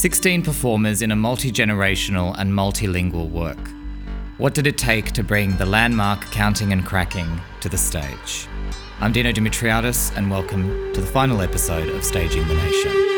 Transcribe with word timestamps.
16 0.00 0.42
performers 0.42 1.02
in 1.02 1.10
a 1.10 1.14
multi 1.14 1.52
generational 1.52 2.34
and 2.38 2.50
multilingual 2.50 3.28
work. 3.28 3.58
What 4.38 4.54
did 4.54 4.66
it 4.66 4.78
take 4.78 5.12
to 5.12 5.22
bring 5.22 5.58
the 5.58 5.66
landmark 5.66 6.22
Counting 6.30 6.72
and 6.72 6.86
Cracking 6.86 7.38
to 7.60 7.68
the 7.68 7.76
stage? 7.76 8.48
I'm 9.00 9.12
Dino 9.12 9.30
Dimitriadis, 9.30 10.16
and 10.16 10.30
welcome 10.30 10.94
to 10.94 11.02
the 11.02 11.06
final 11.06 11.42
episode 11.42 11.90
of 11.90 12.02
Staging 12.02 12.48
the 12.48 12.54
Nation. 12.54 13.09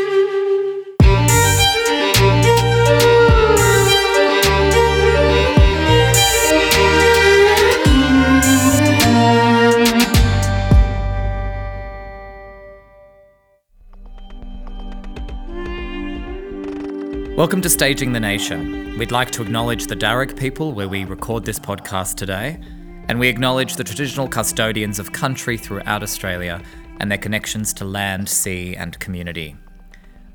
Welcome 17.42 17.62
to 17.62 17.68
Staging 17.68 18.12
the 18.12 18.20
Nation. 18.20 18.96
We'd 18.96 19.10
like 19.10 19.32
to 19.32 19.42
acknowledge 19.42 19.88
the 19.88 19.96
Darug 19.96 20.38
people 20.38 20.70
where 20.70 20.88
we 20.88 21.02
record 21.02 21.44
this 21.44 21.58
podcast 21.58 22.14
today, 22.14 22.60
and 23.08 23.18
we 23.18 23.26
acknowledge 23.26 23.74
the 23.74 23.82
traditional 23.82 24.28
custodians 24.28 25.00
of 25.00 25.10
country 25.10 25.58
throughout 25.58 26.04
Australia 26.04 26.62
and 27.00 27.10
their 27.10 27.18
connections 27.18 27.72
to 27.72 27.84
land, 27.84 28.28
sea, 28.28 28.76
and 28.76 28.96
community. 29.00 29.56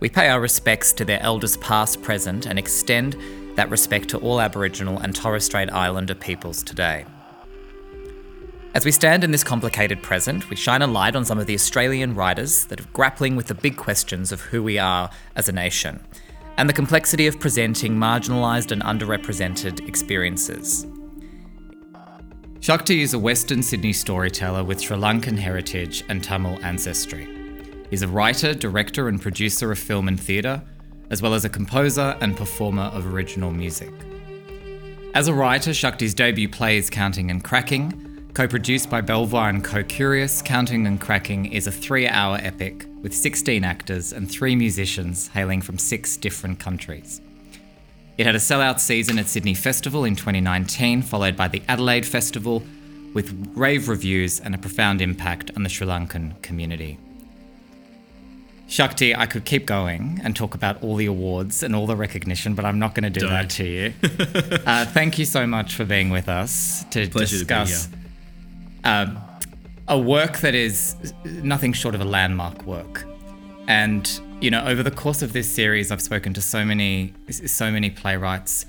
We 0.02 0.10
pay 0.10 0.28
our 0.28 0.42
respects 0.42 0.92
to 0.94 1.06
their 1.06 1.22
elders 1.22 1.56
past, 1.56 2.02
present, 2.02 2.46
and 2.46 2.60
extend 2.60 3.16
that 3.56 3.70
respect 3.70 4.10
to 4.10 4.18
all 4.18 4.42
Aboriginal 4.42 5.00
and 5.00 5.16
Torres 5.16 5.46
Strait 5.46 5.72
Islander 5.72 6.14
peoples 6.14 6.62
today. 6.62 7.06
As 8.74 8.84
we 8.84 8.92
stand 8.92 9.24
in 9.24 9.32
this 9.32 9.46
complicated 9.46 10.04
present, 10.04 10.50
we 10.50 10.58
shine 10.58 10.82
a 10.82 10.88
light 10.88 11.16
on 11.16 11.24
some 11.24 11.40
of 11.40 11.48
the 11.48 11.56
Australian 11.56 12.16
writers 12.16 12.66
that 12.66 12.82
are 12.82 12.90
grappling 12.92 13.38
with 13.38 13.48
the 13.48 13.56
big 13.56 13.78
questions 13.78 14.34
of 14.34 14.42
who 14.42 14.62
we 14.62 14.78
are 14.78 15.10
as 15.38 15.48
a 15.48 15.54
nation 15.54 16.02
and 16.58 16.68
the 16.68 16.74
complexity 16.74 17.28
of 17.28 17.40
presenting 17.40 17.96
marginalised 17.96 18.72
and 18.72 18.82
underrepresented 18.84 19.88
experiences. 19.88 20.88
Shakti 22.60 23.02
is 23.02 23.14
a 23.14 23.20
Western 23.20 23.62
Sydney 23.62 23.94
storyteller 23.94 24.64
with 24.64 24.82
Sri 24.82 24.98
Lankan 24.98 25.38
heritage 25.38 26.04
and 26.10 26.24
Tamil 26.24 26.58
ancestry. 26.64 27.28
He's 27.90 28.02
a 28.02 28.08
writer, 28.08 28.54
director, 28.54 29.08
and 29.08 29.22
producer 29.22 29.72
of 29.72 29.80
film 29.80 30.08
and 30.08 30.20
theatre, 30.20 30.62
as 31.10 31.22
well 31.22 31.34
as 31.34 31.46
a 31.46 31.50
composer 31.50 32.18
and 32.20 32.36
performer 32.36 32.84
of 32.84 33.14
original 33.14 33.52
music. 33.52 33.94
As 35.14 35.28
a 35.28 35.34
writer, 35.34 35.74
Shakti's 35.74 36.14
debut 36.14 36.50
play 36.50 36.78
is 36.78 36.90
Counting 36.90 37.32
and 37.32 37.44
Cracking, 37.44 38.04
Co 38.34 38.48
produced 38.48 38.90
by 38.90 39.02
Belvoir 39.02 39.50
and 39.50 39.64
Co 39.64 39.84
Curious, 39.84 40.42
Counting 40.42 40.86
and 40.86 41.00
Cracking 41.00 41.46
is 41.46 41.68
a 41.68 41.72
three 41.72 42.08
hour 42.08 42.38
epic 42.42 42.87
with 43.08 43.16
16 43.16 43.64
actors 43.64 44.12
and 44.12 44.30
three 44.30 44.54
musicians 44.54 45.30
hailing 45.30 45.62
from 45.62 45.78
six 45.78 46.18
different 46.18 46.60
countries. 46.60 47.22
It 48.18 48.26
had 48.26 48.36
a 48.36 48.38
sellout 48.38 48.82
season 48.82 49.18
at 49.18 49.28
Sydney 49.28 49.54
Festival 49.54 50.04
in 50.04 50.18
2019, 50.18 51.04
followed 51.04 51.38
by 51.38 51.48
the 51.48 51.62
Adelaide 51.70 52.06
Festival, 52.06 52.62
with 53.14 53.32
rave 53.56 53.88
reviews 53.88 54.42
and 54.42 54.54
a 54.54 54.58
profound 54.58 55.02
impact 55.02 55.52
on 55.56 55.64
the 55.64 55.70
Sri 55.70 55.88
Lankan 55.88 56.42
community. 56.42 57.00
Shakti, 58.68 59.16
I 59.16 59.26
could 59.26 59.46
keep 59.46 59.66
going 59.66 60.20
and 60.22 60.36
talk 60.36 60.54
about 60.54 60.84
all 60.84 60.98
the 60.98 61.06
awards 61.06 61.64
and 61.64 61.74
all 61.74 61.88
the 61.88 61.96
recognition, 61.96 62.56
but 62.56 62.66
I'm 62.66 62.78
not 62.78 62.94
going 62.94 63.06
to 63.06 63.10
do 63.10 63.22
Don't. 63.22 63.30
that 63.30 63.50
to 63.52 63.66
you. 63.66 63.94
uh, 64.66 64.84
thank 64.84 65.18
you 65.18 65.24
so 65.24 65.48
much 65.48 65.76
for 65.76 65.86
being 65.86 66.10
with 66.10 66.28
us 66.28 66.84
to 66.92 67.08
Pleasure 67.08 67.38
discuss 67.38 67.88
to 67.88 68.90
uh, 68.90 69.27
a 69.88 69.98
work 69.98 70.38
that 70.40 70.54
is 70.54 71.14
nothing 71.24 71.74
short 71.74 71.96
of 71.96 72.02
a 72.02 72.06
landmark 72.06 72.64
work. 72.64 73.06
And 73.68 74.20
you 74.40 74.52
know, 74.52 74.64
over 74.66 74.84
the 74.84 74.92
course 74.92 75.22
of 75.22 75.34
this 75.34 75.50
series, 75.50 75.92
I've 75.92 76.02
spoken 76.02 76.34
to 76.36 76.42
so 76.42 76.64
many, 76.64 77.14
so 77.30 77.72
many 77.72 77.90
playwrights 77.90 78.66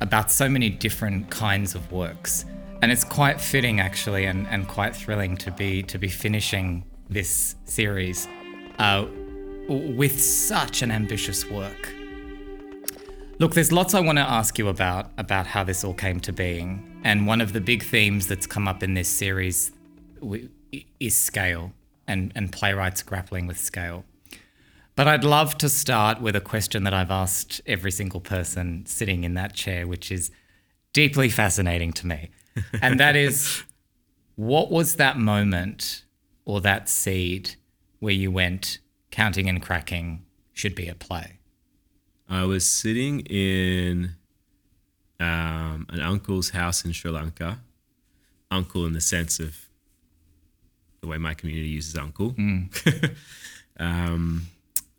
about 0.00 0.30
so 0.30 0.48
many 0.48 0.70
different 0.70 1.30
kinds 1.30 1.74
of 1.74 1.90
works, 1.90 2.44
and 2.80 2.92
it's 2.92 3.04
quite 3.04 3.40
fitting 3.40 3.80
actually, 3.80 4.26
and, 4.26 4.46
and 4.48 4.68
quite 4.68 4.94
thrilling 4.94 5.36
to 5.38 5.50
be 5.50 5.82
to 5.84 5.98
be 5.98 6.08
finishing 6.08 6.84
this 7.10 7.56
series 7.64 8.28
uh, 8.78 9.06
with 9.68 10.20
such 10.20 10.82
an 10.82 10.90
ambitious 10.90 11.44
work. 11.50 11.92
Look, 13.40 13.54
there's 13.54 13.72
lots 13.72 13.94
I 13.94 14.00
want 14.00 14.18
to 14.18 14.30
ask 14.30 14.58
you 14.58 14.68
about 14.68 15.10
about 15.18 15.46
how 15.46 15.64
this 15.64 15.82
all 15.82 15.94
came 15.94 16.20
to 16.20 16.32
being, 16.32 17.00
and 17.02 17.26
one 17.26 17.40
of 17.40 17.52
the 17.52 17.60
big 17.60 17.82
themes 17.82 18.28
that's 18.28 18.46
come 18.46 18.68
up 18.68 18.82
in 18.84 18.94
this 18.94 19.08
series 19.08 19.72
is 21.00 21.16
scale 21.16 21.72
and 22.06 22.32
and 22.34 22.52
playwrights 22.52 23.02
grappling 23.02 23.46
with 23.46 23.58
scale. 23.58 24.04
But 24.96 25.08
I'd 25.08 25.24
love 25.24 25.58
to 25.58 25.68
start 25.68 26.20
with 26.20 26.36
a 26.36 26.40
question 26.40 26.84
that 26.84 26.94
I've 26.94 27.10
asked 27.10 27.60
every 27.66 27.90
single 27.90 28.20
person 28.20 28.86
sitting 28.86 29.24
in 29.24 29.34
that 29.34 29.52
chair, 29.52 29.88
which 29.88 30.12
is 30.12 30.30
deeply 30.92 31.28
fascinating 31.28 31.92
to 31.94 32.06
me, 32.06 32.30
and 32.82 33.00
that 33.00 33.16
is, 33.16 33.64
what 34.36 34.70
was 34.70 34.96
that 34.96 35.18
moment 35.18 36.04
or 36.44 36.60
that 36.60 36.88
seed 36.88 37.56
where 37.98 38.12
you 38.12 38.30
went 38.30 38.78
counting 39.10 39.48
and 39.48 39.60
cracking 39.60 40.24
should 40.52 40.74
be 40.74 40.86
a 40.86 40.94
play? 40.94 41.38
I 42.28 42.44
was 42.44 42.68
sitting 42.68 43.20
in 43.20 44.14
um, 45.18 45.86
an 45.88 46.00
uncle's 46.00 46.50
house 46.50 46.84
in 46.84 46.92
Sri 46.92 47.10
Lanka. 47.10 47.60
Uncle 48.50 48.86
in 48.86 48.92
the 48.92 49.00
sense 49.00 49.40
of 49.40 49.63
the 51.04 51.10
way 51.10 51.18
my 51.18 51.34
community 51.34 51.68
uses 51.68 51.96
uncle. 51.96 52.32
Mm. 52.32 53.14
um, 53.78 54.46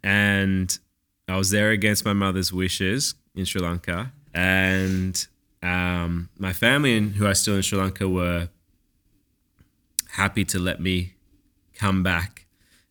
and 0.03 0.77
I 1.27 1.37
was 1.37 1.49
there 1.49 1.71
against 1.71 2.05
my 2.05 2.13
mother's 2.13 2.53
wishes 2.53 3.15
in 3.35 3.45
Sri 3.45 3.61
Lanka. 3.61 4.11
And 4.33 5.25
um, 5.63 6.29
my 6.37 6.53
family, 6.53 6.97
and 6.97 7.15
who 7.15 7.25
are 7.25 7.33
still 7.33 7.55
in 7.55 7.61
Sri 7.61 7.77
Lanka, 7.77 8.07
were 8.07 8.49
happy 10.11 10.45
to 10.45 10.59
let 10.59 10.79
me 10.79 11.13
come 11.73 12.03
back, 12.03 12.45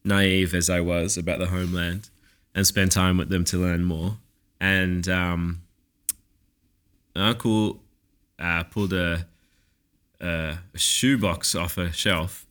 naive 0.05 0.55
as 0.55 0.69
I 0.69 0.81
was 0.81 1.17
about 1.17 1.39
the 1.39 1.47
homeland, 1.47 2.11
and 2.55 2.67
spend 2.67 2.93
time 2.93 3.17
with 3.17 3.29
them 3.29 3.45
to 3.45 3.59
learn 3.59 3.85
more 3.85 4.19
and 4.65 5.09
um, 5.09 5.63
uncle 7.15 7.83
uh, 8.39 8.65
pulled 8.65 8.95
a, 8.95 9.27
a, 10.21 10.59
a 10.75 10.79
shoebox 10.79 11.55
off 11.55 11.77
a 11.77 11.93
shelf 11.93 12.44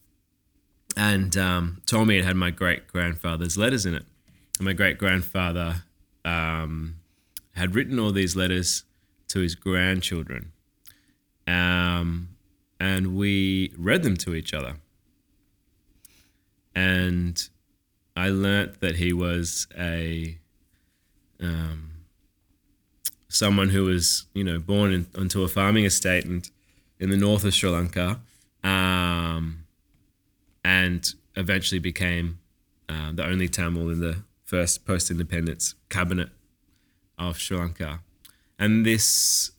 and 0.95 1.35
um, 1.37 1.81
told 1.85 2.07
me 2.07 2.17
it 2.17 2.25
had 2.25 2.35
my 2.35 2.51
great 2.51 2.87
grandfather's 2.87 3.57
letters 3.57 3.85
in 3.85 3.95
it. 3.95 4.05
And 4.59 4.65
my 4.65 4.73
great 4.73 4.97
grandfather 4.97 5.83
um, 6.23 6.95
had 7.55 7.75
written 7.75 7.99
all 7.99 8.11
these 8.11 8.35
letters 8.35 8.83
to 9.29 9.39
his 9.39 9.55
grandchildren. 9.55 10.51
Um, 11.47 12.29
and 12.79 13.15
we 13.15 13.73
read 13.77 14.03
them 14.03 14.17
to 14.17 14.35
each 14.35 14.53
other. 14.53 14.75
And 16.75 17.41
I 18.15 18.29
learnt 18.29 18.79
that 18.81 18.97
he 18.97 19.13
was 19.13 19.67
a 19.77 20.37
um, 21.39 21.91
someone 23.27 23.69
who 23.69 23.85
was, 23.85 24.25
you 24.33 24.43
know, 24.43 24.59
born 24.59 24.93
in, 24.93 25.07
onto 25.17 25.43
a 25.43 25.47
farming 25.47 25.85
estate 25.85 26.25
and 26.25 26.49
in 26.99 27.09
the 27.09 27.17
north 27.17 27.43
of 27.43 27.53
Sri 27.53 27.69
Lanka, 27.69 28.19
um, 28.63 29.62
and 30.63 31.13
eventually 31.35 31.79
became 31.79 32.39
uh, 32.89 33.11
the 33.13 33.25
only 33.25 33.47
Tamil 33.47 33.89
in 33.89 33.99
the 33.99 34.23
first 34.43 34.85
post-independence 34.85 35.75
cabinet 35.89 36.29
of 37.17 37.39
Sri 37.39 37.57
Lanka, 37.57 38.01
and 38.59 38.85
this 38.85 39.51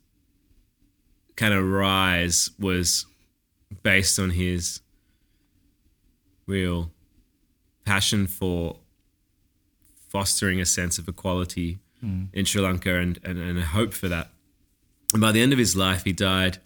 kind 1.37 1.53
of 1.53 1.65
rise 1.67 2.51
was 2.59 3.07
based 3.83 4.19
on 4.19 4.31
his 4.31 4.81
real 6.47 6.91
passion 7.85 8.27
for 8.27 8.79
fostering 10.09 10.61
a 10.61 10.67
sense 10.67 10.99
of 10.99 11.09
equality 11.09 11.81
mm. 12.05 12.29
in 12.33 12.45
Sri 12.45 12.63
Lanka 12.63 12.99
and, 12.99 13.19
and, 13.25 13.39
and 13.39 13.59
a 13.59 13.65
hope 13.65 13.93
for 13.93 14.09
that. 14.09 14.31
And 15.13 15.21
by 15.21 15.33
the 15.33 15.43
end 15.43 15.53
of 15.53 15.59
his 15.59 15.75
life, 15.75 16.05
he 16.05 16.13
died 16.13 16.59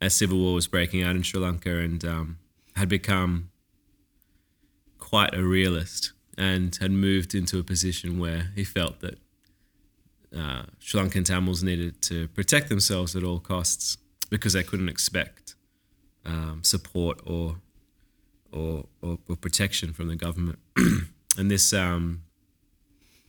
as 0.00 0.14
civil 0.14 0.38
war 0.38 0.54
was 0.54 0.66
breaking 0.66 1.02
out 1.02 1.16
in 1.16 1.22
Sri 1.22 1.40
Lanka 1.40 1.78
and 1.78 2.04
um, 2.04 2.38
had 2.76 2.88
become 2.88 3.50
quite 5.12 5.34
a 5.34 5.44
realist 5.44 6.12
and 6.38 6.74
had 6.76 6.90
moved 6.90 7.34
into 7.34 7.58
a 7.58 7.62
position 7.62 8.18
where 8.18 8.50
he 8.54 8.64
felt 8.64 9.00
that 9.00 9.18
uh, 10.34 10.62
Sri 10.78 10.98
Lankan 10.98 11.22
Tamils 11.22 11.62
needed 11.62 12.00
to 12.00 12.28
protect 12.28 12.70
themselves 12.70 13.14
at 13.14 13.22
all 13.22 13.38
costs 13.38 13.98
because 14.30 14.54
they 14.54 14.62
couldn't 14.62 14.88
expect 14.88 15.54
um, 16.24 16.60
support 16.64 17.20
or, 17.26 17.56
or, 18.50 18.86
or, 19.02 19.18
or 19.28 19.36
protection 19.36 19.92
from 19.92 20.08
the 20.08 20.16
government. 20.16 20.58
and 21.36 21.50
this 21.50 21.74
um, 21.74 22.22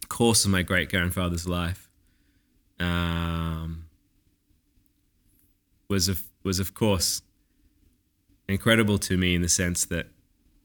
course 0.08 0.46
of 0.46 0.52
my 0.52 0.62
great 0.62 0.90
grandfather's 0.90 1.46
life 1.46 1.90
um, 2.80 3.88
was 5.90 6.08
of 6.08 6.24
was 6.44 6.60
of 6.60 6.74
course 6.74 7.22
incredible 8.48 8.98
to 8.98 9.18
me 9.18 9.36
in 9.36 9.42
the 9.42 9.50
sense 9.50 9.84
that 9.86 10.08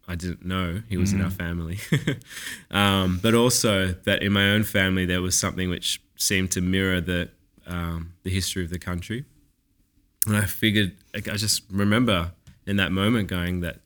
I 0.09 0.15
didn't 0.15 0.45
know 0.45 0.81
he 0.89 0.97
was 0.97 1.13
in 1.13 1.21
our 1.21 1.31
family. 1.31 1.79
um, 2.71 3.21
but 3.23 3.35
also 3.35 3.89
that 3.89 4.23
in 4.23 4.33
my 4.33 4.51
own 4.51 4.65
family 4.65 5.05
there 5.05 5.21
was 5.21 5.39
something 5.39 5.69
which 5.69 6.01
seemed 6.17 6.51
to 6.53 6.63
mirror 6.63 7.01
the 7.01 7.29
um, 7.67 8.15
the 8.23 8.31
history 8.31 8.65
of 8.65 8.71
the 8.71 8.79
country. 8.79 9.27
And 10.27 10.37
I 10.37 10.47
figured, 10.47 10.97
like, 11.15 11.29
I 11.29 11.37
just 11.37 11.63
remember 11.71 12.33
in 12.67 12.77
that 12.77 12.91
moment 12.91 13.29
going 13.29 13.61
that 13.61 13.81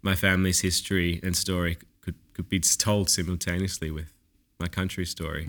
my 0.00 0.14
family's 0.14 0.60
history 0.62 1.20
and 1.22 1.36
story 1.36 1.76
could 2.00 2.14
could 2.32 2.48
be 2.48 2.58
told 2.60 3.10
simultaneously 3.10 3.90
with 3.90 4.12
my 4.58 4.68
country 4.68 5.04
story. 5.04 5.44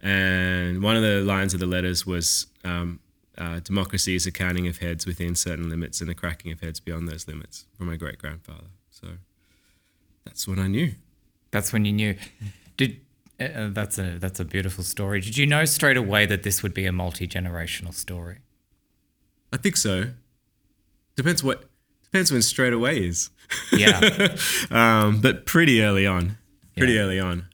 And 0.00 0.82
one 0.82 0.96
of 0.96 1.02
the 1.02 1.20
lines 1.22 1.54
of 1.54 1.60
the 1.60 1.66
letters 1.66 2.06
was. 2.06 2.46
Um, 2.64 3.00
uh, 3.36 3.58
democracy 3.58 4.14
is 4.14 4.28
a 4.28 4.30
counting 4.30 4.68
of 4.68 4.78
heads 4.78 5.06
within 5.06 5.34
certain 5.34 5.68
limits 5.68 6.00
and 6.00 6.08
a 6.08 6.14
cracking 6.14 6.52
of 6.52 6.60
heads 6.60 6.78
beyond 6.78 7.08
those 7.08 7.26
limits 7.26 7.66
from 7.76 7.88
my 7.88 7.96
great 7.96 8.16
grandfather. 8.16 8.68
So 9.04 9.10
that's 10.24 10.48
when 10.48 10.58
I 10.58 10.66
knew. 10.68 10.92
That's 11.50 11.72
when 11.72 11.84
you 11.84 11.92
knew. 11.92 12.16
Did 12.76 13.00
uh, 13.38 13.44
uh, 13.44 13.68
that's 13.72 13.98
a 13.98 14.18
that's 14.18 14.40
a 14.40 14.44
beautiful 14.44 14.82
story. 14.84 15.20
Did 15.20 15.36
you 15.36 15.46
know 15.46 15.64
straight 15.66 15.96
away 15.96 16.24
that 16.26 16.42
this 16.42 16.62
would 16.62 16.72
be 16.74 16.86
a 16.86 16.92
multi 16.92 17.28
generational 17.28 17.92
story? 17.92 18.38
I 19.52 19.56
think 19.58 19.76
so. 19.76 20.06
Depends 21.16 21.44
what 21.44 21.64
depends 22.04 22.32
when 22.32 22.42
straight 22.42 22.72
away 22.72 23.06
is. 23.06 23.30
Yeah. 23.72 24.36
um, 24.70 25.20
but 25.20 25.44
pretty 25.46 25.82
early 25.82 26.06
on. 26.06 26.38
Pretty 26.76 26.94
Yeah. 26.94 27.00
early 27.00 27.20
on. 27.20 27.46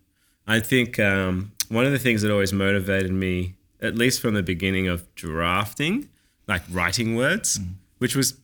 I 0.46 0.60
think 0.60 0.98
um, 0.98 1.52
one 1.68 1.84
of 1.84 1.92
the 1.92 1.98
things 1.98 2.22
that 2.22 2.30
always 2.30 2.52
motivated 2.52 3.12
me, 3.12 3.54
at 3.82 3.96
least 3.96 4.20
from 4.20 4.34
the 4.34 4.42
beginning 4.42 4.88
of 4.88 5.12
drafting, 5.14 6.08
like 6.48 6.62
writing 6.70 7.16
words, 7.16 7.60
which 7.98 8.16
was, 8.16 8.38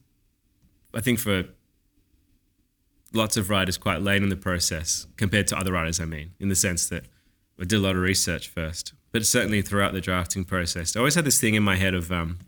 I 0.95 1.01
think, 1.01 1.19
for 1.19 1.45
lots 3.13 3.37
of 3.37 3.51
writers 3.51 3.79
quite 3.79 4.03
late 4.03 4.23
in 4.23 4.29
the 4.29 4.37
process 4.37 5.07
compared 5.17 5.47
to 5.49 5.57
other 5.57 5.73
writers, 5.73 6.01
I 6.01 6.05
mean, 6.05 6.33
in 6.39 6.49
the 6.49 6.55
sense 6.55 6.89
that 6.89 7.05
I 7.59 7.65
did 7.65 7.77
a 7.77 7.81
lot 7.81 7.97
of 7.97 8.03
research 8.03 8.49
first. 8.49 8.93
But 9.13 9.25
certainly 9.25 9.63
throughout 9.63 9.93
the 9.93 10.01
drafting 10.01 10.45
process, 10.45 10.95
I 10.95 11.01
always 11.01 11.15
had 11.15 11.25
this 11.25 11.41
thing 11.41 11.55
in 11.55 11.63
my 11.63 11.77
head 11.77 11.95
of 11.95 12.13
um, 12.13 12.39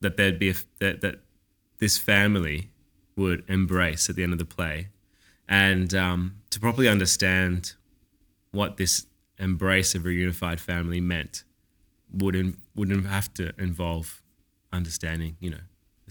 that 0.00 0.16
there'd 0.16 0.38
be 0.38 0.50
a, 0.50 0.54
that, 0.80 1.00
that 1.02 1.20
this 1.78 1.98
family 1.98 2.70
would 3.16 3.44
embrace 3.48 4.08
at 4.08 4.16
the 4.16 4.22
end 4.22 4.32
of 4.32 4.38
the 4.38 4.44
play. 4.44 4.88
And 5.48 5.92
um, 5.94 6.36
to 6.50 6.60
properly 6.60 6.88
understand 6.88 7.74
what 8.52 8.76
this 8.76 9.06
embrace 9.38 9.94
of 9.94 10.06
a 10.06 10.12
unified 10.12 10.60
family 10.60 11.00
meant 11.00 11.44
would 12.12 12.36
in, 12.36 12.56
wouldn't 12.74 13.06
have 13.06 13.32
to 13.34 13.52
involve 13.58 14.22
understanding, 14.72 15.36
you 15.40 15.50
know, 15.50 15.60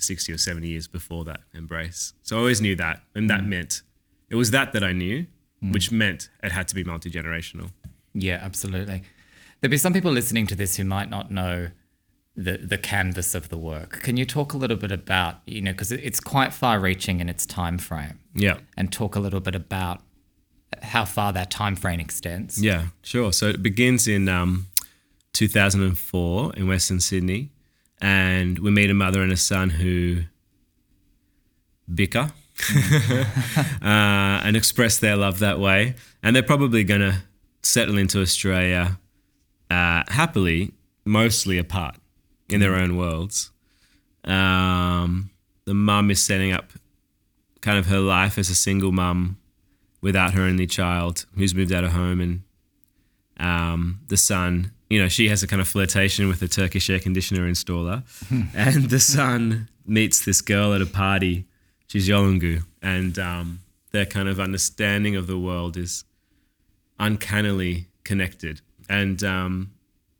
the 0.01 0.05
60 0.05 0.33
or 0.33 0.37
70 0.37 0.67
years 0.67 0.87
before 0.87 1.23
that 1.25 1.41
embrace. 1.53 2.13
So 2.23 2.35
I 2.37 2.39
always 2.39 2.61
knew 2.61 2.75
that. 2.75 3.01
And 3.15 3.29
that 3.29 3.45
meant 3.45 3.81
it 4.29 4.35
was 4.35 4.51
that 4.51 4.73
that 4.73 4.83
I 4.83 4.93
knew, 4.93 5.25
which 5.61 5.91
meant 5.91 6.29
it 6.43 6.51
had 6.51 6.67
to 6.69 6.75
be 6.75 6.83
multi 6.83 7.09
generational. 7.11 7.69
Yeah, 8.13 8.39
absolutely. 8.41 9.03
There'll 9.59 9.71
be 9.71 9.77
some 9.77 9.93
people 9.93 10.11
listening 10.11 10.47
to 10.47 10.55
this 10.55 10.77
who 10.77 10.83
might 10.83 11.09
not 11.09 11.31
know 11.31 11.69
the 12.35 12.57
the 12.57 12.77
canvas 12.77 13.35
of 13.35 13.49
the 13.49 13.57
work. 13.57 14.01
Can 14.03 14.17
you 14.17 14.25
talk 14.25 14.53
a 14.53 14.57
little 14.57 14.77
bit 14.77 14.91
about 14.91 15.35
you 15.45 15.61
know 15.61 15.71
because 15.71 15.91
it's 15.91 16.19
quite 16.19 16.53
far 16.53 16.79
reaching 16.79 17.19
in 17.19 17.29
its 17.29 17.45
time 17.45 17.77
frame, 17.77 18.19
Yeah. 18.33 18.57
and 18.77 18.91
talk 18.91 19.15
a 19.15 19.19
little 19.19 19.41
bit 19.41 19.53
about 19.55 20.01
how 20.81 21.03
far 21.05 21.33
that 21.33 21.51
time 21.51 21.75
frame 21.75 21.99
extends. 21.99 22.63
Yeah, 22.63 22.87
sure. 23.03 23.33
So 23.33 23.47
it 23.49 23.61
begins 23.61 24.07
in 24.07 24.29
um, 24.29 24.67
2004 25.33 26.53
in 26.55 26.67
Western 26.67 26.99
Sydney, 26.99 27.49
and 28.01 28.59
we 28.59 28.71
meet 28.71 28.89
a 28.89 28.93
mother 28.93 29.21
and 29.21 29.31
a 29.31 29.37
son 29.37 29.69
who 29.69 30.23
bicker 31.93 32.31
uh, 33.81 34.41
and 34.43 34.55
express 34.55 34.99
their 34.99 35.15
love 35.15 35.39
that 35.39 35.59
way. 35.59 35.95
And 36.23 36.35
they're 36.35 36.43
probably 36.43 36.83
going 36.83 37.01
to 37.01 37.23
settle 37.61 37.97
into 37.97 38.21
Australia 38.21 38.99
uh, 39.69 40.03
happily, 40.07 40.73
mostly 41.05 41.57
apart 41.57 41.95
in 42.49 42.59
their 42.59 42.75
own 42.75 42.97
worlds. 42.97 43.51
Um, 44.23 45.29
the 45.65 45.73
mum 45.73 46.11
is 46.11 46.23
setting 46.23 46.51
up 46.51 46.71
kind 47.61 47.77
of 47.77 47.85
her 47.87 47.99
life 47.99 48.37
as 48.37 48.49
a 48.49 48.55
single 48.55 48.91
mum 48.91 49.37
without 50.01 50.33
her 50.33 50.41
only 50.41 50.65
child 50.65 51.25
who's 51.35 51.53
moved 51.53 51.71
out 51.71 51.83
of 51.83 51.91
home 51.91 52.19
and 52.19 52.41
um, 53.37 53.99
the 54.07 54.17
son 54.17 54.71
you 54.91 55.01
know 55.01 55.07
she 55.07 55.29
has 55.29 55.41
a 55.41 55.47
kind 55.47 55.61
of 55.61 55.67
flirtation 55.67 56.27
with 56.27 56.41
a 56.41 56.47
turkish 56.49 56.89
air 56.89 56.99
conditioner 56.99 57.49
installer. 57.49 58.03
And 58.53 58.89
the 58.89 58.99
son 58.99 59.69
meets 59.85 60.25
this 60.25 60.41
girl 60.41 60.73
at 60.73 60.81
a 60.81 60.85
party 60.85 61.45
she's 61.87 62.07
Yolngu 62.07 62.63
and 62.81 63.17
um, 63.17 63.59
their 63.91 64.05
kind 64.05 64.27
of 64.27 64.39
understanding 64.39 65.15
of 65.15 65.27
the 65.27 65.37
world 65.37 65.77
is 65.77 66.03
uncannily 66.99 67.87
connected. 68.03 68.61
And 68.89 69.23
um, 69.23 69.71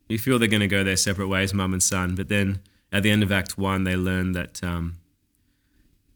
you 0.08 0.18
feel 0.18 0.38
they're 0.38 0.48
going 0.48 0.60
to 0.60 0.68
go 0.68 0.84
their 0.84 0.96
separate 0.96 1.28
ways 1.28 1.52
mum 1.52 1.72
and 1.72 1.82
son. 1.82 2.14
But 2.14 2.28
then 2.28 2.60
at 2.92 3.02
the 3.02 3.10
end 3.10 3.22
of 3.22 3.30
act 3.30 3.58
one 3.58 3.84
they 3.84 3.96
learn 3.96 4.32
that 4.32 4.62
um, 4.62 4.98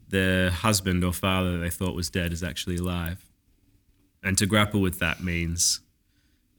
the 0.08 0.50
husband 0.54 1.04
or 1.04 1.12
father 1.12 1.58
they 1.58 1.70
thought 1.70 1.94
was 1.94 2.08
dead 2.08 2.32
is 2.32 2.42
actually 2.42 2.76
alive. 2.76 3.24
And 4.22 4.38
to 4.38 4.46
grapple 4.46 4.80
with 4.80 4.98
that 4.98 5.22
means 5.22 5.80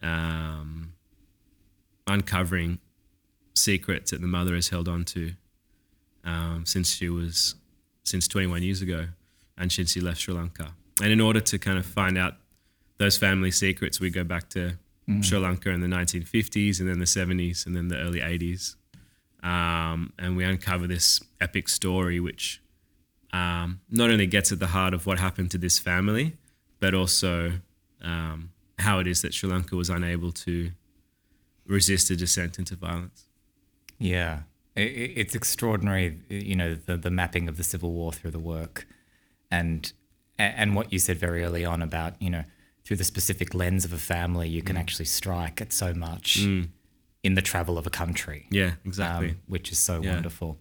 um, 0.02 0.94
uncovering 2.08 2.80
secrets 3.54 4.12
that 4.12 4.22
the 4.22 4.28
mother 4.28 4.56
has 4.56 4.70
held 4.70 4.88
on 4.88 5.04
to 5.04 5.34
um, 6.24 6.64
since 6.66 6.94
she 6.94 7.10
was 7.10 7.56
since 8.04 8.28
21 8.28 8.64
years 8.64 8.82
ago 8.82 9.08
and 9.58 9.72
since 9.72 9.92
she 9.92 10.00
left 10.00 10.22
Sri 10.22 10.34
Lanka. 10.34 10.74
And 11.02 11.12
in 11.12 11.20
order 11.20 11.40
to 11.40 11.60
kind 11.60 11.78
of 11.78 11.86
find 11.86 12.18
out 12.18 12.36
those 12.98 13.18
family 13.18 13.52
secrets, 13.52 14.00
we 14.00 14.10
go 14.10 14.24
back 14.24 14.50
to 14.50 14.78
Sri 15.22 15.38
Lanka 15.38 15.70
in 15.70 15.82
the 15.82 15.88
1950s 15.88 16.80
and 16.80 16.90
then 16.90 17.00
the 17.00 17.06
70s 17.06 17.66
and 17.66 17.76
then 17.76 17.88
the 17.88 17.98
early 17.98 18.20
80s. 18.20 18.76
Um, 19.44 20.14
and 20.20 20.36
we 20.36 20.44
uncover 20.44 20.88
this 20.88 21.22
epic 21.40 21.70
story, 21.70 22.20
which 22.20 22.62
um, 23.32 23.80
not 23.90 24.10
only 24.10 24.28
gets 24.28 24.52
at 24.52 24.60
the 24.60 24.68
heart 24.68 24.94
of 24.94 25.06
what 25.06 25.20
happened 25.20 25.52
to 25.52 25.58
this 25.58 25.80
family, 25.80 26.36
but 26.80 26.94
also 26.94 27.54
um, 28.02 28.52
how 28.80 29.00
it 29.00 29.08
is 29.08 29.22
that 29.22 29.34
Sri 29.34 29.50
Lanka 29.50 29.76
was 29.76 29.90
unable 29.90 30.32
to 30.32 30.72
resist 31.68 32.10
a 32.10 32.16
descent 32.16 32.58
into 32.60 32.76
violence. 32.76 33.26
Yeah, 34.00 34.42
it's 34.76 35.36
extraordinary. 35.36 36.20
You 36.30 36.56
know, 36.56 36.76
the 36.76 36.98
the 36.98 37.12
mapping 37.12 37.48
of 37.50 37.58
the 37.58 37.64
civil 37.64 37.92
war 37.94 38.12
through 38.14 38.32
the 38.32 38.40
work, 38.40 38.88
and 39.52 39.92
and 40.38 40.76
what 40.76 40.94
you 40.94 41.00
said 41.00 41.18
very 41.18 41.44
early 41.44 41.66
on 41.66 41.82
about 41.82 42.22
you 42.22 42.30
know 42.30 42.44
through 42.86 42.98
the 42.98 43.04
specific 43.04 43.54
lens 43.54 43.84
of 43.86 43.92
a 43.94 43.98
family, 43.98 44.48
you 44.48 44.62
can 44.62 44.78
actually 44.78 45.06
strike 45.06 45.60
at 45.62 45.74
so 45.74 45.94
much 45.94 46.38
in 47.24 47.34
the 47.34 47.42
travel 47.42 47.78
of 47.78 47.86
a 47.86 47.90
country. 47.90 48.46
Yeah, 48.52 48.74
exactly. 48.86 49.30
um, 49.32 49.40
which 49.48 49.72
is 49.72 49.80
so 49.80 50.02
Yeah. 50.02 50.14
wonderful. 50.14 50.60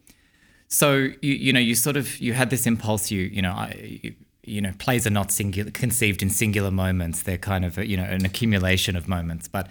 So 0.69 0.95
you 1.23 1.35
you 1.35 1.53
know 1.53 1.61
you 1.61 1.75
sort 1.75 1.97
of 1.97 2.19
you 2.19 2.33
had 2.33 2.51
this 2.51 2.67
impulse. 2.67 3.11
You 3.11 3.23
you 3.23 3.43
know 3.43 3.53
I, 3.53 3.99
you, 4.03 4.15
you 4.45 4.61
know 4.61 4.73
plays 4.79 5.07
are 5.07 5.11
not 5.11 5.31
singular 5.31 5.71
conceived 5.71 6.23
in 6.23 6.31
singular 6.31 6.71
moments. 6.71 7.23
They're 7.23 7.39
kind 7.39 7.65
of 7.65 7.79
a, 7.79 7.87
you 7.87 7.97
know 7.97 8.05
an 8.05 8.25
accumulation 8.25 8.97
of 8.97 9.07
moments. 9.09 9.47
But 9.47 9.69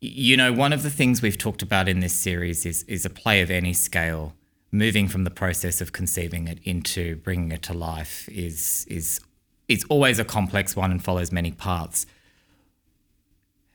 you 0.00 0.36
know 0.36 0.52
one 0.52 0.72
of 0.72 0.82
the 0.82 0.90
things 0.90 1.22
we've 1.22 1.38
talked 1.38 1.62
about 1.62 1.88
in 1.88 2.00
this 2.00 2.14
series 2.14 2.64
is 2.64 2.82
is 2.84 3.04
a 3.04 3.10
play 3.10 3.40
of 3.40 3.50
any 3.50 3.72
scale. 3.72 4.34
Moving 4.70 5.08
from 5.08 5.24
the 5.24 5.30
process 5.30 5.80
of 5.80 5.92
conceiving 5.92 6.46
it 6.46 6.58
into 6.62 7.16
bringing 7.16 7.52
it 7.52 7.62
to 7.62 7.72
life 7.72 8.28
is 8.28 8.86
is 8.88 9.20
is 9.66 9.84
always 9.88 10.18
a 10.18 10.24
complex 10.24 10.76
one 10.76 10.90
and 10.90 11.02
follows 11.02 11.32
many 11.32 11.52
paths. 11.52 12.06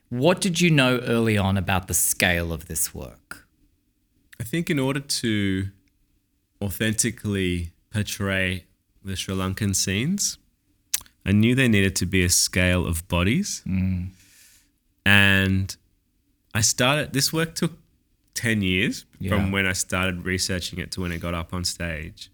What 0.10 0.40
did 0.40 0.62
you 0.62 0.70
know 0.70 1.00
early 1.00 1.38
on 1.38 1.58
about 1.58 1.88
the 1.88 1.94
scale 1.96 2.54
of 2.54 2.68
this 2.68 2.94
work? 2.94 3.48
I 4.40 4.44
think 4.44 4.70
in 4.70 4.78
order 4.78 5.00
to 5.00 5.70
authentically 6.62 7.72
portray 7.90 8.66
the 9.04 9.16
Sri 9.16 9.36
Lankan 9.36 9.76
scenes, 9.76 10.38
I 11.26 11.32
knew 11.32 11.56
there 11.56 11.70
needed 11.70 11.96
to 11.98 12.06
be 12.06 12.24
a 12.24 12.30
scale 12.30 12.86
of 12.86 13.08
bodies. 13.08 13.64
Mm. 13.68 14.10
And 15.06 15.76
I 16.54 16.62
started, 16.62 17.14
this 17.14 17.32
work 17.34 17.56
took 17.56 17.74
10 18.36 18.62
years 18.62 19.06
Yeah. 19.20 19.30
from 19.30 19.52
when 19.52 19.66
I 19.66 19.74
started 19.74 20.26
researching 20.26 20.80
it 20.80 20.92
to 20.92 21.02
when 21.02 21.12
it 21.12 21.20
got 21.20 21.34
up 21.34 21.54
on 21.54 21.64
stage. 21.64 22.30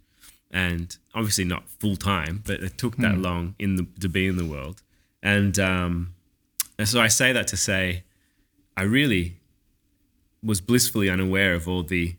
And 0.51 0.97
obviously 1.13 1.45
not 1.45 1.69
full 1.69 1.95
time, 1.95 2.41
but 2.45 2.61
it 2.61 2.77
took 2.77 2.97
that 2.97 3.17
long 3.17 3.55
in 3.59 3.75
the, 3.75 3.85
to 3.99 4.09
be 4.09 4.25
in 4.27 4.35
the 4.37 4.45
world. 4.45 4.81
And, 5.21 5.59
um, 5.59 6.13
and 6.77 6.87
so 6.87 6.99
I 6.99 7.07
say 7.07 7.31
that 7.33 7.47
to 7.47 7.57
say, 7.57 8.03
I 8.75 8.83
really 8.83 9.35
was 10.41 10.59
blissfully 10.61 11.09
unaware 11.09 11.53
of 11.53 11.67
all 11.67 11.83
the 11.83 12.15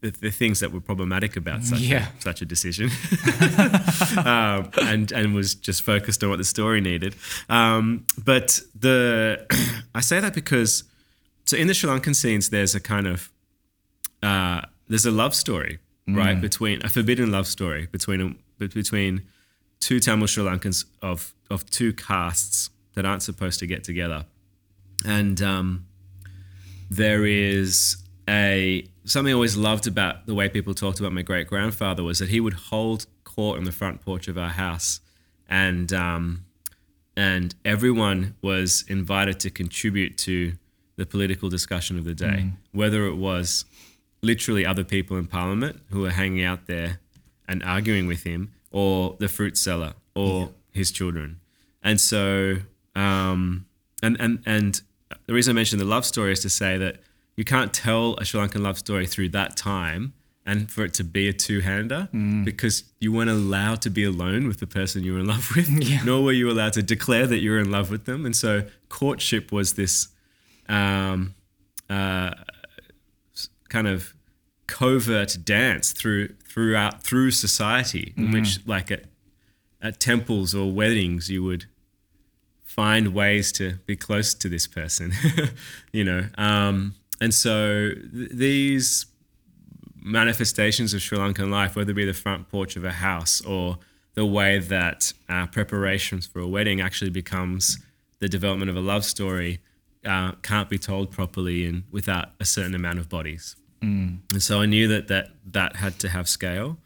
the, 0.00 0.10
the 0.10 0.30
things 0.32 0.58
that 0.58 0.72
were 0.72 0.80
problematic 0.80 1.36
about 1.36 1.62
such 1.62 1.78
Yeah. 1.78 2.08
a, 2.18 2.20
such 2.22 2.42
a 2.42 2.44
decision, 2.44 2.90
um, 4.24 4.68
and 4.80 5.12
and 5.12 5.32
was 5.32 5.54
just 5.54 5.82
focused 5.82 6.24
on 6.24 6.30
what 6.30 6.38
the 6.38 6.44
story 6.44 6.80
needed. 6.80 7.14
Um, 7.48 8.04
but 8.24 8.60
the 8.74 9.46
I 9.94 10.00
say 10.00 10.18
that 10.18 10.34
because 10.34 10.82
so 11.52 11.58
in 11.58 11.66
the 11.66 11.74
Sri 11.74 11.90
Lankan 11.90 12.16
scenes, 12.16 12.48
there's 12.48 12.74
a 12.74 12.80
kind 12.80 13.06
of 13.06 13.30
uh, 14.22 14.62
there's 14.88 15.04
a 15.04 15.10
love 15.10 15.34
story 15.34 15.80
right 16.08 16.40
between 16.40 16.82
a 16.82 16.88
forbidden 16.88 17.30
love 17.30 17.46
story 17.46 17.88
between 17.92 18.38
between 18.58 19.22
two 19.78 20.00
Tamil 20.00 20.26
Sri 20.26 20.42
Lankans 20.42 20.86
of 21.02 21.34
of 21.50 21.68
two 21.68 21.92
castes 21.92 22.70
that 22.94 23.04
aren't 23.04 23.22
supposed 23.22 23.58
to 23.60 23.66
get 23.66 23.84
together, 23.84 24.24
and 25.04 25.42
um, 25.42 25.86
there 26.88 27.26
is 27.26 27.98
a 28.26 28.86
something 29.04 29.30
I 29.30 29.34
always 29.34 29.54
loved 29.54 29.86
about 29.86 30.24
the 30.24 30.34
way 30.34 30.48
people 30.48 30.72
talked 30.72 31.00
about 31.00 31.12
my 31.12 31.22
great 31.22 31.48
grandfather 31.48 32.02
was 32.02 32.18
that 32.20 32.30
he 32.30 32.40
would 32.40 32.54
hold 32.54 33.04
court 33.24 33.58
on 33.58 33.64
the 33.64 33.72
front 33.72 34.00
porch 34.00 34.26
of 34.26 34.38
our 34.38 34.48
house, 34.48 35.00
and 35.50 35.92
um, 35.92 36.46
and 37.14 37.54
everyone 37.62 38.36
was 38.40 38.86
invited 38.88 39.38
to 39.40 39.50
contribute 39.50 40.16
to 40.16 40.54
the 40.96 41.06
political 41.06 41.48
discussion 41.48 41.98
of 41.98 42.04
the 42.04 42.14
day, 42.14 42.50
whether 42.72 43.06
it 43.06 43.14
was 43.16 43.64
literally 44.22 44.64
other 44.66 44.84
people 44.84 45.16
in 45.16 45.26
parliament 45.26 45.80
who 45.90 46.00
were 46.02 46.10
hanging 46.10 46.44
out 46.44 46.66
there 46.66 47.00
and 47.48 47.62
arguing 47.64 48.06
with 48.06 48.22
him, 48.24 48.52
or 48.70 49.16
the 49.18 49.28
fruit 49.28 49.56
seller, 49.58 49.94
or 50.14 50.50
his 50.72 50.90
children, 50.90 51.40
and 51.82 52.00
so 52.00 52.56
um, 52.94 53.66
and 54.02 54.16
and 54.20 54.38
and 54.46 54.82
the 55.26 55.32
reason 55.34 55.52
I 55.52 55.54
mentioned 55.54 55.80
the 55.80 55.84
love 55.86 56.04
story 56.04 56.32
is 56.32 56.40
to 56.40 56.50
say 56.50 56.76
that 56.78 56.96
you 57.36 57.44
can't 57.44 57.72
tell 57.72 58.14
a 58.16 58.24
Sri 58.24 58.40
Lankan 58.40 58.60
love 58.62 58.78
story 58.78 59.06
through 59.06 59.30
that 59.30 59.56
time 59.56 60.12
and 60.44 60.70
for 60.70 60.84
it 60.84 60.92
to 60.94 61.04
be 61.04 61.28
a 61.28 61.32
two-hander 61.32 62.08
because 62.44 62.82
you 62.98 63.12
weren't 63.12 63.30
allowed 63.30 63.80
to 63.82 63.88
be 63.90 64.02
alone 64.04 64.48
with 64.48 64.58
the 64.58 64.66
person 64.66 65.04
you 65.04 65.12
were 65.14 65.20
in 65.20 65.26
love 65.26 65.50
with, 65.54 65.68
Yeah. 65.88 66.02
nor 66.04 66.22
were 66.24 66.32
you 66.32 66.50
allowed 66.50 66.72
to 66.74 66.82
declare 66.82 67.26
that 67.28 67.38
you 67.38 67.52
were 67.52 67.60
in 67.60 67.70
love 67.70 67.90
with 67.92 68.06
them. 68.06 68.26
And 68.26 68.34
so 68.34 68.64
courtship 68.88 69.52
was 69.52 69.74
this 69.74 70.08
um, 70.72 71.34
uh, 71.90 72.32
kind 73.68 73.86
of 73.86 74.14
covert 74.66 75.36
dance 75.44 75.92
through 75.92 76.28
throughout 76.48 77.02
through 77.02 77.30
society, 77.30 78.14
in 78.16 78.32
which 78.32 78.66
like 78.66 78.90
at 78.90 79.04
at 79.80 80.00
temples 80.00 80.54
or 80.54 80.72
weddings 80.72 81.28
you 81.30 81.42
would 81.42 81.66
find 82.64 83.08
ways 83.08 83.52
to 83.52 83.74
be 83.86 83.94
close 83.94 84.32
to 84.32 84.48
this 84.48 84.66
person, 84.66 85.12
you 85.92 86.02
know. 86.02 86.24
Um, 86.38 86.94
and 87.20 87.34
so 87.34 87.90
th- 87.90 88.30
these 88.30 89.06
manifestations 90.02 90.94
of 90.94 91.02
Sri 91.02 91.18
Lankan 91.18 91.50
life, 91.50 91.76
whether 91.76 91.90
it 91.90 91.94
be 91.94 92.06
the 92.06 92.14
front 92.14 92.48
porch 92.48 92.76
of 92.76 92.84
a 92.84 92.92
house 92.92 93.42
or 93.42 93.78
the 94.14 94.24
way 94.24 94.58
that 94.58 95.12
uh, 95.28 95.46
preparations 95.46 96.26
for 96.26 96.40
a 96.40 96.48
wedding 96.48 96.80
actually 96.80 97.10
becomes 97.10 97.78
the 98.20 98.28
development 98.28 98.70
of 98.70 98.76
a 98.76 98.80
love 98.80 99.04
story, 99.04 99.60
uh, 100.04 100.32
can't 100.42 100.68
be 100.68 100.78
told 100.78 101.10
properly 101.10 101.64
and 101.66 101.84
without 101.90 102.30
a 102.40 102.44
certain 102.44 102.74
amount 102.74 102.98
of 102.98 103.08
bodies. 103.08 103.56
And 103.80 104.20
so 104.38 104.60
I 104.60 104.66
knew 104.66 104.86
that 104.88 105.08
that, 105.08 105.30
that 105.52 105.76
had 105.76 105.98
to 106.00 106.08
have 106.08 106.28
scale. 106.28 106.78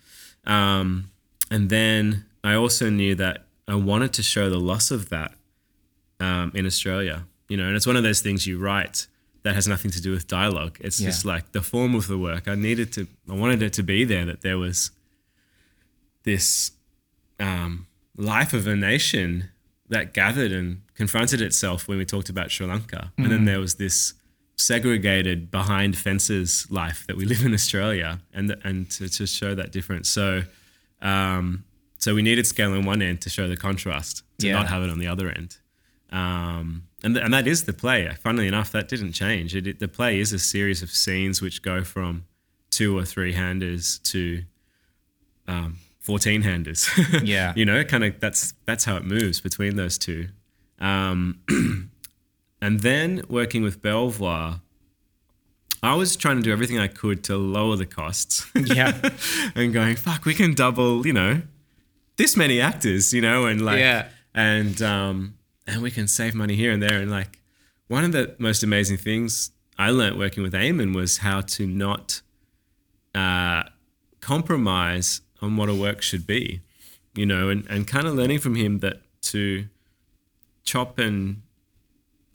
Um, 0.47 1.11
and 1.51 1.69
then 1.69 2.25
I 2.43 2.55
also 2.55 2.89
knew 2.89 3.15
that 3.17 3.45
I 3.69 3.75
wanted 3.75 4.15
to 4.15 4.23
show 4.23 4.49
the 4.49 4.59
loss 4.59 4.91
of 4.91 5.11
that 5.11 5.35
um, 6.21 6.53
in 6.55 6.65
Australia. 6.65 7.25
You 7.49 7.59
know, 7.59 7.67
and 7.67 7.77
it's 7.77 7.87
one 7.87 7.97
of 7.97 8.03
those 8.03 8.21
things 8.23 8.47
you 8.47 8.59
write 8.59 9.07
that 9.43 9.55
has 9.55 9.69
nothing 9.69 9.91
to 9.93 10.01
do 10.01 10.11
with 10.11 10.27
dialogue. 10.27 10.79
It's 10.81 10.99
Yeah. 10.99 11.09
just 11.11 11.25
like 11.27 11.53
the 11.53 11.61
form 11.63 11.95
of 11.95 12.07
the 12.09 12.17
work. 12.19 12.49
I 12.49 12.55
needed 12.55 12.93
to, 12.95 13.07
I 13.31 13.35
wanted 13.35 13.63
it 13.63 13.73
to 13.75 13.83
be 13.83 14.05
there 14.05 14.25
that 14.25 14.41
there 14.41 14.57
was 14.59 14.91
this 16.25 16.73
um, 17.39 17.87
life 18.17 18.53
of 18.53 18.67
a 18.67 18.75
nation 18.75 19.51
that 19.89 20.13
gathered 20.15 20.51
and 20.53 20.81
confronted 20.97 21.41
itself 21.41 21.89
when 21.89 21.99
we 21.99 22.05
talked 22.05 22.29
about 22.29 22.51
Sri 22.51 22.67
Lanka. 22.67 23.13
And 23.19 23.31
then 23.31 23.45
there 23.45 23.61
was 23.61 23.75
this 23.77 24.15
segregated 24.57 25.51
behind 25.51 25.97
fences 25.97 26.67
life 26.71 27.05
that 27.07 27.17
we 27.17 27.25
live 27.27 27.45
in 27.45 27.53
Australia 27.55 28.21
and 28.33 28.57
and 28.65 28.91
to, 28.91 29.09
to 29.09 29.27
show 29.27 29.55
that 29.55 29.71
difference. 29.73 30.09
So 30.09 30.43
um, 31.03 31.65
so 31.99 32.15
we 32.15 32.23
needed 32.23 32.47
scale 32.47 32.73
on 32.73 32.85
one 32.85 33.03
end 33.03 33.21
to 33.23 33.31
show 33.31 33.47
the 33.49 33.57
contrast, 33.57 34.23
to 34.39 34.47
Yeah. 34.47 34.55
not 34.55 34.69
have 34.69 34.83
it 34.83 34.91
on 34.91 34.99
the 34.99 35.07
other 35.07 35.29
end. 35.31 35.59
Um, 36.11 36.85
and, 37.03 37.15
th- 37.15 37.25
and 37.25 37.35
that 37.35 37.47
is 37.47 37.65
the 37.65 37.73
play. 37.73 38.11
Funnily 38.23 38.47
enough, 38.49 38.71
that 38.73 38.89
didn't 38.89 39.13
change. 39.13 39.55
It, 39.55 39.67
it- 39.67 39.79
the 39.81 39.89
play 39.89 40.19
is 40.21 40.33
a 40.33 40.39
series 40.39 40.83
of 40.83 40.91
scenes 40.91 41.43
which 41.43 41.63
go 41.63 41.83
from 41.85 42.25
two 42.71 42.97
or 42.99 43.05
three 43.05 43.33
handers 43.33 43.99
to 44.01 44.43
um, 45.49 45.79
14 46.01 46.43
handers. 46.43 46.89
Yeah. 47.23 47.53
you 47.57 47.65
know, 47.65 47.85
kind 47.85 48.05
of 48.05 48.21
that's 48.21 48.55
that's 48.65 48.85
how 48.85 48.97
it 48.97 49.05
moves 49.05 49.41
between 49.41 49.77
those 49.77 49.99
two. 49.99 50.29
Um, 50.79 51.41
and 52.61 52.81
then 52.81 53.23
working 53.29 53.63
with 53.63 53.81
Belvoir, 53.83 54.61
I 55.83 55.95
was 55.95 56.17
trying 56.17 56.37
to 56.37 56.43
do 56.43 56.53
everything 56.53 56.79
I 56.79 56.89
could 56.89 57.23
to 57.25 57.37
lower 57.37 57.77
the 57.77 57.87
costs. 57.87 58.47
Yeah. 58.55 58.99
and 59.55 59.73
going, 59.73 59.97
fuck, 59.97 60.25
we 60.25 60.35
can 60.35 60.55
double, 60.55 61.07
you 61.07 61.13
know, 61.13 61.43
this 62.17 62.37
many 62.37 62.61
actors, 62.61 63.13
you 63.13 63.21
know, 63.21 63.47
and 63.47 63.61
like, 63.65 63.79
Yeah. 63.79 64.09
and 64.35 64.81
um, 64.83 65.35
and 65.67 65.83
we 65.83 65.91
can 65.91 66.09
save 66.09 66.35
money 66.35 66.57
here 66.57 66.73
and 66.73 66.83
there. 66.83 67.01
And 67.01 67.11
like, 67.11 67.39
one 67.89 68.05
of 68.05 68.13
the 68.13 68.35
most 68.39 68.63
amazing 68.63 68.97
things 68.97 69.51
I 69.79 69.91
learned 69.91 70.19
working 70.19 70.43
with 70.43 70.53
Eamon 70.55 70.95
was 70.95 71.19
how 71.19 71.41
to 71.43 71.67
not 71.67 72.23
uh, 73.15 73.65
compromise 74.21 75.21
on 75.43 75.57
what 75.57 75.69
a 75.69 75.75
work 75.75 76.03
should 76.03 76.27
be, 76.27 76.61
you 77.15 77.27
know, 77.27 77.49
and, 77.49 77.67
and 77.69 77.87
kind 77.87 78.07
of 78.07 78.15
learning 78.15 78.39
from 78.41 78.55
him 78.57 78.79
that 78.81 79.03
to 79.23 79.67
chop 80.67 80.99
and 80.99 81.41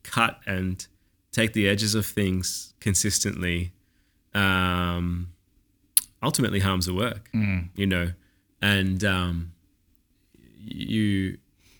cut 0.03 0.39
and 0.47 0.87
take 1.31 1.53
the 1.53 1.69
edges 1.69 1.93
of 1.93 2.05
things 2.05 2.73
consistently 2.79 3.71
um, 4.33 5.29
ultimately 6.23 6.59
harms 6.59 6.85
the 6.87 6.93
work, 6.93 7.29
you 7.75 7.85
know, 7.85 8.11
and 8.61 9.03
um, 9.03 9.51
you 10.59 11.37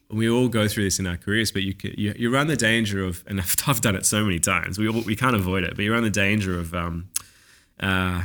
we 0.09 0.29
all 0.29 0.49
go 0.49 0.67
through 0.67 0.83
this 0.83 0.99
in 0.99 1.07
our 1.07 1.15
careers, 1.15 1.51
but 1.53 1.63
you, 1.63 1.73
you 1.83 2.13
you 2.17 2.29
run 2.33 2.47
the 2.47 2.57
danger 2.57 3.03
of, 3.03 3.23
and 3.27 3.39
I've, 3.39 3.55
I've 3.67 3.81
done 3.81 3.95
it 3.95 4.05
so 4.05 4.23
many 4.23 4.39
times. 4.39 4.77
We 4.77 4.87
all, 4.89 5.01
we 5.01 5.15
can't 5.15 5.35
avoid 5.35 5.63
it, 5.63 5.75
but 5.75 5.83
you 5.85 5.93
run 5.93 6.03
the 6.03 6.09
danger 6.09 6.59
of 6.59 6.73
um, 6.75 7.09
uh, 7.79 8.23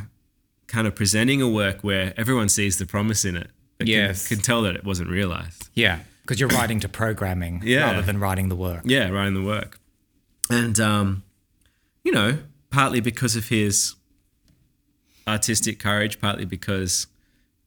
kind 0.67 0.87
of 0.87 0.95
presenting 0.97 1.41
a 1.43 1.49
work 1.49 1.85
where 1.85 2.13
everyone 2.17 2.49
sees 2.49 2.79
the 2.79 2.87
promise 2.87 3.25
in 3.25 3.37
it, 3.37 3.51
but 3.79 3.87
Yes. 3.87 4.27
can, 4.27 4.39
can 4.39 4.45
tell 4.45 4.63
that 4.63 4.75
it 4.75 4.85
wasn't 4.85 5.09
realized. 5.11 5.69
Yeah. 5.75 6.01
Because 6.27 6.41
you're 6.41 6.49
writing 6.49 6.81
to 6.81 6.89
programming 6.89 7.61
Yeah. 7.65 7.83
rather 7.91 8.03
than 8.03 8.19
writing 8.19 8.49
the 8.49 8.57
work. 8.57 8.83
Yeah, 8.85 9.11
writing 9.11 9.35
the 9.35 9.43
work, 9.45 9.79
and 10.51 10.79
um, 10.81 11.23
you 12.03 12.11
know, 12.11 12.39
partly 12.71 13.01
because 13.01 13.37
of 13.37 13.49
his 13.49 13.95
artistic 15.29 15.79
courage, 15.79 16.21
partly 16.21 16.45
because 16.45 17.07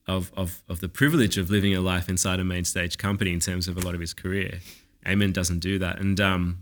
of, 0.06 0.30
of 0.36 0.62
of 0.68 0.80
the 0.80 0.88
privilege 0.88 1.38
of 1.38 1.50
living 1.50 1.74
a 1.74 1.80
life 1.80 2.08
inside 2.08 2.40
a 2.40 2.44
main 2.44 2.64
stage 2.64 2.98
company 2.98 3.32
in 3.32 3.40
terms 3.40 3.68
of 3.68 3.76
a 3.76 3.80
lot 3.80 3.94
of 3.94 4.00
his 4.00 4.12
career. 4.14 4.60
Eamon 5.06 5.32
doesn't 5.32 5.60
do 5.60 5.78
that, 5.78 5.98
and 5.98 6.20
um, 6.20 6.58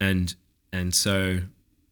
and 0.00 0.34
and 0.72 0.94
so 0.94 1.40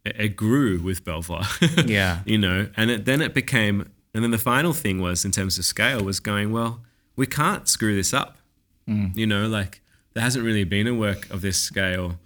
it, 0.04 0.16
it 0.20 0.36
grew 0.36 0.80
with 0.80 1.04
Belvoir. 1.04 1.42
Yeah. 1.86 2.20
you 2.24 2.38
know, 2.38 2.68
and 2.76 2.90
it, 2.90 3.04
then 3.04 3.20
it 3.20 3.34
became, 3.34 3.90
and 4.14 4.22
then 4.22 4.30
the 4.30 4.38
final 4.38 4.72
thing 4.72 5.00
was 5.00 5.24
in 5.24 5.30
terms 5.32 5.58
of 5.58 5.64
scale 5.64 6.04
was 6.04 6.20
going 6.20 6.52
well. 6.52 6.82
We 7.16 7.26
can't 7.26 7.66
screw 7.68 7.96
this 7.96 8.14
up. 8.14 8.37
You 9.14 9.26
know, 9.26 9.46
like 9.46 9.80
there 10.14 10.22
hasn't 10.22 10.44
really 10.44 10.64
been 10.64 10.86
a 10.86 10.94
work 10.94 11.28
of 11.30 11.40
this 11.42 11.58
scale 11.58 12.18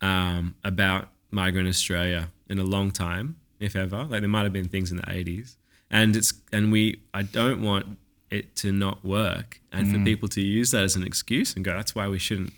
um, 0.00 0.54
about 0.62 1.08
migrant 1.30 1.68
Australia 1.68 2.30
in 2.48 2.58
a 2.58 2.64
long 2.64 2.90
time, 2.90 3.36
if 3.58 3.74
ever. 3.74 4.04
Like 4.04 4.20
there 4.20 4.28
might 4.28 4.44
have 4.44 4.52
been 4.52 4.68
things 4.68 4.90
in 4.90 4.98
the 4.98 5.02
80s, 5.04 5.56
and 5.90 6.14
it's 6.16 6.32
and 6.52 6.70
we 6.70 7.00
I 7.12 7.22
don't 7.22 7.60
want 7.62 7.98
it 8.30 8.56
to 8.56 8.72
not 8.72 9.04
work 9.04 9.60
and 9.70 9.92
for 9.92 10.02
people 10.02 10.28
to 10.28 10.40
use 10.40 10.72
that 10.72 10.82
as 10.82 10.96
an 10.96 11.04
excuse 11.04 11.54
and 11.54 11.64
go 11.64 11.72
that's 11.76 11.94
why 11.94 12.08
we 12.08 12.18
shouldn't 12.18 12.52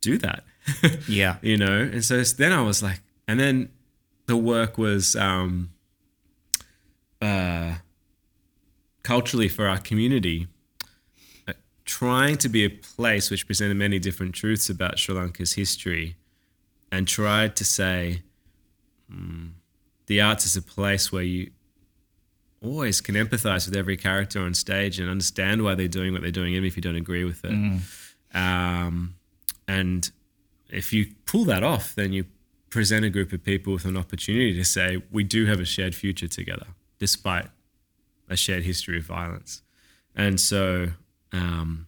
do 0.00 0.18
that. 0.18 0.44
Yeah. 1.08 1.36
you 1.42 1.56
know. 1.56 1.80
And 1.80 2.04
so 2.04 2.22
then 2.22 2.52
I 2.52 2.60
was 2.62 2.82
like, 2.82 3.00
and 3.26 3.40
then 3.40 3.70
the 4.26 4.36
work 4.36 4.78
was 4.78 5.16
um, 5.16 5.70
uh, 7.20 7.76
culturally 9.02 9.48
for 9.48 9.66
our 9.66 9.78
community, 9.78 10.46
trying 11.90 12.36
to 12.36 12.48
be 12.48 12.64
a 12.64 12.70
place 12.70 13.32
which 13.32 13.48
presented 13.48 13.76
many 13.76 13.98
different 13.98 14.32
truths 14.32 14.70
about 14.70 14.96
Sri 14.96 15.12
Lanka's 15.12 15.54
history, 15.54 16.14
and 16.92 17.08
tried 17.08 17.56
to 17.56 17.64
say 17.64 18.22
mm, 19.12 19.50
the 20.06 20.20
arts 20.20 20.46
is 20.46 20.56
a 20.56 20.62
place 20.62 21.10
where 21.10 21.24
you 21.24 21.50
always 22.62 23.00
can 23.00 23.16
empathize 23.16 23.66
with 23.66 23.76
every 23.76 23.96
character 23.96 24.40
on 24.40 24.54
stage 24.54 25.00
and 25.00 25.10
understand 25.10 25.64
why 25.64 25.74
they're 25.74 25.88
doing 25.88 26.12
what 26.12 26.22
they're 26.22 26.30
doing, 26.30 26.54
even 26.54 26.66
if 26.66 26.76
you 26.76 26.82
don't 26.82 26.94
agree 26.94 27.24
with 27.24 27.44
it. 27.44 27.50
Um, 28.34 29.14
and 29.66 30.10
if 30.68 30.92
you 30.92 31.06
pull 31.26 31.44
that 31.46 31.64
off, 31.64 31.94
then 31.96 32.12
you 32.12 32.24
present 32.68 33.04
a 33.04 33.10
group 33.10 33.32
of 33.32 33.42
people 33.42 33.72
with 33.72 33.84
an 33.84 33.96
opportunity 33.96 34.54
to 34.54 34.64
say, 34.64 35.02
we 35.10 35.24
do 35.24 35.46
have 35.46 35.58
a 35.58 35.64
shared 35.64 35.94
future 35.94 36.28
together, 36.28 36.68
despite 37.00 37.46
a 38.28 38.36
shared 38.36 38.62
history 38.62 38.98
of 38.98 39.04
violence. 39.04 39.62
And 40.14 40.38
so 40.38 40.90
um, 41.32 41.86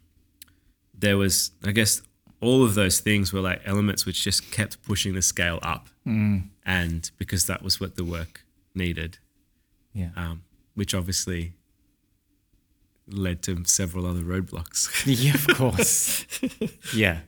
there 0.96 1.16
was, 1.16 1.50
I 1.64 1.72
guess, 1.72 2.02
all 2.40 2.64
of 2.64 2.74
those 2.74 3.00
things 3.00 3.32
were 3.32 3.40
like 3.40 3.60
elements 3.64 4.04
which 4.06 4.22
just 4.24 4.50
kept 4.50 4.82
pushing 4.82 5.14
the 5.14 5.22
scale 5.22 5.58
up. 5.62 5.88
And 6.04 7.10
because 7.18 7.46
that 7.46 7.62
was 7.62 7.80
what 7.80 7.96
the 7.96 8.04
work 8.04 8.44
needed, 8.74 9.18
Yeah. 9.92 10.10
um, 10.16 10.42
which 10.74 10.94
obviously 10.94 11.52
led 13.06 13.42
to 13.44 13.64
several 13.64 14.06
other 14.06 14.22
roadblocks. 14.22 14.88
yeah, 15.24 15.34
of 15.34 15.46
course. 15.56 16.26
yeah, 16.94 17.20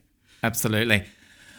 absolutely. 0.42 1.04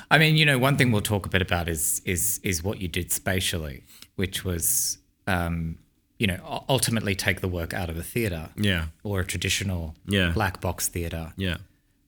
I 0.10 0.18
mean, 0.18 0.36
you 0.36 0.46
know, 0.46 0.58
one 0.58 0.78
thing 0.78 0.92
we'll 0.92 1.02
talk 1.02 1.26
a 1.26 1.30
bit 1.30 1.42
about 1.42 1.68
is 1.68 2.02
is 2.06 2.40
is 2.44 2.64
what 2.64 2.80
you 2.82 2.88
did 2.88 3.12
spatially, 3.12 3.84
which 4.16 4.44
was, 4.46 5.00
um, 5.28 5.78
you 6.18 6.28
know, 6.28 6.64
ultimately 6.70 7.14
take 7.16 7.42
the 7.42 7.48
work 7.48 7.74
out 7.74 7.90
of 7.90 7.98
a 7.98 8.04
theatre 8.04 8.50
yeah, 8.56 8.86
or 9.04 9.20
a 9.20 9.26
traditional 9.26 9.96
Yeah. 10.08 10.32
black 10.34 10.62
box 10.62 10.88
theatre 10.88 11.34
yeah, 11.38 11.58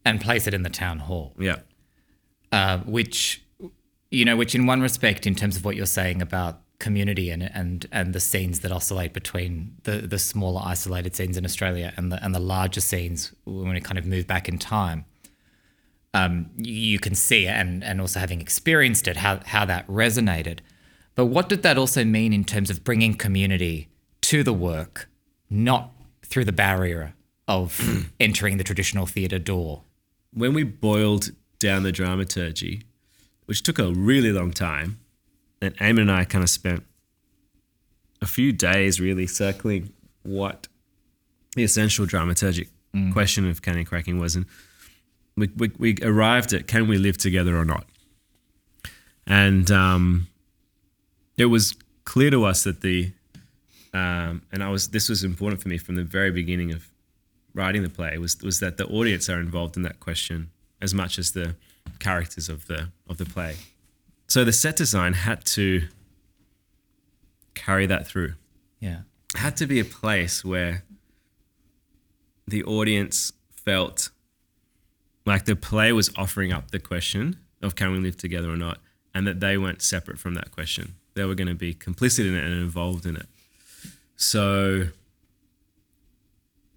and 0.05 0.21
place 0.21 0.47
it 0.47 0.53
in 0.53 0.63
the 0.63 0.69
town 0.69 0.99
hall. 0.99 1.33
yeah, 1.39 1.57
uh, 2.51 2.77
which 2.79 3.41
you 4.09 4.23
know, 4.23 4.37
which 4.37 4.55
in 4.55 4.65
one 4.65 4.81
respect, 4.81 5.27
in 5.27 5.35
terms 5.35 5.57
of 5.57 5.65
what 5.65 5.75
you're 5.75 5.85
saying 5.85 6.21
about 6.21 6.61
community 6.79 7.29
and 7.31 7.43
and 7.53 7.87
and 7.91 8.13
the 8.13 8.19
scenes 8.19 8.59
that 8.61 8.71
oscillate 8.71 9.11
between 9.11 9.75
the 9.83 9.97
the 9.97 10.19
smaller 10.19 10.61
isolated 10.63 11.15
scenes 11.15 11.35
in 11.35 11.43
Australia 11.43 11.91
and 11.97 12.11
the 12.11 12.23
and 12.23 12.33
the 12.33 12.39
larger 12.39 12.79
scenes 12.81 13.33
when 13.45 13.73
we 13.73 13.81
kind 13.81 13.97
of 13.97 14.05
move 14.05 14.25
back 14.27 14.47
in 14.47 14.57
time, 14.57 15.03
um, 16.13 16.49
you, 16.55 16.73
you 16.73 16.99
can 16.99 17.15
see 17.15 17.47
and 17.47 17.83
and 17.83 17.99
also 17.99 18.19
having 18.19 18.39
experienced 18.41 19.07
it 19.07 19.17
how 19.17 19.39
how 19.45 19.65
that 19.65 19.85
resonated. 19.87 20.59
But 21.15 21.25
what 21.25 21.49
did 21.49 21.63
that 21.63 21.77
also 21.77 22.05
mean 22.05 22.31
in 22.31 22.43
terms 22.45 22.69
of 22.69 22.83
bringing 22.83 23.15
community 23.15 23.89
to 24.27 24.43
the 24.43 24.53
work, 24.53 25.10
not 25.50 25.91
through 26.24 26.46
the 26.46 26.51
barrier 26.51 27.13
of 27.48 28.10
entering 28.19 28.57
the 28.57 28.63
traditional 28.63 29.05
theatre 29.05 29.39
door? 29.39 29.84
when 30.38 30.53
we 30.53 30.63
boiled 30.63 31.31
down 31.60 31.84
the 31.84 31.91
dramaturgy, 31.91 32.84
which 33.46 33.63
took 33.63 33.79
a 33.79 33.91
really 33.91 34.31
long 34.31 34.51
time, 34.51 35.00
and 35.62 35.75
Eamon 35.77 36.01
and 36.01 36.12
I 36.12 36.25
kind 36.25 36.43
of 36.43 36.50
spent 36.50 36.84
a 38.22 38.27
few 38.27 38.51
days 38.51 39.01
really 39.01 39.25
circling 39.25 39.93
what 40.22 40.67
the 41.55 41.63
essential 41.63 42.05
dramaturgic 42.05 42.67
question 43.13 43.50
of 43.50 43.62
Counting 43.62 43.81
and 43.81 43.88
Cracking 43.88 44.19
was, 44.19 44.36
and 44.36 44.46
we, 45.36 45.50
we, 45.57 45.72
we 45.77 45.96
arrived 46.03 46.53
at 46.53 46.67
can 46.67 46.88
we 46.88 46.98
live 46.98 47.17
together 47.17 47.57
or 47.57 47.65
not, 47.65 47.86
and 49.25 49.72
um, 49.72 50.27
it 51.36 51.46
was 51.46 51.75
clear 52.05 52.29
to 52.29 52.46
us 52.46 52.63
that 52.63 52.81
the 52.81 53.12
um, 53.98 54.42
and 54.51 54.63
I 54.63 54.70
was 54.70 54.89
this 54.89 55.10
was 55.10 55.24
important 55.24 55.62
for 55.62 55.70
me 55.70 55.77
from 55.77 55.96
the 55.96 56.04
very 56.04 56.32
beginning 56.32 56.72
of 56.72 56.89
writing 57.54 57.84
the 57.84 57.89
play 57.89 58.18
was 58.18 58.38
was 58.42 58.60
that 58.60 58.77
the 58.77 58.86
audience 58.88 59.30
are 59.30 59.39
involved 59.39 59.75
in 59.75 59.84
that 59.84 60.00
question 60.00 60.51
as 60.82 60.94
much 60.94 61.18
as 61.18 61.32
the 61.32 61.56
characters 62.00 62.50
of 62.50 62.68
the 62.68 62.89
of 63.10 63.18
the 63.18 63.25
play. 63.25 63.56
So 64.27 64.44
the 64.44 64.54
set 64.54 64.75
design 64.75 65.13
had 65.13 65.46
to 65.46 65.88
carry 67.56 67.86
that 67.88 68.06
through. 68.06 68.34
Yeah. 68.80 69.00
It 69.34 69.39
had 69.39 69.58
to 69.58 69.66
be 69.66 69.80
a 69.80 69.86
place 69.86 70.46
where 70.46 70.84
the 72.48 72.63
audience 72.63 73.34
felt 73.51 74.12
like 75.25 75.46
the 75.46 75.56
play 75.56 75.92
was 75.92 76.12
offering 76.16 76.54
up 76.54 76.72
the 76.72 76.80
question 76.80 77.38
of 77.62 77.75
can 77.75 77.92
we 77.92 78.00
live 78.00 78.18
together 78.18 78.50
or 78.50 78.58
not, 78.58 78.77
and 79.13 79.25
that 79.25 79.39
they 79.39 79.58
weren't 79.58 79.82
separate 79.82 80.20
from 80.20 80.36
that 80.36 80.51
question. 80.51 80.96
They 81.16 81.25
were 81.25 81.36
going 81.36 81.48
to 81.48 81.56
be 81.56 81.74
complicit 81.74 82.27
in 82.27 82.36
it 82.36 82.44
and 82.44 82.54
involved 82.54 83.06
in 83.06 83.16
it. 83.16 83.27
So 84.17 84.88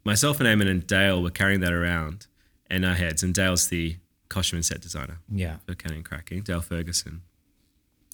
myself 0.04 0.40
and 0.40 0.49
Eamon 0.49 0.70
and 0.70 0.87
Dale 0.87 1.23
were 1.23 1.30
carrying 1.30 1.61
that 1.61 1.73
around 1.73 2.26
in 2.70 2.85
our 2.85 2.94
heads, 2.94 3.23
and 3.23 3.35
Dale's 3.35 3.68
the 3.68 3.97
costume 4.28 4.59
and 4.59 4.64
set 4.64 4.80
designer 4.80 5.18
Yeah. 5.28 5.56
for 5.66 5.75
Counting 5.75 5.99
and 5.99 6.04
Cracking, 6.04 6.42
Dale 6.42 6.61
Ferguson. 6.61 7.23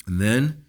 And 0.06 0.20
then 0.20 0.64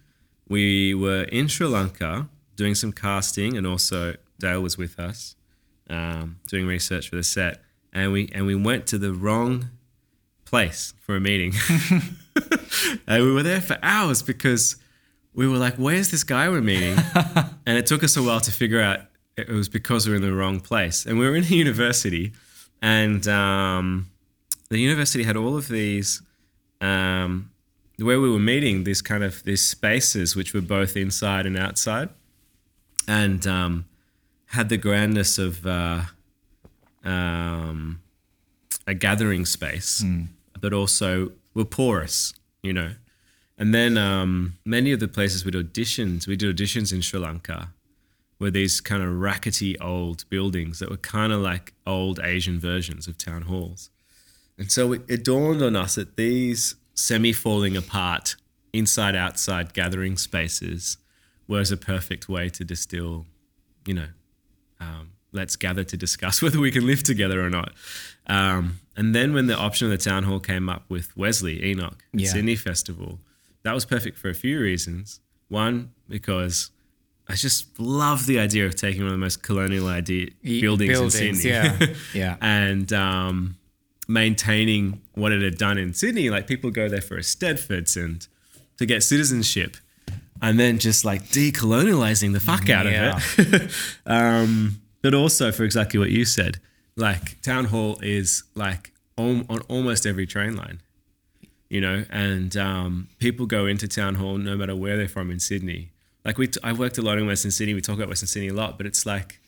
we 0.48 0.94
were 0.94 1.22
in 1.24 1.48
Sri 1.48 1.66
Lanka 1.66 2.28
doing 2.56 2.74
some 2.74 2.92
casting, 2.92 3.56
and 3.56 3.66
also 3.66 4.16
Dale 4.38 4.60
was 4.60 4.76
with 4.76 4.98
us 4.98 5.36
um, 5.88 6.38
doing 6.48 6.66
research 6.66 7.08
for 7.08 7.16
the 7.16 7.22
set. 7.22 7.62
And 7.92 8.12
we 8.12 8.28
and 8.34 8.44
we 8.46 8.54
went 8.54 8.86
to 8.88 8.98
the 8.98 9.12
wrong 9.14 9.70
place 10.44 10.92
for 11.00 11.16
a 11.16 11.20
meeting, 11.20 11.54
and 13.06 13.24
we 13.24 13.32
were 13.32 13.42
there 13.42 13.60
for 13.62 13.78
hours 13.82 14.22
because 14.22 14.76
we 15.34 15.46
were 15.46 15.58
like, 15.58 15.74
"Where's 15.76 16.10
this 16.10 16.24
guy 16.24 16.48
we're 16.48 16.60
meeting?" 16.60 16.96
and 17.66 17.78
it 17.78 17.86
took 17.86 18.02
us 18.02 18.16
a 18.16 18.22
while 18.22 18.40
to 18.40 18.52
figure 18.52 18.80
out 18.80 19.00
it 19.36 19.48
was 19.48 19.68
because 19.68 20.06
we 20.06 20.10
were 20.10 20.16
in 20.16 20.22
the 20.22 20.32
wrong 20.32 20.60
place. 20.60 21.06
And 21.06 21.18
we 21.18 21.26
were 21.28 21.36
in 21.36 21.44
a 21.44 21.48
university, 21.48 22.32
and 22.82 23.26
um, 23.28 24.10
the 24.68 24.78
university 24.78 25.24
had 25.24 25.36
all 25.36 25.56
of 25.56 25.68
these 25.68 26.22
um, 26.80 27.50
where 27.98 28.20
we 28.20 28.30
were 28.30 28.38
meeting 28.38 28.84
these 28.84 29.02
kind 29.02 29.24
of 29.24 29.42
these 29.44 29.62
spaces 29.62 30.36
which 30.36 30.54
were 30.54 30.60
both 30.60 30.96
inside 30.96 31.46
and 31.46 31.56
outside 31.56 32.08
and 33.06 33.46
um, 33.46 33.86
had 34.46 34.68
the 34.68 34.76
grandness 34.76 35.38
of 35.38 35.66
uh, 35.66 36.02
um, 37.04 38.00
a 38.86 38.94
gathering 38.94 39.44
space 39.44 40.00
but 40.60 40.72
also 40.72 41.32
were 41.54 41.64
porous 41.64 42.34
you 42.62 42.72
know 42.72 42.92
and 43.58 43.74
then 43.74 43.98
um, 43.98 44.54
many 44.64 44.92
of 44.92 45.00
the 45.00 45.08
places 45.08 45.44
we 45.44 45.50
did 45.50 45.72
auditions 45.72 46.26
we 46.26 46.36
did 46.36 46.54
auditions 46.56 46.92
in 46.92 47.00
sri 47.02 47.18
lanka 47.20 47.70
were 48.40 48.50
these 48.50 48.80
kind 48.80 49.02
of 49.02 49.10
rackety 49.20 49.78
old 49.80 50.24
buildings 50.30 50.78
that 50.78 50.88
were 50.90 50.96
kind 50.96 51.32
of 51.32 51.40
like 51.40 51.72
old 51.86 52.20
asian 52.22 52.58
versions 52.60 53.06
of 53.08 53.18
town 53.18 53.42
halls 53.42 53.90
and 54.58 54.70
so 54.72 54.92
it, 54.92 55.02
it 55.08 55.24
dawned 55.24 55.62
on 55.62 55.76
us 55.76 55.94
that 55.94 56.16
these 56.16 56.74
semi 56.94 57.32
falling 57.32 57.76
apart, 57.76 58.34
inside 58.72 59.14
outside 59.14 59.72
gathering 59.72 60.16
spaces 60.18 60.98
was 61.46 61.70
a 61.70 61.76
perfect 61.76 62.28
way 62.28 62.48
to 62.50 62.64
distill, 62.64 63.24
you 63.86 63.94
know, 63.94 64.08
um, 64.80 65.12
let's 65.32 65.54
gather 65.56 65.84
to 65.84 65.96
discuss 65.96 66.42
whether 66.42 66.58
we 66.58 66.72
can 66.72 66.84
live 66.86 67.02
together 67.04 67.44
or 67.44 67.48
not. 67.48 67.72
Um, 68.26 68.80
and 68.96 69.14
then 69.14 69.32
when 69.32 69.46
the 69.46 69.56
option 69.56 69.90
of 69.90 69.96
the 69.96 70.10
town 70.10 70.24
hall 70.24 70.40
came 70.40 70.68
up 70.68 70.82
with 70.88 71.16
Wesley 71.16 71.64
Enoch, 71.64 72.04
Yeah. 72.12 72.28
Sydney 72.28 72.56
Festival, 72.56 73.20
that 73.68 73.74
was 73.74 73.84
perfect 73.84 74.18
for 74.18 74.28
a 74.30 74.34
few 74.34 74.58
reasons. 74.60 75.20
One, 75.48 75.92
because 76.08 76.70
I 77.28 77.34
just 77.34 77.78
love 77.78 78.26
the 78.26 78.38
idea 78.38 78.66
of 78.66 78.74
taking 78.74 79.02
one 79.02 79.08
of 79.08 79.12
the 79.12 79.18
most 79.18 79.42
colonial 79.42 79.86
idea 79.88 80.28
buildings, 80.42 80.92
buildings, 80.92 81.20
in 81.20 81.34
Sydney. 81.34 81.50
yeah, 81.50 81.86
yeah. 82.14 82.36
and 82.40 82.90
um, 82.92 83.56
maintaining 84.08 85.00
what 85.14 85.32
it 85.32 85.42
had 85.42 85.58
done 85.58 85.78
in 85.78 85.94
Sydney. 85.94 86.30
Like 86.30 86.46
people 86.46 86.70
go 86.70 86.88
there 86.88 87.00
for 87.02 87.16
a 87.16 87.20
Stedfords 87.20 88.02
and 88.02 88.26
to 88.78 88.86
get 88.86 89.02
citizenship, 89.02 89.76
and 90.40 90.58
then 90.58 90.78
just 90.78 91.04
like 91.04 91.24
decolonializing 91.24 92.32
the 92.32 92.40
fuck 92.40 92.68
out 92.70 92.86
Yeah. 92.86 93.16
of 93.16 93.38
it. 93.54 93.70
um, 94.06 94.80
but 95.02 95.14
also 95.14 95.52
for 95.52 95.64
exactly 95.64 95.98
what 95.98 96.10
you 96.10 96.24
said, 96.24 96.58
like 96.96 97.40
town 97.42 97.66
hall 97.66 97.98
is 98.02 98.44
like 98.54 98.92
on, 99.16 99.46
on 99.48 99.60
almost 99.68 100.06
every 100.06 100.26
train 100.26 100.56
line. 100.56 100.80
You 101.70 101.80
know, 101.82 102.04
and 102.08 102.56
um, 102.56 103.08
people 103.18 103.44
go 103.46 103.66
into 103.66 103.86
town 103.88 104.14
hall 104.14 104.38
no 104.38 104.56
matter 104.56 104.74
where 104.74 104.96
they're 104.96 105.06
from 105.08 105.30
in 105.30 105.38
Sydney. 105.38 105.90
Like 106.24 106.38
we, 106.38 106.46
t- 106.48 106.58
I 106.62 106.72
worked 106.72 106.96
a 106.98 107.02
lot 107.02 107.18
in 107.18 107.26
Western 107.26 107.50
Sydney. 107.50 107.74
We 107.74 107.80
talk 107.82 107.96
about 107.96 108.08
Western 108.08 108.26
Sydney 108.28 108.48
a 108.48 108.54
lot, 108.54 108.78
but 108.78 108.86
it's 108.86 109.04
like, 109.04 109.38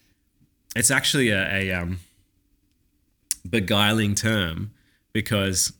it's 0.76 0.90
actually 0.90 1.30
a, 1.30 1.50
a 1.50 1.72
um, 1.72 2.00
beguiling 3.48 4.14
term 4.14 4.70
because 5.12 5.72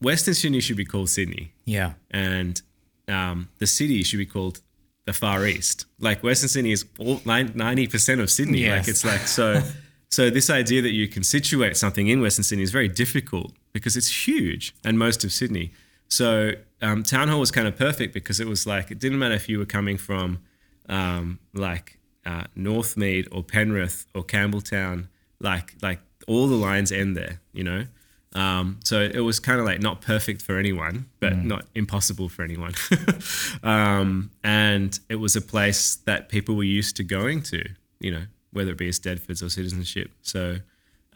Western 0.00 0.34
Sydney 0.34 0.60
should 0.60 0.76
be 0.76 0.84
called 0.84 1.08
Sydney 1.08 1.52
Yeah. 1.64 1.94
and 2.10 2.60
um, 3.08 3.48
the 3.58 3.66
city 3.66 4.02
should 4.02 4.18
be 4.18 4.26
called 4.26 4.60
the 5.06 5.12
Far 5.12 5.46
East. 5.46 5.86
Like 5.98 6.22
Western 6.22 6.48
Sydney 6.48 6.72
is 6.72 6.84
all 6.98 7.20
ninety 7.24 7.86
percent 7.88 8.20
of 8.20 8.30
Sydney. 8.30 8.58
Yes. 8.60 8.78
Like 8.80 8.88
it's 8.88 9.04
like 9.04 9.20
so. 9.26 9.62
so 10.10 10.28
this 10.28 10.50
idea 10.50 10.82
that 10.82 10.92
you 10.92 11.06
can 11.06 11.22
situate 11.22 11.76
something 11.76 12.08
in 12.08 12.20
Western 12.20 12.42
Sydney 12.42 12.64
is 12.64 12.72
very 12.72 12.88
difficult 12.88 13.52
because 13.72 13.96
it's 13.96 14.26
huge 14.26 14.74
and 14.84 14.98
most 14.98 15.22
of 15.22 15.32
Sydney. 15.32 15.72
So 16.08 16.52
um, 16.82 17.04
Town 17.04 17.28
Hall 17.28 17.38
was 17.38 17.52
kind 17.52 17.68
of 17.68 17.76
perfect 17.76 18.12
because 18.12 18.40
it 18.40 18.48
was 18.48 18.66
like 18.66 18.90
it 18.90 18.98
didn't 18.98 19.18
matter 19.18 19.34
if 19.34 19.48
you 19.48 19.58
were 19.58 19.66
coming 19.66 19.96
from 19.96 20.40
um, 20.88 21.38
like 21.54 21.98
uh, 22.26 22.44
Northmead 22.56 23.28
or 23.30 23.44
Penrith 23.44 24.06
or 24.14 24.24
Campbelltown, 24.24 25.06
like 25.38 25.74
like 25.80 26.00
all 26.26 26.48
the 26.48 26.56
lines 26.56 26.90
end 26.90 27.16
there, 27.16 27.40
you 27.52 27.62
know. 27.62 27.86
Um, 28.32 28.78
so 28.84 29.00
it 29.00 29.20
was 29.20 29.40
kind 29.40 29.58
of 29.58 29.66
like 29.66 29.80
not 29.80 30.00
perfect 30.00 30.42
for 30.42 30.56
anyone, 30.56 31.06
but 31.18 31.36
not 31.36 31.66
impossible 31.74 32.28
for 32.28 32.42
anyone. 32.42 32.74
um, 33.62 34.30
and 34.44 34.98
it 35.08 35.16
was 35.16 35.34
a 35.34 35.40
place 35.40 35.96
that 36.06 36.28
people 36.28 36.54
were 36.54 36.62
used 36.62 36.96
to 36.96 37.04
going 37.04 37.42
to, 37.42 37.64
you 37.98 38.12
know, 38.12 38.22
whether 38.52 38.72
it 38.72 38.78
be 38.78 38.88
a 38.88 38.92
Stedfords 38.92 39.42
or 39.42 39.48
citizenship. 39.48 40.10
So 40.22 40.58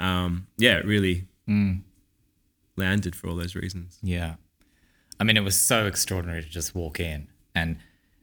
um, 0.01 0.47
yeah, 0.57 0.79
it 0.79 0.85
really 0.85 1.27
mm. 1.49 1.81
landed 2.77 3.15
for 3.17 3.29
all 3.29 3.37
those 3.37 3.55
reasons. 3.55 3.99
Yeah. 4.03 4.35
I 5.19 5.25
mean, 5.25 5.37
it 5.37 5.45
was 5.45 5.59
so 5.59 5.87
extraordinary 5.87 6.43
to 6.43 6.49
just 6.49 6.75
walk 6.75 6.99
in 6.99 7.29
and 7.55 7.77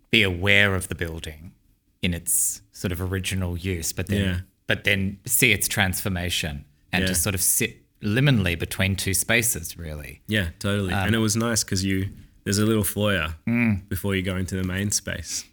be 0.09 0.23
aware 0.23 0.75
of 0.75 0.89
the 0.89 0.95
building 0.95 1.53
in 2.01 2.13
its 2.13 2.61
sort 2.71 2.91
of 2.91 3.01
original 3.01 3.57
use, 3.57 3.93
but 3.93 4.07
then 4.07 4.21
Yeah. 4.21 4.39
but 4.67 4.83
then 4.83 5.19
see 5.25 5.51
its 5.51 5.67
transformation 5.67 6.65
and 6.91 7.03
Yeah. 7.03 7.09
to 7.09 7.15
sort 7.15 7.35
of 7.35 7.41
sit 7.41 7.77
liminally 8.01 8.57
between 8.57 8.95
two 8.95 9.13
spaces, 9.13 9.77
really. 9.77 10.21
Yeah, 10.27 10.49
totally. 10.59 10.93
and 10.93 11.09
um, 11.09 11.13
it 11.13 11.23
was 11.23 11.35
nice 11.35 11.63
because 11.63 11.83
you 11.83 12.09
there's 12.43 12.57
a 12.57 12.65
little 12.65 12.83
foyer 12.83 13.35
mm. 13.47 13.87
before 13.87 14.15
you 14.15 14.23
go 14.23 14.35
into 14.35 14.55
the 14.55 14.63
main 14.63 14.89
space. 14.91 15.45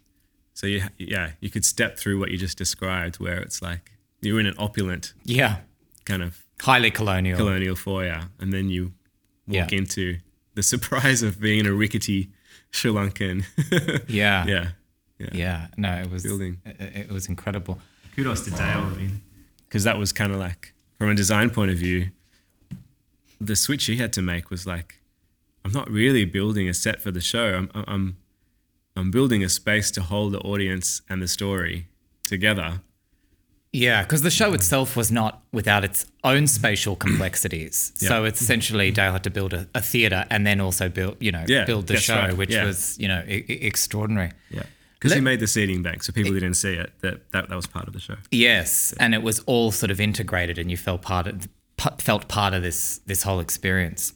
So 0.59 0.67
you 0.67 0.81
yeah 0.97 1.27
you 1.39 1.49
could 1.49 1.63
step 1.63 1.97
through 1.97 2.19
what 2.19 2.31
you 2.31 2.37
just 2.37 2.57
described, 2.57 3.15
where 3.19 3.39
it's 3.45 3.61
like 3.61 3.83
you're 4.21 4.41
in 4.41 4.45
an 4.45 4.55
opulent 4.57 5.13
Yeah. 5.23 5.59
kind 6.03 6.21
of 6.21 6.43
Highly 6.61 6.91
colonial. 6.91 7.37
colonial 7.37 7.75
foyer, 7.77 8.21
and 8.41 8.51
then 8.51 8.67
you 8.69 8.83
walk 9.47 9.71
Yeah. 9.71 9.77
into 9.81 10.17
the 10.55 10.63
surprise 10.63 11.23
of 11.23 11.39
being 11.39 11.59
in 11.61 11.65
a 11.65 11.71
rickety 11.73 12.29
Sri 12.71 12.91
Lankan. 12.91 13.45
Yeah. 14.09 14.45
yeah, 14.53 14.67
yeah. 15.17 15.29
Yeah. 15.43 15.67
No, 15.77 15.91
it 16.03 16.11
was 16.11 16.23
Building. 16.23 16.57
It, 16.65 17.07
it 17.07 17.11
was 17.11 17.27
incredible. 17.29 17.79
Kudos 18.15 18.41
to 18.45 18.51
Dale, 18.51 18.83
I 18.91 18.93
mean, 18.97 19.21
because 19.65 19.85
that 19.85 19.97
was 19.97 20.11
kind 20.11 20.33
of 20.33 20.39
like 20.39 20.73
from 20.97 21.07
a 21.09 21.15
design 21.15 21.49
point 21.51 21.71
of 21.71 21.77
view, 21.77 22.09
the 23.39 23.55
switch 23.55 23.85
he 23.85 23.95
had 23.95 24.11
to 24.13 24.21
make 24.21 24.49
was 24.49 24.65
like, 24.67 24.99
I'm 25.63 25.71
not 25.71 25.89
really 25.89 26.25
building 26.25 26.67
a 26.67 26.73
set 26.73 27.01
for 27.01 27.11
the 27.11 27.21
show. 27.21 27.45
I'm 27.59 27.69
I'm 27.93 28.17
I'm 28.95 29.11
building 29.11 29.43
a 29.43 29.49
space 29.49 29.91
to 29.91 30.01
hold 30.01 30.33
the 30.33 30.39
audience 30.39 31.01
and 31.09 31.21
the 31.21 31.27
story 31.27 31.87
together. 32.25 32.81
Yeah, 33.71 34.01
because 34.01 34.23
the 34.23 34.31
show 34.31 34.53
itself 34.53 34.97
was 34.97 35.11
not 35.11 35.43
without 35.53 35.83
its 35.83 36.05
own 36.23 36.47
spatial 36.47 36.95
complexities. 37.05 37.91
So 37.95 38.25
it's 38.25 38.41
essentially 38.41 38.89
Dale 38.91 39.11
had 39.11 39.23
to 39.25 39.29
build 39.29 39.53
a, 39.53 39.67
a 39.75 39.81
theater 39.81 40.25
and 40.31 40.45
then 40.45 40.59
also 40.59 40.89
build, 40.89 41.17
you 41.19 41.31
know, 41.31 41.45
Yeah, 41.47 41.65
build 41.65 41.87
the 41.87 41.97
show, 41.97 42.15
right. 42.15 42.35
which 42.37 42.49
Yeah. 42.51 42.65
was, 42.65 42.97
you 42.99 43.07
know, 43.07 43.23
e- 43.27 43.45
e- 43.47 43.53
extraordinary. 43.67 44.31
Yeah, 44.49 44.63
because 44.93 45.13
he 45.13 45.21
made 45.21 45.39
the 45.39 45.47
seating 45.47 45.83
bank, 45.83 46.03
so 46.03 46.11
people 46.11 46.33
didn't 46.33 46.55
see 46.55 46.73
it. 46.73 46.91
That 47.01 47.31
that 47.31 47.49
that 47.49 47.55
was 47.55 47.67
part 47.67 47.87
of 47.87 47.93
the 47.93 47.99
show. 47.99 48.15
Yes, 48.31 48.91
and 48.99 49.13
it 49.13 49.21
was 49.21 49.39
all 49.41 49.71
sort 49.71 49.91
of 49.91 50.01
integrated, 50.01 50.57
and 50.57 50.71
you 50.71 50.75
felt 50.77 51.03
part 51.03 51.27
of 51.27 51.47
felt 51.99 52.27
part 52.27 52.55
of 52.55 52.63
this 52.63 53.01
this 53.05 53.21
whole 53.23 53.39
experience. 53.39 54.13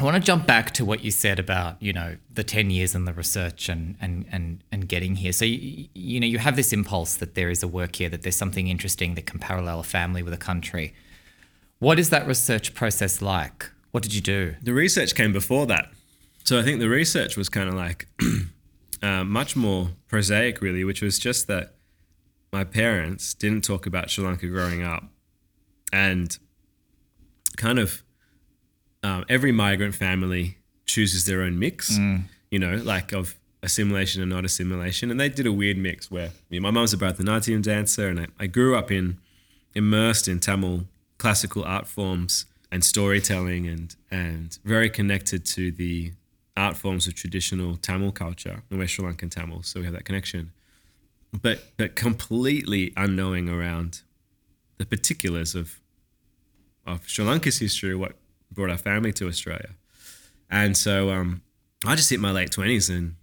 I 0.00 0.04
want 0.04 0.14
to 0.14 0.20
jump 0.20 0.46
back 0.46 0.70
to 0.72 0.84
what 0.84 1.02
you 1.02 1.10
said 1.10 1.38
about 1.40 1.82
you 1.82 1.92
know 1.92 2.16
the 2.32 2.44
ten 2.44 2.70
years 2.70 2.94
and 2.94 3.06
the 3.06 3.12
research 3.12 3.68
and 3.68 3.96
and 4.00 4.26
and 4.30 4.62
and 4.70 4.88
getting 4.88 5.16
here. 5.16 5.32
So 5.32 5.44
you, 5.44 5.88
you 5.94 6.20
know 6.20 6.26
you 6.26 6.38
have 6.38 6.56
this 6.56 6.72
impulse 6.72 7.16
that 7.16 7.34
there 7.34 7.50
is 7.50 7.62
a 7.62 7.68
work 7.68 7.96
here, 7.96 8.08
that 8.08 8.22
there's 8.22 8.36
something 8.36 8.68
interesting 8.68 9.14
that 9.14 9.26
can 9.26 9.40
parallel 9.40 9.80
a 9.80 9.84
family 9.84 10.22
with 10.22 10.32
a 10.32 10.38
country. 10.38 10.94
What 11.80 11.98
is 11.98 12.10
that 12.10 12.26
research 12.26 12.74
process 12.74 13.20
like? 13.20 13.70
What 13.90 14.02
did 14.02 14.14
you 14.14 14.20
do? 14.20 14.54
The 14.62 14.72
research 14.72 15.14
came 15.14 15.32
before 15.32 15.66
that. 15.66 15.90
So 16.44 16.58
I 16.58 16.62
think 16.62 16.80
the 16.80 16.88
research 16.88 17.36
was 17.36 17.48
kind 17.48 17.68
of 17.68 17.74
like 17.74 18.06
uh, 19.02 19.24
much 19.24 19.56
more 19.56 19.90
prosaic, 20.06 20.60
really, 20.60 20.84
which 20.84 21.02
was 21.02 21.18
just 21.18 21.46
that 21.48 21.74
my 22.52 22.64
parents 22.64 23.34
didn't 23.34 23.64
talk 23.64 23.86
about 23.86 24.10
Sri 24.10 24.24
Lanka 24.24 24.46
growing 24.48 24.82
up. 24.82 25.04
And 25.92 26.36
kind 27.56 27.78
of 27.78 28.02
um, 29.08 29.24
every 29.28 29.52
migrant 29.52 29.94
family 29.94 30.56
chooses 30.86 31.24
their 31.24 31.40
own 31.42 31.58
mix, 31.58 31.98
you 32.50 32.58
know, 32.58 32.74
like 32.76 33.12
of 33.12 33.36
assimilation 33.62 34.22
and 34.22 34.30
not 34.30 34.44
assimilation. 34.44 35.10
And 35.10 35.18
they 35.20 35.28
did 35.28 35.46
a 35.46 35.52
weird 35.52 35.78
mix 35.78 36.10
where 36.10 36.30
you 36.50 36.60
know, 36.60 36.64
my 36.66 36.70
mum's 36.70 36.92
a 36.92 36.96
Bharatanatyam 36.96 37.62
dancer, 37.62 38.08
and 38.08 38.20
I, 38.20 38.26
I 38.38 38.46
grew 38.46 38.76
up 38.76 38.90
in 38.90 39.18
immersed 39.74 40.28
in 40.28 40.40
Tamil 40.40 40.84
classical 41.18 41.64
art 41.64 41.86
forms 41.86 42.46
and 42.70 42.84
storytelling 42.84 43.66
and 43.66 43.96
and 44.10 44.58
very 44.64 44.90
connected 44.90 45.44
to 45.56 45.70
the 45.72 46.12
art 46.56 46.76
forms 46.76 47.06
of 47.06 47.14
traditional 47.14 47.76
Tamil 47.76 48.12
culture 48.12 48.62
and 48.70 48.78
we're 48.78 48.88
Sri 48.88 49.04
Lankan 49.04 49.30
Tamil, 49.30 49.62
so 49.62 49.80
we 49.80 49.86
have 49.86 49.94
that 49.94 50.04
connection. 50.04 50.52
But 51.46 51.58
but 51.76 51.96
completely 51.96 52.92
unknowing 52.96 53.48
around 53.48 54.02
the 54.78 54.86
particulars 54.86 55.54
of 55.54 55.80
of 56.86 57.08
Sri 57.08 57.24
Lanka's 57.24 57.58
history, 57.58 57.94
what 57.94 58.14
brought 58.58 58.70
our 58.70 58.76
family 58.76 59.12
to 59.12 59.28
Australia. 59.28 59.70
And 60.50 60.76
so 60.76 61.10
um, 61.10 61.42
I 61.86 61.94
just 61.94 62.10
hit 62.10 62.18
my 62.18 62.32
late 62.32 62.50
twenties 62.50 62.90
and 62.90 63.14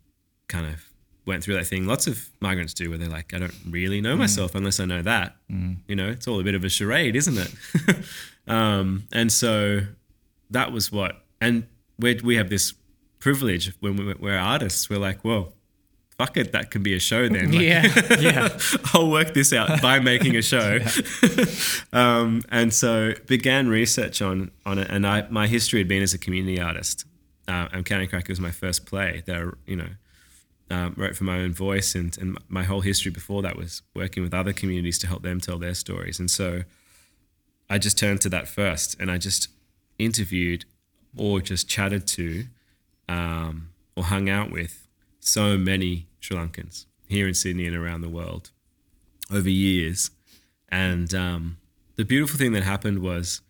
kind 0.47 0.65
of 0.65 0.85
went 1.25 1.43
through 1.43 1.55
that 1.55 1.67
thing. 1.67 1.85
Lots 1.85 2.07
of 2.07 2.29
migrants 2.39 2.73
do, 2.73 2.89
where 2.89 2.97
they're 2.97 3.09
like, 3.09 3.33
I 3.33 3.39
don't 3.39 3.53
really 3.69 3.99
know 3.99 4.15
myself 4.15 4.55
unless 4.55 4.79
I 4.79 4.85
know 4.85 5.01
that. 5.01 5.35
You 5.87 5.95
know, 5.95 6.07
it's 6.07 6.27
all 6.27 6.39
a 6.39 6.43
bit 6.43 6.55
of 6.55 6.63
a 6.63 6.69
charade, 6.69 7.15
isn't 7.17 7.37
it? 7.37 7.97
um, 8.47 9.07
and 9.11 9.29
so 9.31 9.81
that 10.51 10.71
was 10.71 10.91
what. 10.91 11.21
And 11.41 11.67
we 11.99 12.19
we 12.23 12.37
have 12.37 12.49
this 12.49 12.73
privilege 13.19 13.73
when 13.81 13.97
we, 13.97 14.13
we're 14.13 14.37
artists. 14.37 14.89
We're 14.89 14.99
like, 14.99 15.25
well, 15.25 15.53
fuck 16.17 16.37
it, 16.37 16.51
that 16.51 16.71
can 16.71 16.83
be 16.83 16.93
a 16.93 16.99
show 16.99 17.27
then. 17.27 17.51
Like, 17.51 17.61
yeah, 17.61 18.17
yeah, 18.19 18.59
I'll 18.93 19.09
work 19.09 19.33
this 19.33 19.53
out 19.53 19.81
by 19.81 19.99
making 20.11 20.35
a 20.35 20.41
show. 20.41 20.79
um, 21.93 22.41
and 22.49 22.73
so 22.73 23.13
began 23.27 23.67
research 23.67 24.21
on 24.21 24.51
on 24.65 24.79
it. 24.79 24.89
And 24.89 25.05
I 25.05 25.27
my 25.29 25.47
history 25.47 25.79
had 25.79 25.87
been 25.87 26.03
as 26.03 26.13
a 26.13 26.17
community 26.17 26.59
artist. 26.59 27.05
Uh, 27.47 27.67
and 27.71 27.85
Counting 27.85 28.05
and 28.05 28.09
Cracking 28.09 28.31
was 28.31 28.39
my 28.39 28.49
first 28.49 28.87
play. 28.87 29.21
That 29.27 29.35
I, 29.37 29.49
you 29.65 29.75
know 29.75 29.89
um, 30.69 30.95
wrote 30.97 31.15
for 31.15 31.25
my 31.25 31.39
own 31.39 31.53
voice, 31.53 31.95
and 31.95 32.17
and 32.17 32.37
my 32.47 32.63
whole 32.63 32.81
history 32.81 33.11
before 33.11 33.41
that 33.43 33.55
was 33.55 33.81
working 33.93 34.23
with 34.23 34.33
other 34.33 34.53
communities 34.53 34.97
to 34.99 35.07
help 35.07 35.23
them 35.23 35.39
tell 35.39 35.57
their 35.57 35.73
stories. 35.73 36.19
And 36.19 36.29
so 36.29 36.63
I 37.69 37.77
just 37.77 37.97
turned 37.97 38.21
to 38.21 38.29
that 38.29 38.47
first, 38.47 38.95
and 38.99 39.11
I 39.11 39.17
just 39.17 39.49
interviewed 39.97 40.65
or 41.15 41.39
just 41.39 41.69
chatted 41.69 42.07
to 42.07 42.45
um, 43.07 43.69
or 43.95 44.03
hung 44.03 44.29
out 44.29 44.51
with 44.51 44.87
so 45.25 45.57
many 45.57 46.07
Sri 46.19 46.37
Lankans 46.37 46.85
here 47.07 47.27
in 47.27 47.33
Sydney 47.33 47.67
and 47.67 47.75
around 47.75 48.01
the 48.01 48.09
world 48.09 48.51
over 49.31 49.49
years. 49.49 50.11
And 50.69 51.13
um, 51.13 51.57
the 51.95 52.05
beautiful 52.05 52.37
thing 52.37 52.51
that 52.53 52.63
happened 52.63 52.99
was 52.99 53.41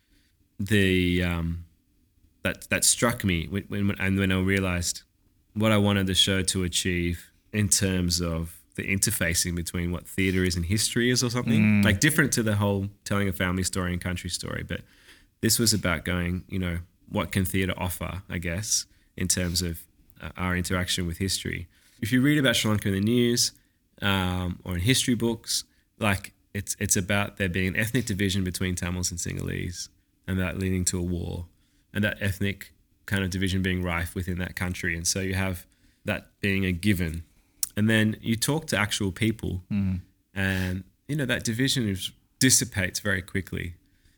the 0.59 1.23
um, 1.23 1.65
that 2.43 2.69
that 2.69 2.83
struck 2.83 3.23
me 3.23 3.47
when, 3.47 3.65
when 3.69 3.91
and 3.99 4.17
when 4.17 4.31
I 4.31 4.39
realized 4.39 5.03
what 5.53 5.71
I 5.71 5.77
wanted 5.77 6.07
the 6.07 6.15
show 6.15 6.41
to 6.43 6.63
achieve 6.63 7.31
in 7.51 7.69
terms 7.69 8.21
of 8.21 8.57
the 8.75 8.83
interfacing 8.83 9.55
between 9.55 9.91
what 9.91 10.07
theater 10.07 10.43
is 10.43 10.55
and 10.55 10.65
history 10.65 11.09
is 11.09 11.23
or 11.23 11.29
something 11.29 11.81
like 11.81 12.01
different 12.01 12.33
to 12.33 12.43
the 12.43 12.55
whole 12.55 12.89
telling 13.05 13.29
a 13.29 13.33
family 13.33 13.63
story 13.63 13.93
and 13.93 14.01
country 14.01 14.29
story 14.29 14.65
but 14.67 14.81
this 15.39 15.57
was 15.57 15.73
about 15.73 16.03
going 16.03 16.43
you 16.49 16.59
know 16.59 16.79
what 17.07 17.31
can 17.31 17.45
theater 17.45 17.73
offer 17.77 18.21
i 18.29 18.37
guess 18.37 18.85
in 19.15 19.29
terms 19.29 19.61
of 19.61 19.85
our 20.37 20.55
interaction 20.55 21.07
with 21.07 21.17
history. 21.17 21.67
If 22.01 22.11
you 22.11 22.21
read 22.21 22.37
about 22.37 22.55
sri 22.55 22.69
lanka 22.69 22.89
in 22.89 22.93
the 22.93 22.99
news 22.99 23.51
um, 24.01 24.59
or 24.63 24.75
in 24.75 24.81
history 24.81 25.15
books 25.15 25.63
like 25.99 26.33
it's 26.53 26.75
it's 26.79 26.95
about 26.95 27.37
there 27.37 27.49
being 27.49 27.69
an 27.69 27.77
ethnic 27.77 28.05
division 28.05 28.43
between 28.43 28.75
tamils 28.75 29.11
and 29.11 29.19
sinhalese 29.19 29.89
and 30.27 30.39
that 30.39 30.57
leading 30.57 30.85
to 30.85 30.99
a 30.99 31.01
war 31.01 31.45
and 31.93 32.03
that 32.03 32.17
ethnic 32.19 32.73
kind 33.05 33.23
of 33.23 33.29
division 33.29 33.61
being 33.61 33.83
rife 33.83 34.15
within 34.15 34.37
that 34.39 34.55
country 34.55 34.95
and 34.95 35.07
so 35.07 35.19
you 35.19 35.35
have 35.35 35.65
that 36.05 36.27
being 36.39 36.65
a 36.65 36.71
given. 36.71 37.23
And 37.75 37.89
then 37.89 38.17
you 38.21 38.35
talk 38.35 38.67
to 38.67 38.77
actual 38.77 39.11
people 39.11 39.63
and 40.33 40.83
you 41.07 41.15
know 41.15 41.25
that 41.25 41.43
division 41.43 41.87
is, 41.89 42.11
dissipates 42.39 42.99
very 42.99 43.21
quickly. 43.21 43.75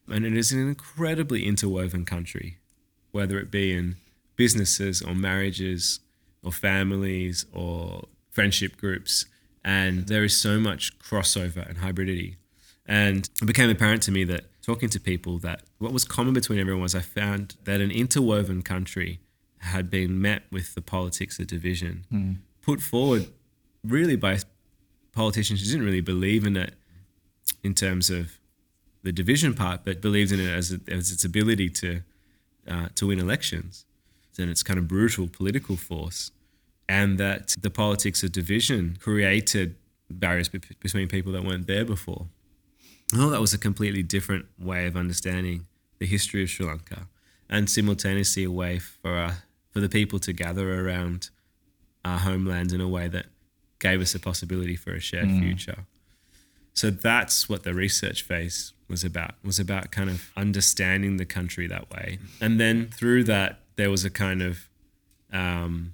And 0.09 0.25
it 0.25 0.35
is 0.35 0.51
an 0.51 0.59
incredibly 0.59 1.45
interwoven 1.45 2.05
country 2.05 2.57
whether 3.11 3.39
it 3.39 3.49
be 3.49 3.73
in 3.73 3.95
businesses 4.37 5.01
or 5.01 5.13
marriages 5.13 5.99
or 6.43 6.51
families 6.51 7.45
or 7.53 8.07
friendship 8.31 8.77
groups 8.77 9.25
and 9.65 10.07
there 10.07 10.23
is 10.23 10.37
so 10.37 10.59
much 10.59 10.97
crossover 10.97 11.67
and 11.67 11.79
hybridity. 11.79 12.37
And 12.85 13.29
it 13.41 13.45
became 13.45 13.69
apparent 13.69 14.01
to 14.03 14.11
me 14.13 14.23
that 14.23 14.45
talking 14.61 14.87
to 14.87 14.99
people 14.99 15.37
that 15.39 15.63
what 15.79 15.91
was 15.91 16.05
common 16.05 16.33
between 16.33 16.59
everyone 16.59 16.81
was 16.81 16.93
i 16.93 16.99
found 16.99 17.55
that 17.63 17.79
an 17.79 17.89
interwoven 17.89 18.61
country 18.61 19.19
had 19.59 19.89
been 19.89 20.21
met 20.21 20.43
with 20.51 20.75
the 20.75 20.81
politics 20.81 21.39
of 21.39 21.47
division 21.47 22.05
put 22.61 22.81
forward 22.81 23.27
really 23.83 24.17
by 24.17 24.37
politicians 25.13 25.61
who 25.61 25.67
didn't 25.67 25.85
really 25.85 26.01
believe 26.01 26.45
in 26.45 26.57
it 26.57 26.73
in 27.63 27.73
terms 27.73 28.09
of 28.09 28.37
the 29.03 29.11
division 29.13 29.53
part, 29.53 29.85
but 29.85 30.01
believed 30.01 30.31
in 30.33 30.39
it 30.41 30.49
as, 30.49 30.77
as 30.89 31.11
its 31.11 31.23
ability 31.23 31.69
to 31.69 32.01
uh, 32.67 32.89
to 32.95 33.07
win 33.07 33.19
elections 33.19 33.85
and 34.39 34.49
its 34.49 34.63
kind 34.63 34.79
of 34.79 34.87
brutal 34.87 35.27
political 35.27 35.75
force, 35.75 36.31
and 36.87 37.17
that 37.17 37.55
the 37.59 37.69
politics 37.69 38.23
of 38.23 38.31
division 38.31 38.97
created 39.01 39.75
barriers 40.09 40.49
be- 40.49 40.61
between 40.79 41.07
people 41.07 41.31
that 41.33 41.43
weren't 41.43 41.67
there 41.67 41.85
before. 41.85 42.27
I 43.13 43.17
thought 43.17 43.29
that 43.29 43.41
was 43.41 43.53
a 43.53 43.57
completely 43.57 44.03
different 44.03 44.45
way 44.59 44.85
of 44.85 44.95
understanding 44.97 45.65
the 45.99 46.05
history 46.05 46.43
of 46.43 46.49
Sri 46.49 46.65
Lanka, 46.65 47.07
and 47.49 47.69
simultaneously 47.69 48.43
a 48.43 48.51
way 48.51 48.79
for 48.79 49.17
uh, 49.17 49.33
for 49.71 49.79
the 49.79 49.89
people 49.89 50.19
to 50.19 50.33
gather 50.33 50.85
around 50.85 51.29
our 52.03 52.19
homeland 52.19 52.71
in 52.71 52.81
a 52.81 52.87
way 52.87 53.07
that 53.07 53.27
gave 53.79 54.01
us 54.01 54.15
a 54.15 54.19
possibility 54.19 54.75
for 54.75 54.93
a 54.93 54.99
shared 54.99 55.29
future. 55.41 55.85
So 56.73 56.89
that's 56.89 57.49
what 57.49 57.63
the 57.63 57.73
research 57.73 58.21
phase 58.21 58.73
was 58.87 59.03
about. 59.03 59.35
Was 59.43 59.59
about 59.59 59.91
kind 59.91 60.09
of 60.09 60.31
understanding 60.37 61.17
the 61.17 61.25
country 61.25 61.67
that 61.67 61.89
way, 61.89 62.19
and 62.39 62.59
then 62.59 62.87
through 62.87 63.23
that 63.25 63.59
there 63.77 63.89
was 63.89 64.03
a 64.05 64.09
kind 64.09 64.41
of 64.41 64.69
um, 65.31 65.93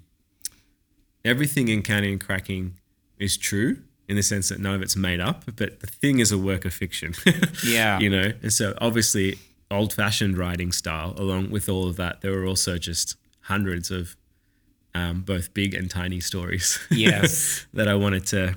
everything 1.24 1.68
in 1.68 1.82
counting 1.82 2.12
and 2.12 2.20
cracking 2.24 2.74
is 3.18 3.36
true 3.36 3.78
in 4.08 4.16
the 4.16 4.22
sense 4.22 4.48
that 4.50 4.58
none 4.60 4.74
of 4.74 4.82
it's 4.82 4.96
made 4.96 5.20
up, 5.20 5.44
but 5.56 5.80
the 5.80 5.86
thing 5.86 6.18
is 6.18 6.30
a 6.32 6.36
work 6.38 6.64
of 6.64 6.74
fiction. 6.74 7.14
Yeah. 7.64 7.98
you 7.98 8.10
know, 8.10 8.32
and 8.42 8.52
so 8.52 8.74
obviously 8.80 9.38
old-fashioned 9.70 10.36
writing 10.36 10.72
style. 10.72 11.14
Along 11.16 11.50
with 11.50 11.68
all 11.68 11.88
of 11.88 11.96
that, 11.96 12.20
there 12.20 12.32
were 12.32 12.44
also 12.44 12.76
just 12.76 13.16
hundreds 13.42 13.90
of 13.90 14.16
um, 14.94 15.22
both 15.22 15.54
big 15.54 15.74
and 15.74 15.90
tiny 15.90 16.20
stories. 16.20 16.78
Yes. 16.90 17.66
that 17.72 17.88
I 17.88 17.94
wanted 17.94 18.26
to 18.26 18.56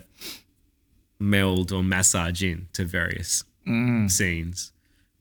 meld 1.19 1.71
or 1.71 1.81
massage 1.83 2.43
in 2.43 2.67
to 2.73 2.83
various 2.85 3.43
scenes, 4.07 4.71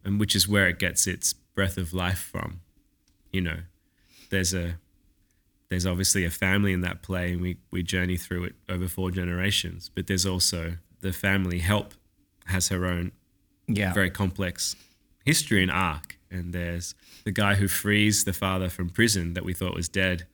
and 0.05 0.21
which 0.21 0.37
is 0.37 0.47
where 0.49 0.69
it 0.69 0.79
gets 0.79 1.07
its 1.09 1.33
breath 1.33 1.77
of 1.79 1.93
life 1.93 2.19
from. 2.21 2.61
You 3.33 3.41
know, 3.43 3.59
there's 4.31 4.55
a 4.55 4.79
there's 5.69 5.87
obviously 5.87 6.25
a 6.25 6.31
family 6.31 6.73
in 6.73 6.81
that 6.83 7.03
play, 7.03 7.33
and 7.33 7.41
we 7.43 7.57
we 7.71 7.83
journey 7.83 8.17
through 8.17 8.45
it 8.45 8.55
over 8.69 8.89
four 8.89 9.11
generations. 9.11 9.91
But 9.95 10.07
there's 10.07 10.27
also 10.27 10.77
the 11.01 11.13
family 11.13 11.59
help 11.59 11.95
has 12.47 12.69
her 12.69 12.87
own 12.87 13.13
Yeah. 13.67 13.93
very 13.93 14.11
complex 14.11 14.77
history 15.25 15.63
and 15.63 15.71
arc. 15.71 16.19
And 16.31 16.53
there's 16.53 16.95
the 17.25 17.33
guy 17.33 17.55
who 17.57 17.69
frees 17.69 18.25
the 18.25 18.33
father 18.33 18.69
from 18.69 18.91
prison 18.91 19.35
that 19.35 19.45
we 19.45 19.53
thought 19.55 19.75
was 19.75 19.89
dead. 19.89 20.27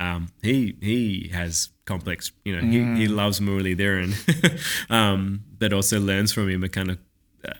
Um, 0.00 0.28
he 0.42 0.76
he 0.80 1.30
has 1.32 1.70
complex, 1.84 2.30
you 2.44 2.54
know, 2.54 2.62
he, 2.62 3.00
he 3.02 3.08
loves 3.08 3.40
Murali 3.40 3.76
Dhiran, 3.80 4.90
um, 4.90 5.44
but 5.58 5.72
also 5.72 5.98
learns 6.00 6.32
from 6.32 6.48
him 6.48 6.62
a 6.62 6.68
kind 6.68 6.90
of 6.90 6.98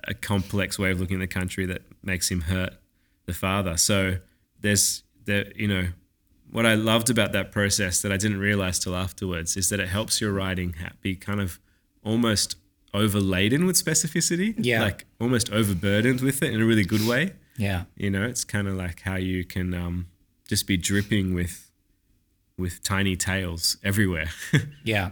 a 0.06 0.14
complex 0.14 0.78
way 0.78 0.90
of 0.90 1.00
looking 1.00 1.16
at 1.16 1.28
the 1.28 1.40
country 1.40 1.66
that 1.66 1.82
makes 2.02 2.30
him 2.30 2.42
hurt 2.42 2.74
the 3.26 3.32
father. 3.34 3.76
So 3.76 4.18
there's 4.60 5.02
the 5.28 5.38
you 5.62 5.68
know 5.68 5.84
what 6.50 6.64
I 6.72 6.74
loved 6.74 7.08
about 7.10 7.30
that 7.32 7.52
process 7.52 8.00
that 8.02 8.10
I 8.10 8.16
didn't 8.24 8.40
realize 8.40 8.78
till 8.78 8.96
afterwards 8.96 9.56
is 9.56 9.68
that 9.70 9.80
it 9.80 9.88
helps 9.88 10.14
your 10.22 10.32
writing 10.32 10.74
be 11.02 11.14
kind 11.28 11.40
of 11.40 11.58
almost 12.02 12.56
overladen 12.94 13.66
with 13.66 13.76
specificity, 13.76 14.54
Yeah. 14.58 14.82
like 14.82 15.04
almost 15.20 15.50
overburdened 15.52 16.20
with 16.22 16.42
it 16.42 16.50
in 16.54 16.60
a 16.60 16.64
really 16.64 16.84
good 16.94 17.04
way. 17.06 17.32
yeah. 17.58 17.80
You 17.96 18.10
know, 18.10 18.24
it's 18.32 18.44
kind 18.44 18.66
of 18.66 18.74
like 18.84 19.02
how 19.02 19.16
you 19.16 19.44
can 19.44 19.74
um, 19.74 20.06
just 20.48 20.66
be 20.66 20.76
dripping 20.78 21.34
with 21.34 21.70
with 22.56 22.82
tiny 22.82 23.14
tales 23.16 23.76
everywhere. 23.84 24.30
Yeah. 24.84 25.10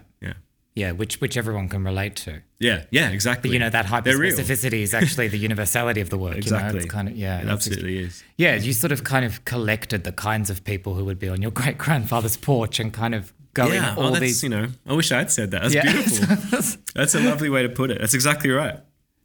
Yeah. 0.76 0.92
Which 0.92 1.20
which 1.20 1.36
everyone 1.36 1.68
can 1.68 1.82
relate 1.82 2.14
to. 2.16 2.42
yeah, 2.60 2.84
yeah, 2.90 3.08
exactly. 3.10 3.50
But 3.50 3.54
you 3.54 3.58
know 3.58 3.70
that 3.70 4.04
They're 4.04 4.16
real. 4.16 4.36
hyperspecificity 4.36 4.82
is 4.82 4.94
actually 4.94 5.26
the 5.26 5.38
universality 5.48 6.00
of 6.00 6.10
the 6.10 6.18
work. 6.18 6.36
You 6.36 6.50
know? 6.50 6.56
Exactly. 6.58 6.80
It's 6.84 6.92
kind 6.92 7.08
of 7.08 7.16
yeah. 7.16 7.40
It 7.40 7.48
absolutely 7.48 7.98
is. 7.98 8.22
Yeah, 8.36 8.54
you 8.54 8.72
sort 8.72 8.92
of 8.92 9.02
kind 9.02 9.24
of 9.24 9.44
collected 9.44 10.04
the 10.04 10.12
kinds 10.12 10.50
of 10.50 10.62
people 10.62 10.94
who 10.94 11.04
would 11.04 11.18
be 11.18 11.28
on 11.28 11.42
your 11.42 11.50
great 11.60 11.78
grandfather's 11.78 12.36
porch 12.36 12.78
and 12.78 12.92
kind 12.92 13.14
of 13.16 13.32
going 13.54 13.72
Yeah, 13.72 13.94
all 13.96 14.04
oh, 14.04 14.10
that's, 14.10 14.20
these. 14.20 14.42
you 14.42 14.50
know, 14.50 14.68
I 14.86 14.92
wish 14.92 15.10
I'd 15.10 15.30
said 15.30 15.50
that. 15.50 15.62
That's 15.62 15.74
yeah, 15.74 15.90
beautiful. 15.90 16.36
That's 16.94 17.14
a 17.14 17.20
lovely 17.20 17.48
way 17.48 17.62
to 17.62 17.68
put 17.70 17.90
it. 17.90 17.98
That's 18.00 18.14
exactly 18.14 18.50
right. 18.50 18.78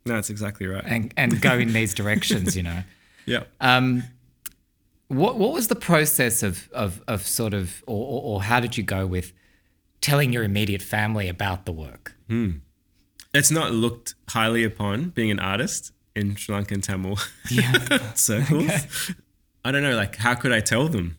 No, 0.06 0.16
that's 0.16 0.32
exactly 0.32 0.66
right. 0.66 0.84
and 0.86 1.14
and 1.16 1.40
go 1.42 1.60
in 1.60 1.74
these 1.74 1.94
directions. 1.94 2.56
You 2.58 2.64
know. 2.64 2.84
yeah. 3.28 3.44
Um, 3.60 4.04
what 5.10 5.38
what 5.38 5.52
was 5.54 5.68
the 5.68 5.76
process 5.76 6.42
of 6.44 6.70
of 6.72 7.02
of 7.08 7.28
sort 7.28 7.54
of 7.54 7.84
or, 7.86 8.04
or, 8.06 8.22
or 8.24 8.42
how 8.44 8.60
did 8.60 8.78
you 8.78 8.84
go 8.84 9.06
with 9.06 9.34
telling 10.02 10.34
your 10.34 10.44
immediate 10.44 10.82
family 10.82 11.28
about 11.28 11.66
the 11.66 11.72
work? 11.72 12.16
Hmm. 12.28 12.52
it's 13.34 13.52
not 13.52 13.72
looked 13.72 14.16
highly 14.30 14.64
upon 14.64 15.10
being 15.10 15.32
an 15.32 15.40
artist 15.40 15.92
in 16.16 16.36
Sri 16.36 16.56
Lankan 16.56 16.82
Tamil 16.82 17.18
Yeah. 17.50 18.14
circles. 18.16 18.72
I 19.64 19.72
don't 19.72 19.84
know, 19.84 19.96
like 19.96 20.16
how 20.18 20.34
could 20.36 20.52
I 20.52 20.60
tell 20.60 20.88
them 20.88 21.18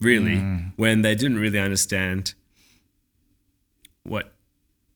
really 0.00 0.36
hmm. 0.36 0.58
when 0.76 1.02
they 1.02 1.14
didn't 1.14 1.38
really 1.38 1.58
understand 1.58 2.34
what 4.02 4.32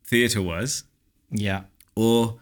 theatre 0.05 0.43
was 0.43 0.85
yeah. 1.31 1.63
or 1.97 2.41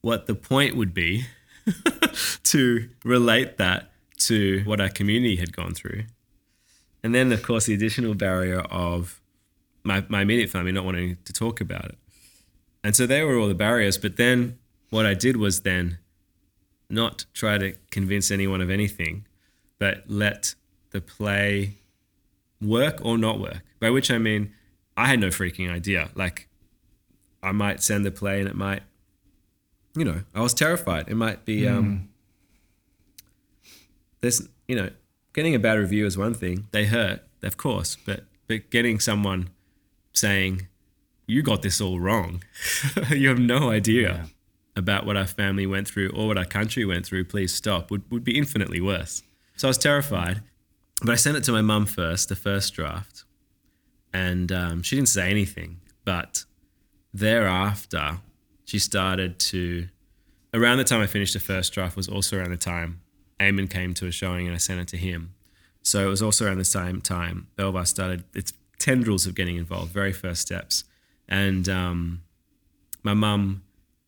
what 0.00 0.26
the 0.26 0.34
point 0.34 0.76
would 0.76 0.94
be 0.94 1.26
to 2.44 2.88
relate 3.04 3.58
that 3.58 3.90
to 4.18 4.62
what 4.64 4.80
our 4.80 4.88
community 4.88 5.36
had 5.36 5.54
gone 5.54 5.74
through. 5.74 6.04
And 7.02 7.14
then, 7.14 7.32
of 7.32 7.42
course, 7.42 7.66
the 7.66 7.74
additional 7.74 8.14
barrier 8.14 8.60
of 8.60 9.20
my, 9.82 10.04
my 10.08 10.22
immediate 10.22 10.50
family 10.50 10.72
not 10.72 10.84
wanting 10.84 11.16
to 11.24 11.32
talk 11.32 11.60
about 11.60 11.86
it. 11.86 11.98
And 12.82 12.96
so 12.96 13.06
they 13.06 13.22
were 13.22 13.38
all 13.38 13.48
the 13.48 13.54
barriers. 13.54 13.98
But 13.98 14.16
then 14.16 14.58
what 14.90 15.06
I 15.06 15.14
did 15.14 15.36
was 15.36 15.60
then 15.62 15.98
not 16.88 17.24
try 17.34 17.58
to 17.58 17.74
convince 17.90 18.30
anyone 18.30 18.60
of 18.60 18.70
anything, 18.70 19.26
but 19.78 20.04
let 20.08 20.54
the 20.90 21.00
play 21.00 21.74
work 22.60 23.04
or 23.04 23.16
not 23.16 23.38
work. 23.38 23.62
By 23.78 23.90
which 23.90 24.10
I 24.10 24.18
mean, 24.18 24.52
I 24.96 25.06
had 25.06 25.20
no 25.20 25.28
freaking 25.28 25.70
idea. 25.70 26.10
Like, 26.14 26.48
I 27.42 27.52
might 27.52 27.82
send 27.82 28.04
the 28.04 28.10
play 28.10 28.40
and 28.40 28.48
it 28.48 28.56
might, 28.56 28.82
you 29.94 30.04
know, 30.04 30.22
I 30.34 30.40
was 30.40 30.52
terrified. 30.52 31.08
It 31.08 31.14
might 31.14 31.44
be, 31.44 31.66
um, 31.66 32.10
there's, 34.20 34.46
you 34.68 34.76
know, 34.76 34.90
getting 35.32 35.54
a 35.54 35.58
bad 35.58 35.78
review 35.78 36.06
is 36.06 36.18
one 36.18 36.34
thing. 36.34 36.66
They 36.72 36.84
hurt, 36.86 37.22
of 37.42 37.56
course, 37.56 37.96
but 38.04 38.24
but 38.46 38.68
getting 38.70 38.98
someone 38.98 39.48
saying, 40.12 40.68
"You 41.26 41.42
got 41.42 41.62
this 41.62 41.80
all 41.80 42.00
wrong," 42.00 42.42
you 43.10 43.28
have 43.28 43.38
no 43.38 43.70
idea 43.70 44.26
about 44.76 45.06
what 45.06 45.16
our 45.16 45.26
family 45.26 45.66
went 45.66 45.88
through 45.88 46.10
or 46.10 46.28
what 46.28 46.38
our 46.38 46.44
country 46.44 46.84
went 46.84 47.06
through. 47.06 47.24
Please 47.24 47.52
stop. 47.52 47.90
Would 47.90 48.10
would 48.10 48.24
be 48.24 48.38
infinitely 48.38 48.80
worse. 48.80 49.22
So 49.56 49.68
I 49.68 49.70
was 49.70 49.78
terrified, 49.78 50.42
but 51.02 51.12
I 51.12 51.16
sent 51.16 51.36
it 51.36 51.44
to 51.44 51.52
my 51.52 51.62
mum 51.62 51.86
first, 51.86 52.28
the 52.28 52.36
first 52.36 52.72
draft, 52.74 53.24
and 54.12 54.50
um, 54.52 54.82
she 54.82 54.96
didn't 54.96 55.08
say 55.08 55.30
anything. 55.30 55.80
But 56.04 56.44
thereafter, 57.12 58.18
she 58.64 58.78
started 58.78 59.38
to. 59.50 59.88
Around 60.52 60.78
the 60.78 60.84
time 60.84 61.00
I 61.00 61.06
finished 61.06 61.34
the 61.34 61.40
first 61.40 61.72
draft 61.72 61.96
was 61.96 62.08
also 62.08 62.36
around 62.36 62.50
the 62.50 62.56
time 62.56 63.02
Eamon 63.40 63.70
came 63.70 63.94
to 63.94 64.06
a 64.06 64.10
showing 64.12 64.46
and 64.46 64.54
I 64.54 64.58
sent 64.58 64.80
it 64.80 64.88
to 64.88 64.96
him. 64.96 65.34
So 65.82 66.06
it 66.06 66.10
was 66.10 66.22
also 66.22 66.46
around 66.46 66.58
the 66.58 66.64
same 66.64 67.00
time 67.00 67.48
Belvoir 67.56 67.86
started 67.86 68.24
its 68.34 68.52
tendrils 68.80 69.26
of 69.26 69.34
getting 69.36 69.56
involved, 69.56 69.92
very 69.92 70.12
first 70.12 70.40
steps. 70.42 70.84
And 71.28 71.68
um, 71.68 72.22
my 73.04 73.14
mum, 73.14 73.62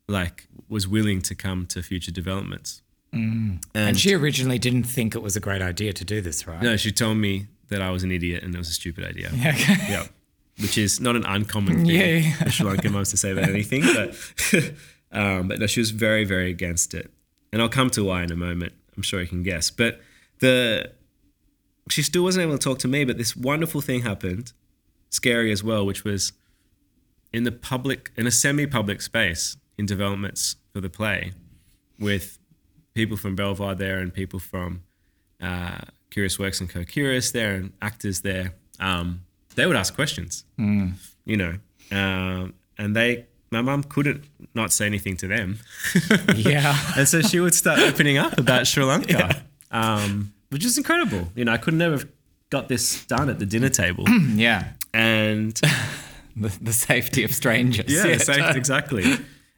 like, 0.09 0.47
was 0.67 0.87
willing 0.87 1.21
to 1.23 1.35
come 1.35 1.65
to 1.67 1.81
future 1.81 2.11
developments. 2.11 2.81
And, 3.13 3.59
And 3.75 3.99
she 3.99 4.13
originally 4.13 4.57
didn't 4.59 4.83
think 4.83 5.13
it 5.15 5.21
was 5.21 5.35
a 5.35 5.39
great 5.39 5.61
idea 5.61 5.93
to 5.93 6.03
do 6.03 6.19
this, 6.19 6.47
right? 6.47 6.61
no, 6.61 6.75
she 6.77 6.91
told 6.91 7.17
me 7.17 7.45
that 7.69 7.81
I 7.81 7.91
was 7.91 8.03
an 8.03 8.11
idiot 8.11 8.43
and 8.43 8.53
it 8.53 8.57
was 8.57 8.69
a 8.69 8.73
stupid 8.73 9.05
idea. 9.05 9.29
Okay. 9.33 9.75
yeah, 9.93 10.07
which 10.59 10.77
is 10.77 10.99
not 10.99 11.15
an 11.15 11.23
uncommon 11.25 11.77
thing 11.77 11.85
Yeah, 11.85 12.05
yeah. 12.17 12.33
for 12.43 12.49
Sri 12.49 12.65
Lankan 12.67 12.91
mums 12.91 13.11
to 13.11 13.17
say 13.17 13.31
about 13.31 13.49
anything, 13.49 13.83
but 13.83 14.15
um, 15.11 15.47
but 15.47 15.59
no, 15.59 15.67
she 15.67 15.79
was 15.79 15.91
very 15.91 16.25
very 16.25 16.49
against 16.49 16.93
it, 16.95 17.11
and 17.51 17.61
I'll 17.61 17.69
come 17.69 17.89
to 17.91 18.03
why 18.03 18.23
in 18.23 18.31
a 18.31 18.35
moment. 18.35 18.73
I'm 18.97 19.03
sure 19.03 19.21
you 19.21 19.27
can 19.27 19.43
guess, 19.43 19.69
but 19.71 20.01
the 20.39 20.91
she 21.89 22.01
still 22.01 22.23
wasn't 22.23 22.43
able 22.43 22.57
to 22.57 22.63
talk 22.63 22.79
to 22.79 22.87
me. 22.87 23.05
But 23.05 23.17
this 23.17 23.35
wonderful 23.35 23.81
thing 23.81 24.01
happened, 24.01 24.53
scary 25.13 25.51
as 25.51 25.63
well, 25.63 25.85
which 25.85 26.03
was 26.03 26.33
in 27.31 27.43
the 27.43 27.51
public 27.51 28.11
in 28.15 28.27
a 28.27 28.31
semi-public 28.31 29.01
space 29.01 29.57
in 29.77 29.85
developments 29.85 30.55
for 30.73 30.81
the 30.81 30.89
play, 30.89 31.31
with 31.99 32.37
people 32.93 33.17
from 33.17 33.35
Belvoir 33.35 33.75
there 33.75 33.99
and 33.99 34.13
people 34.13 34.39
from 34.39 34.83
uh, 35.41 35.79
Curious 36.09 36.37
Works 36.37 36.59
and 36.61 36.69
Co-Curious 36.69 37.31
there 37.31 37.55
and 37.55 37.73
actors 37.81 38.21
there. 38.21 38.53
Um, 38.79 39.21
they 39.55 39.65
would 39.65 39.75
ask 39.75 39.93
questions, 39.95 40.45
you 40.57 41.37
know, 41.37 41.57
um, 41.91 42.53
and 42.77 42.95
they, 42.95 43.25
my 43.51 43.61
mum 43.61 43.83
couldn't 43.83 44.23
not 44.55 44.71
say 44.71 44.85
anything 44.87 45.15
to 45.17 45.27
them, 45.27 45.59
Yeah. 46.35 46.75
and 46.97 47.07
so 47.07 47.21
she 47.21 47.39
would 47.39 47.53
start 47.53 47.79
opening 47.79 48.17
up 48.17 48.37
about 48.39 48.65
Sri 48.67 48.83
Lanka, 48.83 49.43
um, 49.71 50.33
which 50.49 50.65
is 50.65 50.77
incredible. 50.77 51.29
You 51.35 51.45
know, 51.45 51.51
I 51.53 51.57
could 51.57 51.75
never 51.75 52.03
got 52.53 52.67
this 52.67 53.03
done 53.05 53.29
at 53.29 53.39
the 53.39 53.47
dinner 53.47 53.69
table, 53.69 54.05
yeah. 54.35 54.73
and 54.93 55.59
The, 56.35 56.49
the 56.61 56.73
safety 56.73 57.23
of 57.23 57.31
strangers. 57.31 57.85
yeah, 57.93 58.17
safe, 58.17 58.55
exactly, 58.55 59.05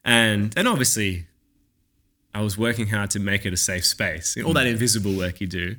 and 0.03 0.53
and 0.57 0.67
obviously, 0.67 1.25
I 2.33 2.41
was 2.41 2.57
working 2.57 2.87
hard 2.87 3.11
to 3.11 3.19
make 3.19 3.45
it 3.45 3.53
a 3.53 3.57
safe 3.57 3.85
space. 3.85 4.35
All 4.43 4.51
that 4.51 4.67
invisible 4.67 5.15
work 5.15 5.39
you 5.39 5.47
do, 5.47 5.77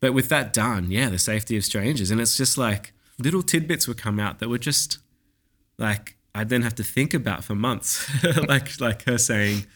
but 0.00 0.12
with 0.12 0.28
that 0.30 0.52
done, 0.52 0.90
yeah, 0.90 1.08
the 1.10 1.18
safety 1.18 1.56
of 1.56 1.64
strangers, 1.64 2.10
and 2.10 2.20
it's 2.20 2.36
just 2.36 2.58
like 2.58 2.92
little 3.20 3.44
tidbits 3.44 3.86
would 3.86 3.98
come 3.98 4.18
out 4.18 4.40
that 4.40 4.48
were 4.48 4.58
just 4.58 4.98
like 5.78 6.16
I'd 6.34 6.48
then 6.48 6.62
have 6.62 6.74
to 6.74 6.82
think 6.82 7.14
about 7.14 7.44
for 7.44 7.54
months, 7.54 8.10
like 8.48 8.80
like 8.80 9.04
her 9.04 9.18
saying, 9.18 9.66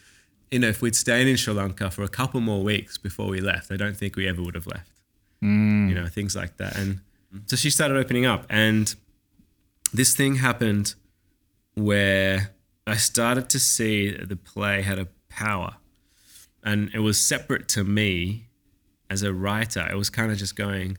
you 0.51 0.59
know, 0.59 0.67
if 0.67 0.81
we'd 0.81 0.97
stayed 0.97 1.27
in 1.27 1.37
Sri 1.37 1.53
Lanka 1.53 1.91
for 1.91 2.03
a 2.03 2.09
couple 2.09 2.41
more 2.41 2.61
weeks 2.61 2.97
before 2.97 3.29
we 3.29 3.39
left, 3.39 3.71
I 3.71 3.77
don't 3.77 3.95
think 3.95 4.17
we 4.17 4.27
ever 4.27 4.43
would 4.43 4.55
have 4.55 4.67
left. 4.67 4.96
Mm. 5.43 5.89
You 5.89 5.95
know, 5.95 6.07
things 6.07 6.35
like 6.35 6.57
that, 6.57 6.75
and 6.75 7.01
so 7.45 7.55
she 7.55 7.69
started 7.69 7.97
opening 7.97 8.25
up, 8.25 8.45
and 8.49 8.93
this 9.93 10.15
thing 10.15 10.35
happened 10.35 10.95
where 11.75 12.53
I 12.87 12.95
started 12.95 13.49
to 13.49 13.59
see 13.59 14.11
that 14.11 14.29
the 14.29 14.35
play 14.35 14.81
had 14.81 14.97
a 14.97 15.07
power, 15.29 15.75
and 16.63 16.89
it 16.93 16.99
was 16.99 17.21
separate 17.23 17.67
to 17.69 17.83
me 17.83 18.47
as 19.09 19.23
a 19.23 19.33
writer. 19.33 19.87
It 19.89 19.95
was 19.95 20.09
kind 20.09 20.31
of 20.31 20.37
just 20.37 20.55
going, 20.55 20.97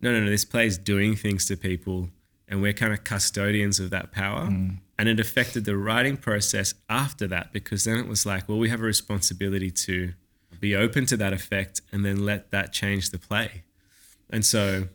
no, 0.00 0.12
no, 0.12 0.20
no, 0.20 0.30
this 0.30 0.44
play 0.44 0.66
is 0.66 0.78
doing 0.78 1.16
things 1.16 1.46
to 1.46 1.56
people, 1.56 2.10
and 2.48 2.62
we're 2.62 2.72
kind 2.72 2.92
of 2.92 3.04
custodians 3.04 3.80
of 3.80 3.90
that 3.90 4.12
power. 4.12 4.46
Mm. 4.46 4.78
And 4.98 5.08
it 5.08 5.18
affected 5.18 5.64
the 5.64 5.78
writing 5.78 6.18
process 6.18 6.74
after 6.90 7.26
that 7.28 7.54
because 7.54 7.84
then 7.84 7.96
it 7.96 8.06
was 8.06 8.26
like, 8.26 8.46
well, 8.48 8.58
we 8.58 8.68
have 8.68 8.80
a 8.80 8.84
responsibility 8.84 9.70
to 9.70 10.12
be 10.60 10.76
open 10.76 11.06
to 11.06 11.16
that 11.16 11.32
effect 11.32 11.80
and 11.90 12.04
then 12.04 12.26
let 12.26 12.50
that 12.50 12.70
change 12.70 13.08
the 13.08 13.18
play. 13.18 13.62
And 14.30 14.44
so 14.44 14.88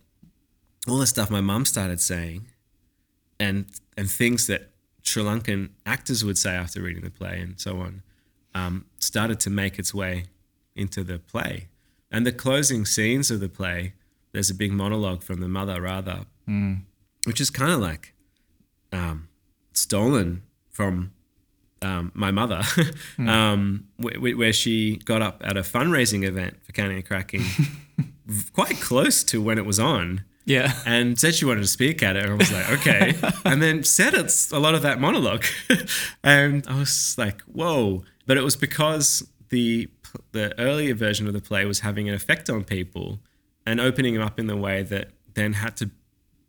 all 0.88 0.98
the 0.98 1.08
stuff 1.08 1.30
my 1.30 1.42
mum 1.42 1.66
started 1.66 2.00
saying 2.00 2.48
and 3.40 3.66
and 3.98 4.10
things 4.10 4.48
that 4.48 4.70
Sri 5.02 5.24
Lankan 5.24 5.70
actors 5.86 6.24
would 6.24 6.38
say 6.38 6.52
after 6.56 6.82
reading 6.82 7.04
the 7.04 7.10
play 7.12 7.40
and 7.40 7.60
so 7.60 7.80
on 7.80 8.02
um, 8.54 8.86
started 9.00 9.40
to 9.42 9.50
make 9.50 9.78
its 9.80 9.94
way 9.94 10.26
into 10.76 11.04
the 11.04 11.20
play. 11.20 11.68
And 12.12 12.26
the 12.26 12.32
closing 12.32 12.86
scenes 12.86 13.30
of 13.32 13.40
the 13.42 13.50
play, 13.50 13.94
there's 14.32 14.50
a 14.50 14.54
big 14.54 14.72
monologue 14.72 15.22
from 15.24 15.42
the 15.42 15.48
mother, 15.50 15.82
rather, 15.82 16.26
which 17.26 17.42
is 17.42 17.50
kind 17.50 17.72
of 17.72 17.80
like 17.80 18.14
um, 18.94 19.28
stolen 19.74 20.44
from 20.70 21.12
um, 21.82 22.12
my 22.16 22.32
mother, 22.32 22.62
um, 23.20 23.88
wh- 24.02 24.16
wh- 24.18 24.38
where 24.38 24.54
she 24.54 24.98
got 24.98 25.22
up 25.22 25.42
at 25.46 25.58
a 25.58 25.62
fundraising 25.62 26.24
event 26.26 26.58
for 26.66 26.72
Counting 26.72 26.98
and 26.98 27.06
Cracking, 27.06 27.44
quite 28.54 28.80
close 28.80 29.24
to 29.26 29.42
when 29.42 29.58
it 29.58 29.66
was 29.66 29.80
on, 29.80 30.24
Yeah. 30.46 30.74
and 30.86 31.20
said 31.20 31.36
she 31.36 31.46
wanted 31.46 31.62
to 31.62 31.68
speak 31.68 32.02
at 32.04 32.16
it. 32.16 32.24
And 32.24 32.34
I 32.34 32.36
was 32.36 32.52
like, 32.52 32.70
okay. 32.80 33.16
and 33.46 33.62
then 33.62 33.84
said 33.84 34.14
it's 34.14 34.52
a 34.52 34.60
lot 34.60 34.76
of 34.76 34.82
that 34.82 35.00
monologue. 35.00 35.46
and 36.24 36.66
I 36.68 36.80
was 36.80 37.16
like, 37.18 37.42
whoa. 37.42 38.04
But 38.26 38.38
it 38.38 38.44
was 38.44 38.56
because 38.56 39.28
the 39.50 39.90
the 40.32 40.58
earlier 40.60 40.96
version 40.96 41.28
of 41.28 41.34
the 41.34 41.42
play 41.42 41.66
was 41.66 41.82
having 41.82 42.08
an 42.08 42.16
effect 42.16 42.50
on 42.50 42.64
people 42.64 43.20
and 43.66 43.82
opening 43.82 44.14
them 44.14 44.24
up 44.24 44.40
in 44.40 44.48
the 44.48 44.56
way 44.56 44.82
that 44.82 45.10
then 45.34 45.54
had 45.54 45.76
to 45.78 45.90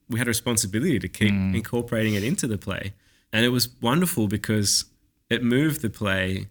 we 0.08 0.18
had 0.18 0.28
a 0.28 0.30
responsibility 0.30 0.98
to 1.00 1.08
keep 1.08 1.32
mm. 1.32 1.54
incorporating 1.54 2.14
it 2.14 2.22
into 2.22 2.46
the 2.46 2.58
play. 2.58 2.94
And 3.32 3.44
it 3.44 3.48
was 3.48 3.68
wonderful 3.80 4.28
because 4.28 4.84
it 5.28 5.42
moved 5.42 5.82
the 5.82 5.90
play. 5.90 6.46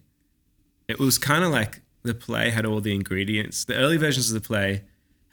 It 0.88 0.98
was 0.98 1.16
kind 1.18 1.42
of 1.42 1.50
like 1.50 1.80
the 2.02 2.14
play 2.14 2.50
had 2.50 2.66
all 2.66 2.80
the 2.80 2.94
ingredients. 2.94 3.64
The 3.64 3.74
early 3.74 3.96
versions 3.96 4.30
of 4.30 4.34
the 4.34 4.46
play 4.46 4.82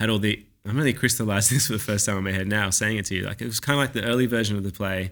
had 0.03 0.09
all 0.09 0.19
the. 0.19 0.45
I'm 0.65 0.77
really 0.77 0.93
crystallizing 0.93 1.55
this 1.57 1.67
for 1.67 1.73
the 1.73 1.79
first 1.79 2.05
time 2.05 2.17
in 2.17 2.23
my 2.23 2.31
head 2.31 2.47
now, 2.47 2.69
saying 2.69 2.97
it 2.97 3.05
to 3.07 3.15
you. 3.15 3.25
Like 3.25 3.41
it 3.41 3.47
was 3.47 3.59
kind 3.59 3.79
of 3.79 3.83
like 3.83 3.93
the 3.93 4.03
early 4.03 4.25
version 4.25 4.55
of 4.57 4.63
the 4.63 4.71
play 4.71 5.11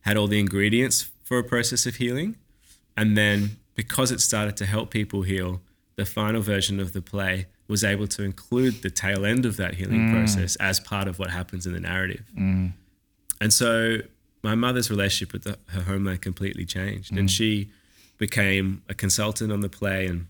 had 0.00 0.16
all 0.16 0.26
the 0.26 0.40
ingredients 0.40 1.10
for 1.24 1.38
a 1.38 1.44
process 1.44 1.86
of 1.86 1.96
healing, 1.96 2.36
and 2.96 3.16
then 3.16 3.56
because 3.74 4.10
it 4.10 4.20
started 4.20 4.56
to 4.58 4.66
help 4.66 4.90
people 4.90 5.22
heal, 5.22 5.60
the 5.96 6.04
final 6.04 6.40
version 6.40 6.80
of 6.80 6.92
the 6.92 7.02
play 7.02 7.46
was 7.68 7.84
able 7.84 8.06
to 8.08 8.22
include 8.22 8.82
the 8.82 8.90
tail 8.90 9.24
end 9.24 9.46
of 9.46 9.56
that 9.56 9.74
healing 9.74 10.08
mm. 10.08 10.12
process 10.12 10.56
as 10.56 10.80
part 10.80 11.06
of 11.06 11.18
what 11.18 11.30
happens 11.30 11.66
in 11.66 11.72
the 11.72 11.80
narrative. 11.80 12.24
Mm. 12.36 12.72
And 13.40 13.52
so 13.52 13.98
my 14.42 14.54
mother's 14.54 14.90
relationship 14.90 15.32
with 15.32 15.44
the, 15.44 15.58
her 15.68 15.82
homeland 15.82 16.20
completely 16.20 16.64
changed. 16.64 17.12
And 17.12 17.28
mm. 17.28 17.30
she 17.30 17.70
became 18.18 18.82
a 18.88 18.94
consultant 18.94 19.52
on 19.52 19.60
the 19.60 19.68
play 19.68 20.06
and 20.06 20.26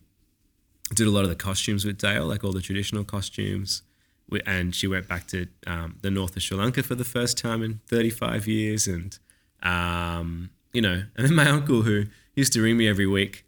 did 0.94 1.06
a 1.06 1.10
lot 1.10 1.22
of 1.22 1.28
the 1.28 1.36
costumes 1.36 1.84
with 1.84 1.98
Dale, 1.98 2.26
like 2.26 2.44
all 2.44 2.52
the 2.52 2.60
traditional 2.60 3.04
costumes. 3.04 3.82
We- 4.30 4.40
And 4.46 4.74
she 4.74 4.86
went 4.86 5.08
back 5.08 5.26
to 5.28 5.46
um, 5.66 5.96
the 6.02 6.10
north 6.10 6.36
of 6.36 6.42
Sri 6.42 6.56
Lanka 6.56 6.82
for 6.82 6.94
the 6.94 7.04
first 7.04 7.36
time 7.38 7.62
in 7.62 7.80
35 7.88 8.46
years. 8.46 8.86
And, 8.86 9.18
um, 9.62 10.50
you 10.72 10.80
know, 10.82 11.02
and 11.16 11.26
then 11.26 11.34
my 11.34 11.48
uncle, 11.48 11.82
who 11.82 12.04
used 12.34 12.52
to 12.54 12.62
ring 12.62 12.76
me 12.76 12.88
every 12.88 13.06
week, 13.06 13.44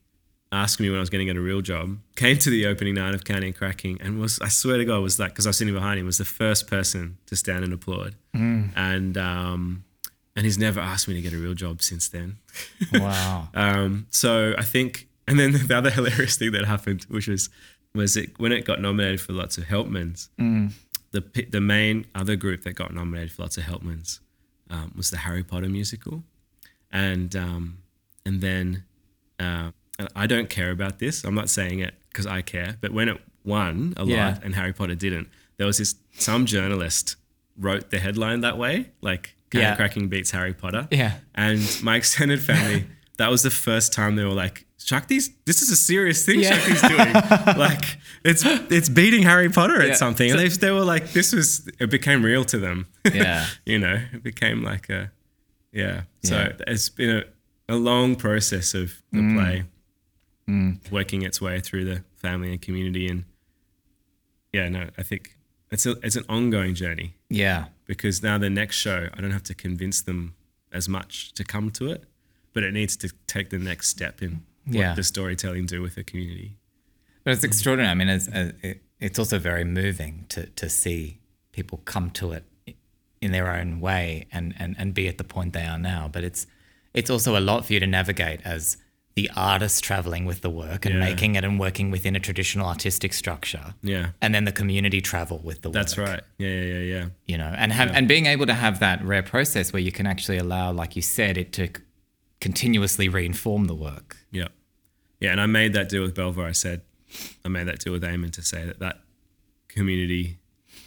asking 0.51 0.85
me 0.85 0.91
when 0.91 0.99
I 0.99 1.01
was 1.01 1.09
going 1.11 1.25
to 1.27 1.33
get 1.33 1.39
a 1.39 1.41
real 1.41 1.63
job, 1.63 1.97
came 2.17 2.37
to 2.39 2.51
the 2.51 2.67
opening 2.67 2.95
night 2.95 3.15
of 3.15 3.25
Counting 3.25 3.49
and 3.49 3.57
Cracking 3.57 3.99
and 4.03 4.21
was, 4.21 4.39
I 4.41 4.49
swear 4.49 4.77
to 4.77 4.85
God, 4.85 5.01
was 5.03 5.19
like, 5.19 5.31
because 5.31 5.47
I 5.47 5.51
was 5.51 5.57
sitting 5.57 5.73
behind 5.73 5.99
him, 5.99 6.05
was 6.07 6.19
the 6.19 6.25
first 6.27 6.67
person 6.67 7.17
to 7.27 7.37
stand 7.37 7.65
and 7.65 7.73
applaud. 7.73 8.17
And, 8.35 9.17
um, 9.17 9.85
and 10.37 10.45
he's 10.45 10.59
never 10.59 10.81
asked 10.81 11.09
me 11.09 11.15
to 11.15 11.21
get 11.23 11.33
a 11.33 11.39
real 11.39 11.55
job 11.55 11.81
since 11.83 12.09
then. 12.09 12.37
Wow. 12.93 13.49
Um, 13.55 14.07
so 14.11 14.55
I 14.59 14.63
think, 14.65 15.09
and 15.29 15.39
then 15.39 15.53
the 15.69 15.75
other 15.77 15.91
hilarious 15.91 16.37
thing 16.37 16.53
that 16.53 16.65
happened, 16.67 17.05
which 17.05 17.29
was, 17.29 17.49
was 17.95 18.17
it 18.17 18.39
when 18.39 18.53
it 18.53 18.65
got 18.65 18.81
nominated 18.81 19.21
for 19.21 19.33
lots 19.33 19.59
of 19.59 19.65
Helpmanns, 19.65 20.29
the 21.11 21.47
the 21.51 21.61
main 21.61 22.07
other 22.15 22.37
group 22.37 22.63
that 22.65 22.73
got 22.75 22.95
nominated 22.95 23.33
for 23.33 23.43
lots 23.43 23.57
of 23.59 23.65
Helpmanns 23.65 24.21
um, 24.71 24.93
was 24.97 25.11
the 25.11 25.19
Harry 25.19 25.43
Potter 25.45 25.69
musical, 25.69 26.25
and 26.91 27.35
um, 27.37 27.79
and 28.25 28.41
then 28.41 28.85
uh, 29.39 29.71
and 29.99 30.09
I 30.17 30.27
don't 30.27 30.49
care 30.49 30.71
about 30.71 30.99
this. 30.99 31.25
I'm 31.25 31.35
not 31.35 31.51
saying 31.51 31.81
it 31.81 31.95
because 32.09 32.27
I 32.27 32.43
care, 32.43 32.77
but 32.81 32.93
when 32.93 33.09
it 33.09 33.21
won 33.45 33.95
a 33.97 34.05
Yeah. 34.07 34.29
lot 34.35 34.45
and 34.45 34.55
Harry 34.55 34.73
Potter 34.73 34.95
didn't, 34.95 35.29
there 35.57 35.67
was 35.67 35.79
this 35.79 35.95
some 36.19 36.47
journalist 36.47 37.17
wrote 37.59 37.91
the 37.91 37.99
headline 37.99 38.41
that 38.41 38.57
way, 38.57 38.91
like 39.03 39.35
"Counting 39.51 39.69
Yeah. 39.69 39.77
Cracking 39.77 40.09
beats 40.09 40.31
Harry 40.31 40.55
Potter." 40.55 40.89
Yeah. 40.91 41.19
And 41.35 41.61
my 41.83 41.97
extended 41.97 42.41
family, 42.41 42.87
that 43.19 43.31
was 43.31 43.43
the 43.43 43.51
first 43.51 43.93
time 43.93 44.17
they 44.17 44.25
were 44.25 44.31
like, 44.31 44.65
Shakthi's, 44.85 45.31
this 45.45 45.63
is 45.63 45.71
a 45.71 45.77
serious 45.77 46.25
thing 46.27 46.41
Yeah. 46.41 46.57
Shakthi's 46.59 46.83
doing. 46.83 47.13
like, 47.59 47.85
it's 48.25 48.45
it's 48.45 48.89
beating 48.89 49.23
Harry 49.23 49.49
Potter 49.49 49.81
at 49.83 49.89
Yeah. 49.89 49.95
something. 49.95 50.31
And 50.31 50.39
they, 50.41 50.49
they 50.49 50.71
were 50.71 50.85
like, 50.85 51.13
this 51.13 51.33
was, 51.33 51.69
it 51.79 51.91
became 51.91 52.25
real 52.25 52.45
to 52.47 52.59
them. 52.59 52.87
Yeah. 53.13 53.47
you 53.67 53.79
know, 53.79 53.99
it 54.13 54.23
became 54.23 54.63
like 54.63 54.89
a, 54.91 55.11
yeah. 55.73 56.03
So 56.25 56.37
Yeah. 56.37 56.53
it's 56.67 56.89
been 56.89 57.11
a, 57.19 57.25
a 57.69 57.77
long 57.77 58.17
process 58.17 58.75
of 58.75 59.03
the 59.13 59.19
Mm. 59.21 59.35
play 59.37 59.65
working 60.91 61.23
its 61.23 61.41
way 61.41 61.61
through 61.61 61.85
the 61.85 62.05
family 62.17 62.51
and 62.53 62.61
community. 62.61 63.07
And 63.09 63.25
yeah, 64.53 64.69
no, 64.69 64.89
I 64.99 65.03
think 65.03 65.37
it's, 65.71 65.87
a, 65.87 65.93
it's 66.03 66.17
an 66.17 66.25
ongoing 66.29 66.75
journey 66.75 67.15
Yeah. 67.31 67.67
because 67.87 68.23
now 68.23 68.37
the 68.39 68.51
next 68.51 68.77
show, 68.77 69.09
I 69.15 69.21
don't 69.21 69.31
have 69.31 69.45
to 69.45 69.55
convince 69.55 70.03
them 70.03 70.35
as 70.73 70.89
much 70.89 71.33
to 71.35 71.45
come 71.45 71.71
to 71.71 71.91
it, 71.91 72.05
but 72.53 72.63
it 72.63 72.73
needs 72.73 72.97
to 72.99 73.11
take 73.27 73.49
the 73.51 73.59
next 73.59 73.89
step 73.89 74.21
in 74.23 74.43
what 74.65 74.75
Yeah. 74.77 74.95
the 74.95 75.03
storytelling 75.03 75.67
do 75.67 75.83
with 75.83 75.95
the 75.95 76.05
community. 76.05 76.57
But 77.25 77.35
it's 77.35 77.45
extraordinary. 77.45 77.91
I 77.91 77.95
mean, 77.95 78.09
it's, 78.09 78.29
uh, 78.29 78.53
it's 79.01 79.19
also 79.19 79.39
very 79.39 79.65
moving 79.65 80.27
to, 80.31 80.47
to 80.47 80.69
see 80.69 81.19
people 81.53 81.79
come 81.85 82.11
to 82.11 82.33
it 82.33 82.45
in 83.21 83.31
their 83.33 83.53
own 83.53 83.81
way 83.81 84.27
and, 84.33 84.55
and, 84.59 84.75
and 84.79 84.93
be 84.95 85.07
at 85.09 85.19
the 85.19 85.25
point 85.25 85.53
they 85.53 85.65
are 85.65 85.79
now. 85.79 86.09
But 86.13 86.25
it's 86.25 86.47
it's 86.95 87.09
also 87.09 87.39
a 87.39 87.41
lot 87.41 87.65
for 87.65 87.73
you 87.73 87.81
to 87.81 87.87
navigate 87.87 88.41
as 88.45 88.77
the 89.15 89.31
artist 89.37 89.83
traveling 89.85 90.25
with 90.27 90.41
the 90.43 90.51
work 90.51 90.85
and 90.85 90.95
Yeah. 90.97 91.01
making 91.01 91.37
it 91.37 91.45
and 91.45 91.59
working 91.59 91.91
within 91.91 92.15
a 92.17 92.21
traditional 92.21 92.67
artistic 92.67 93.13
structure. 93.15 93.75
Yeah, 93.83 94.11
And 94.21 94.35
then 94.35 94.45
the 94.45 94.53
community 94.53 95.01
travel 95.01 95.39
with 95.43 95.63
the 95.63 95.69
work. 95.71 95.75
that's 95.75 95.97
right. 95.97 96.23
Yeah, 96.39 96.49
yeah, 96.49 96.63
yeah, 96.65 96.79
yeah. 96.95 97.07
You 97.27 97.39
know, 97.39 97.55
and 97.57 97.73
have 97.73 97.91
and 97.93 98.07
being 98.09 98.27
able 98.27 98.47
to 98.47 98.55
have 98.55 98.81
that 98.81 99.03
rare 99.05 99.23
process 99.23 99.73
where 99.73 99.81
you 99.83 99.93
can 99.93 100.07
actually 100.07 100.39
allow, 100.39 100.71
like 100.73 100.95
you 100.97 101.03
said, 101.03 101.37
it 101.39 101.53
to 101.53 101.69
continuously 102.43 103.09
reinform 103.09 103.69
the 103.69 103.75
work. 103.75 104.17
Yeah. 104.33 104.49
Yeah. 105.21 105.31
And 105.31 105.41
I 105.41 105.47
made 105.47 105.75
that 105.75 105.89
deal 105.89 106.03
with 106.03 106.17
Belvoir. 106.17 106.49
I 106.49 106.53
said, 106.53 106.83
I 107.45 107.49
made 107.49 107.69
that 107.69 107.79
deal 107.79 107.93
with 107.93 108.03
Eamon 108.03 108.33
to 108.33 108.43
say 108.43 108.65
that 108.65 108.81
that 108.81 108.99
community 109.69 110.41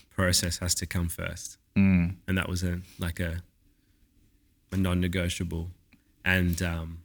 process 0.09 0.57
has 0.57 0.75
to 0.75 0.85
come 0.85 1.07
first. 1.07 1.57
Mm. 1.77 2.17
And 2.27 2.37
that 2.37 2.49
was 2.49 2.61
a 2.61 2.81
like 2.99 3.21
a, 3.21 3.41
a 4.73 4.75
non 4.75 4.99
negotiable. 4.99 5.69
And, 6.25 6.61
um, 6.61 6.97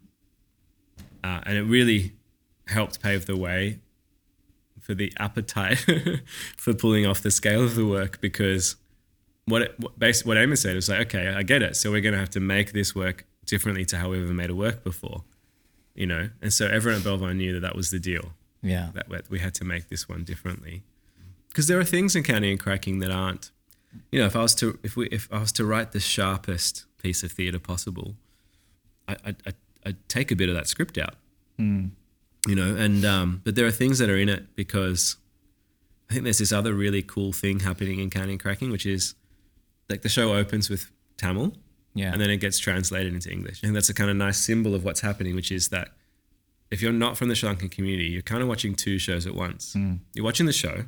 uh, 1.22 1.42
and 1.46 1.56
it 1.56 1.62
really 1.62 2.14
helped 2.66 3.00
pave 3.00 3.26
the 3.26 3.36
way 3.36 3.78
for 4.80 4.94
the 4.94 5.12
appetite 5.20 5.86
for 6.56 6.74
pulling 6.74 7.06
off 7.06 7.20
the 7.20 7.30
scale 7.30 7.62
of 7.62 7.76
the 7.76 7.86
work 7.86 8.20
because 8.20 8.74
what 9.44 9.62
it, 9.62 9.74
what, 9.78 9.96
basically 9.96 10.30
what 10.30 10.38
Eamon 10.38 10.58
said 10.58 10.74
was 10.74 10.88
like, 10.88 11.02
okay, 11.02 11.28
I 11.28 11.44
get 11.44 11.62
it. 11.62 11.76
So 11.76 11.92
we're 11.92 12.00
going 12.00 12.14
to 12.14 12.18
have 12.18 12.30
to 12.30 12.40
make 12.40 12.72
this 12.72 12.96
work 12.96 13.26
differently 13.50 13.84
to 13.86 13.98
how 13.98 14.08
we've 14.10 14.22
ever 14.22 14.32
made 14.32 14.50
a 14.50 14.54
work 14.54 14.82
before, 14.84 15.24
you 15.94 16.06
know. 16.06 16.30
And 16.40 16.52
so 16.52 16.66
everyone 16.66 17.00
at 17.00 17.04
Belvoir 17.04 17.34
knew 17.34 17.52
that 17.54 17.60
that 17.60 17.76
was 17.76 17.90
the 17.90 17.98
deal. 18.00 18.32
Yeah. 18.62 18.90
That 18.94 19.08
we- 19.10 19.18
we 19.28 19.38
had 19.40 19.54
to 19.54 19.64
make 19.64 19.88
this 19.88 20.08
one 20.08 20.22
differently, 20.24 20.82
because 21.48 21.66
there 21.66 21.78
are 21.78 21.84
things 21.84 22.14
in 22.16 22.22
counting 22.22 22.50
and 22.52 22.60
cracking 22.60 23.00
that 23.00 23.10
aren't. 23.10 23.50
You 24.12 24.20
know, 24.20 24.26
if 24.26 24.36
I 24.36 24.42
was 24.42 24.54
to 24.56 24.78
if 24.82 24.96
we 24.96 25.06
if 25.08 25.28
I 25.32 25.38
was 25.40 25.52
to 25.52 25.64
write 25.64 25.90
the 25.92 26.00
sharpest 26.00 26.84
piece 27.02 27.22
of 27.24 27.32
theatre 27.32 27.58
possible, 27.58 28.14
I 29.08 29.14
I 29.24 29.34
I'd, 29.46 29.54
I'd 29.86 30.08
take 30.08 30.30
a 30.30 30.36
bit 30.36 30.48
of 30.48 30.54
that 30.54 30.68
script 30.68 30.96
out. 30.98 31.16
You 32.48 32.54
know, 32.54 32.74
and 32.74 33.04
um, 33.04 33.40
but 33.44 33.54
there 33.56 33.66
are 33.66 33.70
things 33.72 33.98
that 33.98 34.08
are 34.08 34.16
in 34.16 34.28
it 34.30 34.54
because 34.56 35.16
I 36.08 36.14
think 36.14 36.24
there's 36.24 36.38
this 36.38 36.52
other 36.52 36.72
really 36.72 37.02
cool 37.02 37.32
thing 37.32 37.60
happening 37.60 37.98
in 38.00 38.08
counting 38.10 38.30
and 38.32 38.40
cracking, 38.40 38.70
which 38.70 38.86
is 38.86 39.14
like 39.90 40.00
the 40.02 40.08
show 40.08 40.34
opens 40.34 40.70
with 40.70 40.90
Tamil, 41.18 41.52
Yeah. 42.00 42.12
and 42.12 42.20
then 42.20 42.30
it 42.30 42.38
gets 42.38 42.58
translated 42.58 43.12
into 43.12 43.30
English. 43.30 43.62
And 43.62 43.74
that's 43.76 43.90
a 43.94 43.94
kind 43.94 44.10
of 44.10 44.16
nice 44.16 44.38
symbol 44.38 44.74
of 44.74 44.84
what's 44.84 45.00
happening, 45.00 45.34
which 45.34 45.52
is 45.52 45.68
that 45.68 45.88
if 46.70 46.80
you're 46.82 46.92
not 46.92 47.16
from 47.18 47.28
the 47.28 47.34
Sri 47.34 47.48
Lankan 47.48 47.70
community, 47.70 48.08
you're 48.14 48.22
kind 48.32 48.42
of 48.42 48.48
watching 48.48 48.74
two 48.74 48.98
shows 48.98 49.26
at 49.26 49.34
once. 49.34 49.74
You're 50.14 50.24
watching 50.24 50.46
the 50.46 50.52
show 50.64 50.84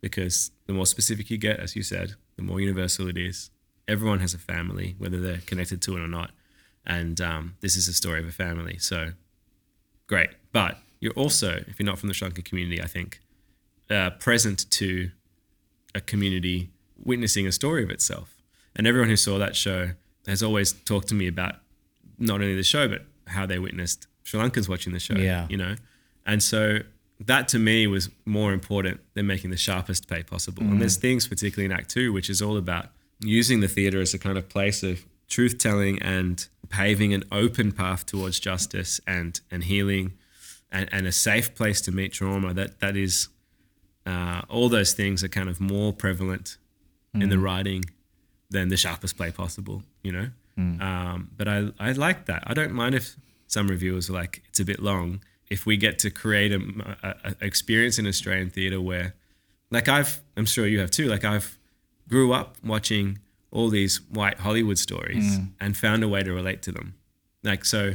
because 0.00 0.50
the 0.66 0.72
more 0.72 0.86
specific 0.86 1.30
you 1.30 1.38
get, 1.38 1.60
as 1.60 1.76
you 1.76 1.82
said, 1.82 2.14
the 2.36 2.42
more 2.42 2.60
universal 2.60 3.08
it 3.08 3.18
is. 3.18 3.50
Everyone 3.86 4.20
has 4.20 4.34
a 4.34 4.38
family, 4.38 4.94
whether 4.98 5.20
they're 5.20 5.42
connected 5.46 5.80
to 5.82 5.96
it 5.96 6.00
or 6.00 6.08
not. 6.08 6.30
And 6.86 7.20
um, 7.20 7.56
this 7.60 7.76
is 7.76 7.88
a 7.88 7.92
story 7.92 8.20
of 8.20 8.26
a 8.26 8.32
family. 8.32 8.78
So 8.78 9.12
great. 10.06 10.30
But 10.52 10.78
you're 11.00 11.12
also, 11.12 11.62
if 11.68 11.78
you're 11.78 11.86
not 11.86 11.98
from 11.98 12.08
the 12.08 12.14
Sri 12.14 12.28
Lankan 12.28 12.44
community, 12.44 12.82
I 12.82 12.86
think, 12.86 13.20
uh, 13.90 14.10
present 14.10 14.70
to 14.72 15.10
a 15.94 16.00
community 16.00 16.70
witnessing 17.02 17.46
a 17.46 17.52
story 17.52 17.82
of 17.84 17.90
itself. 17.90 18.36
And 18.74 18.86
everyone 18.86 19.08
who 19.08 19.16
saw 19.16 19.38
that 19.38 19.56
show 19.56 19.90
has 20.28 20.42
always 20.42 20.72
talked 20.72 21.08
to 21.08 21.14
me 21.14 21.26
about 21.26 21.56
not 22.18 22.40
only 22.40 22.54
the 22.54 22.62
show, 22.62 22.88
but 22.88 23.04
how 23.26 23.46
they 23.46 23.58
witnessed 23.58 24.06
Sri 24.22 24.40
Lankans 24.40 24.68
watching 24.68 24.92
the 24.92 25.00
show. 25.00 25.14
Yeah. 25.14 25.46
You 25.48 25.56
know? 25.56 25.76
And 26.26 26.42
so 26.42 26.80
that 27.20 27.48
to 27.48 27.58
me 27.58 27.86
was 27.86 28.10
more 28.24 28.52
important 28.52 29.00
than 29.14 29.26
making 29.26 29.50
the 29.50 29.56
sharpest 29.56 30.08
pay 30.08 30.22
possible. 30.22 30.62
And 30.62 30.80
there's 30.80 30.96
things, 30.96 31.26
particularly 31.26 31.64
in 31.64 31.72
Act 31.72 31.90
Two, 31.90 32.12
which 32.12 32.30
is 32.30 32.40
all 32.40 32.56
about 32.56 32.86
using 33.20 33.60
the 33.60 33.68
theatre 33.68 34.00
as 34.00 34.14
a 34.14 34.18
kind 34.18 34.38
of 34.38 34.48
place 34.48 34.82
of 34.82 35.04
truth 35.28 35.58
telling 35.58 36.00
and 36.00 36.46
paving 36.68 37.12
an 37.12 37.24
open 37.32 37.72
path 37.72 38.06
towards 38.06 38.38
justice 38.38 39.00
and 39.06 39.40
and 39.50 39.64
healing 39.64 40.12
and, 40.70 40.88
and 40.92 41.06
a 41.06 41.12
safe 41.12 41.54
place 41.54 41.80
to 41.80 41.92
meet 41.92 42.12
trauma. 42.12 42.54
That 42.54 42.78
that 42.80 42.96
is 42.96 43.28
uh, 44.06 44.42
all 44.48 44.68
those 44.68 44.92
things 44.92 45.24
are 45.24 45.28
kind 45.28 45.48
of 45.48 45.60
more 45.60 45.92
prevalent 45.92 46.56
in 47.14 47.30
the 47.30 47.38
writing 47.38 47.84
than 48.50 48.68
the 48.68 48.76
sharpest 48.76 49.16
play 49.16 49.30
possible. 49.30 49.82
You 50.02 50.12
know, 50.12 50.28
um, 50.56 51.30
but 51.36 51.48
I 51.48 51.68
I 51.78 51.92
like 51.92 52.26
that. 52.26 52.42
I 52.46 52.54
don't 52.54 52.72
mind 52.72 52.94
if 52.94 53.16
some 53.46 53.68
reviewers 53.68 54.10
are 54.10 54.14
like 54.14 54.42
it's 54.48 54.60
a 54.60 54.64
bit 54.64 54.80
long. 54.80 55.20
If 55.50 55.64
we 55.64 55.76
get 55.78 55.98
to 56.00 56.10
create 56.10 56.52
a, 56.52 56.60
a, 57.02 57.14
a 57.24 57.46
experience 57.46 57.98
in 57.98 58.06
Australian 58.06 58.50
theatre 58.50 58.82
where, 58.82 59.14
like 59.70 59.88
I've, 59.88 60.20
I'm 60.36 60.44
sure 60.44 60.66
you 60.66 60.80
have 60.80 60.90
too. 60.90 61.08
Like 61.08 61.24
I've 61.24 61.58
grew 62.06 62.32
up 62.34 62.56
watching 62.62 63.18
all 63.50 63.70
these 63.70 64.02
white 64.10 64.40
Hollywood 64.40 64.78
stories 64.78 65.38
and 65.58 65.74
found 65.74 66.04
a 66.04 66.08
way 66.08 66.22
to 66.22 66.32
relate 66.32 66.60
to 66.62 66.72
them. 66.72 66.94
Like 67.42 67.64
so, 67.64 67.94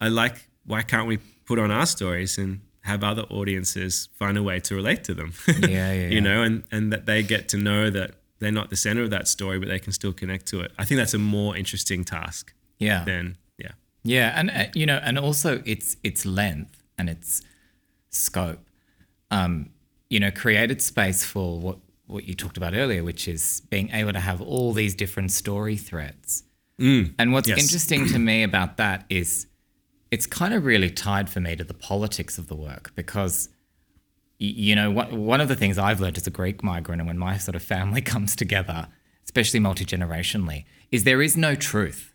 I 0.00 0.08
like 0.08 0.48
why 0.66 0.82
can't 0.82 1.06
we 1.08 1.18
put 1.46 1.58
on 1.58 1.70
our 1.70 1.86
stories 1.86 2.38
and 2.38 2.60
have 2.82 3.02
other 3.04 3.22
audiences 3.22 4.08
find 4.14 4.36
a 4.36 4.42
way 4.42 4.60
to 4.60 4.74
relate 4.74 5.04
to 5.04 5.14
them? 5.14 5.32
Yeah, 5.46 5.54
yeah, 5.68 5.92
yeah. 5.92 6.08
you 6.08 6.20
know, 6.20 6.42
and 6.42 6.64
and 6.70 6.92
that 6.92 7.06
they 7.06 7.22
get 7.22 7.48
to 7.50 7.56
know 7.56 7.90
that 7.90 8.12
they're 8.42 8.52
not 8.52 8.70
the 8.70 8.76
center 8.76 9.02
of 9.02 9.10
that 9.10 9.28
story, 9.28 9.58
but 9.58 9.68
they 9.68 9.78
can 9.78 9.92
still 9.92 10.12
connect 10.12 10.46
to 10.46 10.60
it. 10.60 10.72
I 10.78 10.84
think 10.84 10.98
that's 10.98 11.14
a 11.14 11.18
more 11.18 11.56
interesting 11.56 12.04
task 12.04 12.52
Yeah. 12.78 13.04
than 13.04 13.36
yeah. 13.58 13.72
Yeah, 14.04 14.32
and 14.38 14.50
uh, 14.50 14.64
you 14.74 14.86
know, 14.86 15.00
and 15.02 15.18
also 15.18 15.62
its 15.64 15.96
its 16.02 16.26
length 16.26 16.82
and 16.98 17.08
its 17.08 17.42
scope, 18.10 18.58
um, 19.30 19.70
you 20.10 20.18
know, 20.20 20.30
created 20.30 20.82
space 20.82 21.24
for 21.24 21.58
what 21.58 21.78
what 22.06 22.24
you 22.24 22.34
talked 22.34 22.56
about 22.56 22.74
earlier, 22.74 23.02
which 23.04 23.28
is 23.28 23.62
being 23.70 23.90
able 23.90 24.12
to 24.12 24.20
have 24.20 24.40
all 24.42 24.72
these 24.72 24.94
different 24.94 25.30
story 25.30 25.76
threads. 25.76 26.42
And 26.78 27.32
what's 27.32 27.48
yes. 27.48 27.62
interesting 27.62 28.06
to 28.08 28.18
me 28.18 28.42
about 28.42 28.76
that 28.78 29.04
is 29.08 29.46
it's 30.10 30.26
kind 30.26 30.52
of 30.52 30.64
really 30.64 30.90
tied 30.90 31.30
for 31.30 31.38
me 31.38 31.54
to 31.54 31.62
the 31.62 31.74
politics 31.74 32.38
of 32.38 32.48
the 32.48 32.56
work 32.56 32.90
because 32.96 33.48
you 34.46 34.74
know 34.76 34.90
what, 34.90 35.12
one 35.12 35.40
of 35.40 35.48
the 35.48 35.56
things 35.56 35.78
I've 35.78 36.00
learned 36.00 36.16
as 36.16 36.26
a 36.26 36.30
Greek 36.30 36.62
migrant 36.62 37.00
and 37.00 37.08
when 37.08 37.18
my 37.18 37.36
sort 37.38 37.54
of 37.54 37.62
family 37.62 38.00
comes 38.12 38.36
together, 38.36 38.88
especially 39.24 39.60
multi 39.60 39.84
generationally, 39.84 40.64
is 40.90 41.04
there 41.04 41.22
is 41.22 41.36
no 41.36 41.54
truth 41.54 42.12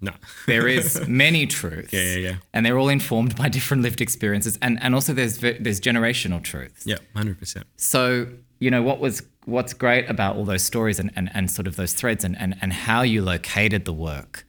No. 0.00 0.12
there 0.46 0.66
is 0.66 1.06
many 1.06 1.46
truths. 1.46 1.92
Yeah, 1.92 2.02
yeah, 2.02 2.16
yeah. 2.16 2.34
And 2.54 2.64
they're 2.64 2.78
all 2.78 2.88
informed 2.88 3.36
by 3.36 3.48
different 3.48 3.82
lived 3.82 4.00
experiences, 4.00 4.58
and 4.62 4.78
and 4.82 4.94
also 4.94 5.12
there's 5.12 5.38
there's 5.38 5.80
generational 5.80 6.42
truths. 6.42 6.86
Yeah, 6.86 6.96
hundred 7.14 7.38
percent. 7.38 7.66
So 7.76 8.28
you 8.60 8.70
know 8.70 8.82
what 8.82 8.98
was 8.98 9.22
what's 9.44 9.74
great 9.74 10.08
about 10.08 10.36
all 10.36 10.44
those 10.44 10.62
stories 10.62 10.98
and 10.98 11.10
and, 11.16 11.30
and 11.34 11.50
sort 11.50 11.66
of 11.66 11.76
those 11.76 11.92
threads 11.92 12.24
and, 12.24 12.36
and 12.38 12.56
and 12.62 12.72
how 12.72 13.02
you 13.02 13.22
located 13.22 13.84
the 13.84 13.92
work. 13.92 14.46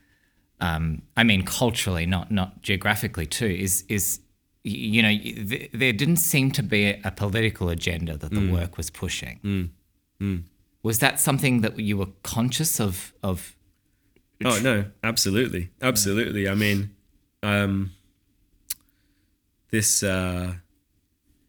Um, 0.62 1.02
I 1.18 1.24
mean, 1.24 1.44
culturally, 1.44 2.06
not 2.06 2.32
not 2.32 2.62
geographically 2.62 3.26
too. 3.26 3.48
Is 3.48 3.84
is 3.90 4.22
you 4.70 5.02
know 5.02 5.10
th- 5.10 5.70
there 5.74 5.94
didn't 5.94 6.18
seem 6.18 6.52
to 6.52 6.64
be 6.64 6.86
a, 6.86 7.02
a 7.04 7.12
political 7.12 7.70
agenda 7.70 8.18
that 8.18 8.32
the 8.32 8.52
work 8.52 8.78
was 8.78 8.90
pushing. 8.90 9.40
Was 10.84 11.00
that 11.00 11.20
something 11.20 11.62
that 11.62 11.78
you 11.80 11.98
were 11.98 12.10
conscious 12.24 12.80
of 12.80 13.14
of 13.24 13.56
Oh 14.46 14.60
no, 14.62 14.86
absolutely, 15.04 15.70
absolutely. 15.82 16.48
I 16.48 16.56
mean, 16.56 16.96
um, 17.44 17.92
this. 19.72 20.04
Uh, 20.04 20.54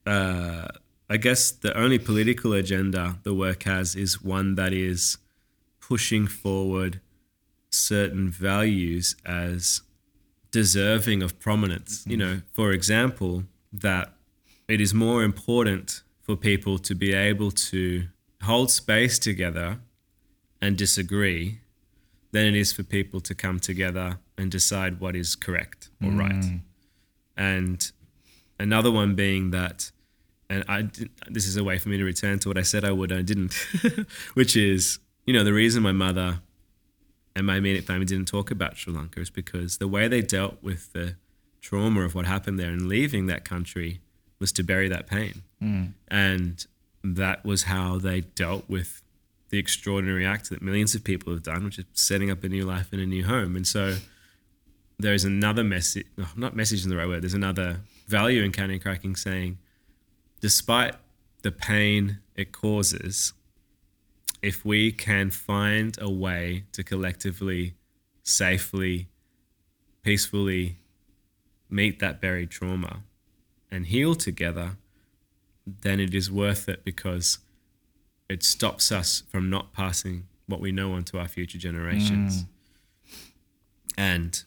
uh, 0.06 0.66
I 1.08 1.16
guess 1.16 1.50
the 1.50 1.76
only 1.76 1.98
political 1.98 2.52
agenda 2.52 3.18
the 3.24 3.34
work 3.34 3.64
has 3.64 3.96
is 3.96 4.22
one 4.22 4.54
that 4.54 4.72
is 4.72 5.18
pushing 5.80 6.28
forward 6.28 7.00
certain 7.70 8.30
values 8.30 9.16
as 9.26 9.82
deserving 10.51 11.22
of 11.22 11.38
prominence. 11.38 12.05
You 12.07 12.16
know, 12.16 12.42
for 12.53 12.72
example, 12.72 13.44
that 13.72 14.12
it 14.68 14.80
is 14.80 14.92
more 14.94 15.22
important 15.22 16.03
for 16.22 16.36
people 16.36 16.78
to 16.78 16.94
be 16.94 17.12
able 17.12 17.51
to 17.51 18.07
hold 18.42 18.70
space 18.70 19.18
together 19.18 19.80
and 20.61 20.76
disagree 20.76 21.61
than 22.32 22.46
it 22.46 22.55
is 22.55 22.72
for 22.72 22.82
people 22.82 23.20
to 23.20 23.34
come 23.34 23.59
together 23.59 24.18
and 24.38 24.51
decide 24.51 25.01
what 25.01 25.16
is 25.16 25.34
correct 25.34 25.90
or 26.03 26.11
mm. 26.11 26.18
right. 26.18 26.61
And 27.36 27.90
another 28.59 28.90
one 28.90 29.14
being 29.14 29.51
that, 29.51 29.90
and 30.48 30.64
I 30.68 30.82
did, 30.82 31.11
this 31.28 31.46
is 31.46 31.57
a 31.57 31.64
way 31.64 31.78
for 31.78 31.88
me 31.88 31.96
to 31.98 32.05
return 32.05 32.38
to 32.40 32.48
what 32.48 32.59
I 32.59 32.62
said 32.62 32.84
I 32.84 32.92
would, 32.92 33.12
I 33.12 33.22
didn't, 33.22 33.55
which 34.34 34.57
is, 34.57 34.98
you 35.26 35.32
know, 35.32 35.44
the 35.44 35.53
reason 35.53 35.82
my 35.82 35.92
mother 35.92 36.40
and 37.34 37.46
my 37.46 37.56
immediate 37.56 37.84
family 37.84 38.06
didn't 38.06 38.28
talk 38.28 38.50
about 38.50 38.76
Sri 38.76 38.92
Lanka 38.92 39.20
is 39.20 39.30
because 39.30 39.78
the 39.78 39.88
way 39.88 40.08
they 40.08 40.22
dealt 40.22 40.62
with 40.62 40.92
the 40.92 41.16
trauma 41.60 42.02
of 42.02 42.14
what 42.14 42.26
happened 42.26 42.58
there 42.58 42.70
and 42.70 42.88
leaving 42.88 43.26
that 43.26 43.44
country 43.44 44.00
was 44.38 44.52
to 44.52 44.62
bury 44.62 44.88
that 44.88 45.06
pain. 45.06 45.42
Mm. 45.62 45.92
And 46.08 46.66
that 47.04 47.44
was 47.44 47.64
how 47.64 47.98
they 47.98 48.22
dealt 48.22 48.68
with 48.68 49.02
the 49.50 49.58
extraordinary 49.58 50.24
act 50.24 50.48
that 50.50 50.62
millions 50.62 50.94
of 50.94 51.04
people 51.04 51.32
have 51.32 51.42
done, 51.42 51.64
which 51.64 51.78
is 51.78 51.84
setting 51.92 52.30
up 52.30 52.42
a 52.44 52.48
new 52.48 52.64
life 52.64 52.92
in 52.92 53.00
a 53.00 53.06
new 53.06 53.24
home. 53.24 53.56
And 53.56 53.66
so 53.66 53.96
there's 54.98 55.24
another 55.24 55.64
message, 55.64 56.06
not 56.36 56.54
message 56.54 56.84
in 56.84 56.90
the 56.90 56.96
right 56.96 57.08
word, 57.08 57.22
there's 57.22 57.34
another 57.34 57.80
value 58.06 58.42
in 58.42 58.52
counting 58.52 58.80
cracking 58.80 59.16
saying, 59.16 59.58
despite 60.40 60.94
the 61.42 61.52
pain 61.52 62.18
it 62.36 62.52
causes, 62.52 63.32
if 64.43 64.64
we 64.64 64.93
can 64.93 65.30
find 65.30 65.97
a 66.01 66.11
way 66.11 66.64
to 66.72 66.82
collectively, 66.82 67.74
safely, 68.22 69.09
peacefully 70.03 70.78
meet 71.68 72.01
that 72.01 72.20
buried 72.20 72.51
trauma 72.51 73.03
and 73.70 73.86
heal 73.86 74.14
together, 74.14 74.76
then 75.66 76.01
it 76.01 76.14
is 76.14 76.30
worth 76.30 76.68
it 76.68 76.84
because 76.84 77.38
it 78.28 78.43
stops 78.43 78.91
us 78.91 79.22
from 79.28 79.51
not 79.51 79.72
passing 79.72 80.26
what 80.47 80.61
we 80.61 80.72
know 80.72 80.93
on 80.93 81.05
to 81.05 81.18
our 81.18 81.28
future 81.28 81.59
generations. 81.59 82.43
Mm. 82.43 82.47
And 83.99 84.45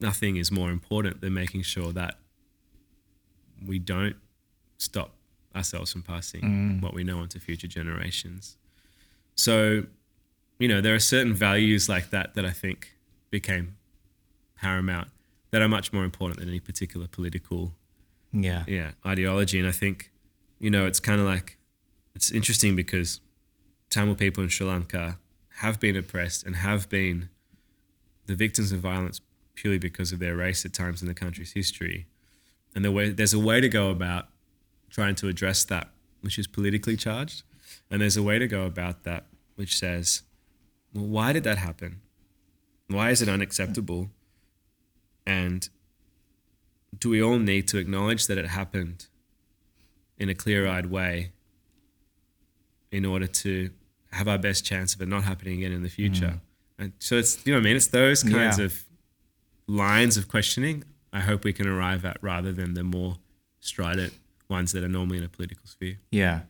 nothing 0.00 0.36
is 0.36 0.50
more 0.50 0.70
important 0.70 1.20
than 1.20 1.34
making 1.34 1.62
sure 1.62 1.92
that 1.92 2.16
we 3.66 3.78
don't 3.78 4.16
stop 4.78 5.14
ourselves 5.54 5.92
from 5.92 6.02
passing 6.02 6.42
mm. 6.42 6.82
what 6.82 6.94
we 6.94 7.04
know 7.04 7.18
onto 7.18 7.38
future 7.38 7.66
generations. 7.66 8.56
So, 9.34 9.84
you 10.58 10.68
know, 10.68 10.80
there 10.80 10.94
are 10.94 11.00
certain 11.00 11.34
values 11.34 11.88
like 11.88 12.10
that 12.10 12.34
that 12.34 12.44
I 12.44 12.50
think 12.50 12.94
became 13.30 13.76
paramount 14.56 15.08
that 15.50 15.62
are 15.62 15.68
much 15.68 15.92
more 15.92 16.04
important 16.04 16.40
than 16.40 16.48
any 16.48 16.60
particular 16.60 17.06
political 17.06 17.72
yeah. 18.32 18.64
yeah 18.68 18.92
ideology. 19.04 19.58
And 19.58 19.66
i 19.66 19.72
think 19.72 20.12
you 20.58 20.70
know 20.70 20.86
it's 20.86 21.00
kind 21.00 21.20
of 21.20 21.26
like 21.26 21.56
it's 22.14 22.30
interesting 22.30 22.76
because 22.76 23.20
tamil 23.88 24.14
people 24.14 24.42
in 24.44 24.50
sri 24.50 24.66
lanka 24.66 25.18
have 25.60 25.80
been 25.80 25.96
oppressed 25.96 26.44
and 26.44 26.56
have 26.56 26.88
been 26.88 27.28
the 28.26 28.34
victims 28.34 28.70
of 28.72 28.80
violence 28.80 29.20
purely 29.54 29.78
because 29.78 30.12
of 30.12 30.18
their 30.20 30.36
race 30.36 30.64
at 30.64 30.72
times 30.72 31.02
in 31.02 31.08
the 31.08 31.14
country's 31.14 31.52
history. 31.52 32.06
And 32.74 32.84
the 32.84 32.92
way 32.92 33.10
there's 33.10 33.34
a 33.34 33.38
way 33.38 33.60
to 33.60 33.68
go 33.68 33.90
about 33.90 34.28
trying 34.88 35.16
to 35.16 35.28
address 35.28 35.64
that 35.64 35.88
which 36.20 36.38
is 36.38 36.46
politically 36.46 36.96
charged 36.96 37.42
and 37.90 38.00
there's 38.00 38.16
a 38.16 38.22
way 38.22 38.38
to 38.38 38.46
go 38.46 38.64
about 38.66 39.04
that 39.04 39.26
which 39.56 39.76
says 39.78 40.22
well 40.94 41.04
why 41.06 41.32
did 41.32 41.44
that 41.44 41.58
happen 41.58 42.00
why 42.88 43.10
is 43.10 43.20
it 43.22 43.28
unacceptable 43.28 44.10
and 45.26 45.68
do 46.98 47.08
we 47.10 47.22
all 47.22 47.38
need 47.38 47.68
to 47.68 47.78
acknowledge 47.78 48.26
that 48.26 48.36
it 48.38 48.46
happened 48.48 49.06
in 50.18 50.28
a 50.28 50.34
clear 50.34 50.66
eyed 50.66 50.86
way 50.86 51.32
in 52.90 53.04
order 53.04 53.26
to 53.26 53.70
have 54.12 54.26
our 54.26 54.38
best 54.38 54.64
chance 54.64 54.94
of 54.94 55.00
it 55.00 55.08
not 55.08 55.22
happening 55.22 55.58
again 55.58 55.72
in 55.72 55.82
the 55.84 55.88
future? 55.88 56.26
Mm. 56.26 56.40
And 56.80 56.92
so 56.98 57.16
it's, 57.16 57.44
you 57.46 57.52
know 57.52 57.58
what 57.58 57.62
I 57.62 57.64
mean? 57.64 57.76
It's 57.76 57.86
those 57.86 58.22
kinds 58.24 58.58
Yeah. 58.58 58.64
of 58.64 58.84
lines 59.68 60.16
of 60.16 60.26
questioning 60.28 60.84
I 61.12 61.20
hope 61.20 61.42
we 61.44 61.52
can 61.52 61.66
arrive 61.66 62.04
at 62.04 62.18
rather 62.22 62.52
than 62.52 62.74
the 62.74 62.84
more 62.84 63.16
strident 63.60 64.12
ones 64.48 64.72
that 64.72 64.82
are 64.84 64.88
normally 64.88 65.18
in 65.18 65.24
a 65.24 65.28
political 65.28 65.66
sphere. 65.66 65.98
Yeah. 66.10 66.40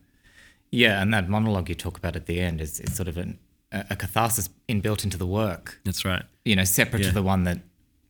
Yeah. 0.71 1.01
And 1.01 1.13
that 1.13 1.29
monologue 1.29 1.69
you 1.69 1.75
talk 1.75 1.97
about 1.97 2.15
at 2.15 2.25
the 2.25 2.39
end 2.39 2.61
is, 2.61 2.79
is 2.79 2.95
sort 2.95 3.07
of 3.07 3.17
an, 3.17 3.39
a, 3.71 3.95
catharsis 3.95 4.49
inbuilt 4.67 5.03
into 5.03 5.17
the 5.17 5.27
work, 5.27 5.79
That's 5.85 6.03
right. 6.05 6.23
you 6.45 6.55
know, 6.55 6.63
separate 6.63 7.01
Yeah. 7.03 7.09
to 7.09 7.13
the 7.13 7.23
one 7.23 7.43
that 7.43 7.59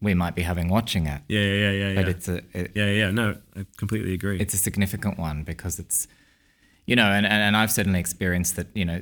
we 0.01 0.13
might 0.13 0.33
be 0.35 0.41
having 0.41 0.67
watching 0.69 1.05
it. 1.07 1.21
Yeah, 1.27 1.41
yeah, 1.41 1.53
yeah, 1.53 1.71
yeah. 1.89 1.95
But 1.95 2.05
yeah. 2.05 2.09
it's 2.11 2.27
a 2.27 2.41
it, 2.53 2.71
yeah, 2.75 2.85
yeah, 2.91 3.11
no, 3.11 3.37
I 3.55 3.65
completely 3.77 4.13
agree. 4.13 4.39
it's 4.39 4.53
a 4.53 4.57
significant 4.57 5.19
one 5.19 5.43
because 5.43 5.77
it's, 5.77 6.07
you 6.87 6.95
know, 6.95 7.05
and, 7.05 7.25
and, 7.25 7.41
and 7.43 7.55
I've 7.57 7.71
certainly 7.71 7.99
experienced 7.99 8.55
that, 8.55 8.67
you 8.73 8.85
know, 8.85 9.01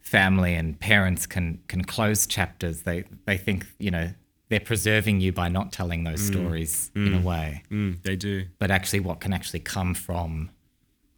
family 0.00 0.54
and 0.54 0.78
parents 0.78 1.26
can 1.26 1.60
can 1.68 1.84
close 1.84 2.26
chapters. 2.26 2.82
They 2.82 3.04
they 3.26 3.36
think, 3.36 3.66
you 3.78 3.90
know, 3.90 4.10
they're 4.48 4.60
preserving 4.60 5.20
you 5.20 5.32
by 5.32 5.48
not 5.48 5.72
telling 5.72 6.04
those 6.04 6.20
stories 6.20 6.90
in 6.94 7.14
a 7.14 7.20
way. 7.20 7.62
mm, 7.70 8.02
they 8.02 8.16
do. 8.16 8.46
But 8.58 8.70
actually 8.70 9.00
what 9.00 9.20
can 9.20 9.32
actually 9.32 9.60
come 9.60 9.94
from 9.94 10.50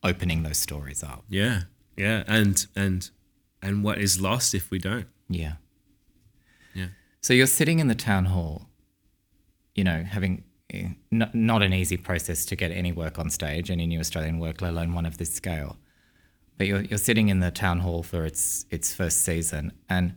opening 0.05 0.43
those 0.43 0.59
stories 0.59 1.03
up. 1.03 1.25
Yeah, 1.29 1.63
yeah, 1.97 2.23
and 2.27 2.67
and 2.77 3.11
and 3.63 3.83
what 3.83 3.99
is 3.99 4.21
lost 4.21 4.55
if 4.55 4.71
we 4.71 4.79
don't? 4.79 5.07
Yeah. 5.29 5.55
Yeah. 6.75 6.89
So 7.23 7.33
you're 7.33 7.47
sitting 7.47 7.79
in 7.79 7.89
the 7.89 7.95
town 7.95 8.27
hall, 8.27 8.69
you 9.75 9.83
know, 9.85 10.05
having 10.05 10.45
eh, 10.71 10.89
n- 11.11 11.31
not 11.33 11.63
an 11.63 11.73
easy 11.73 11.97
process 11.97 12.45
to 12.47 12.57
get 12.57 12.71
any 12.71 12.93
work 12.93 13.19
on 13.19 13.31
stage, 13.31 13.71
any 13.71 13.87
new 13.87 14.01
Australian 14.01 14.39
work, 14.39 14.61
let 14.61 14.73
alone 14.73 14.93
one 14.95 15.07
of 15.07 15.19
this 15.19 15.33
scale. 15.33 15.79
But 16.59 16.67
you're 16.67 16.83
you're 16.83 16.99
sitting 16.99 17.29
in 17.31 17.41
the 17.41 17.51
town 17.51 17.81
hall 17.81 18.03
for 18.03 18.25
its 18.25 18.67
its 18.71 18.95
first 18.95 19.25
season, 19.25 19.73
and 19.89 20.15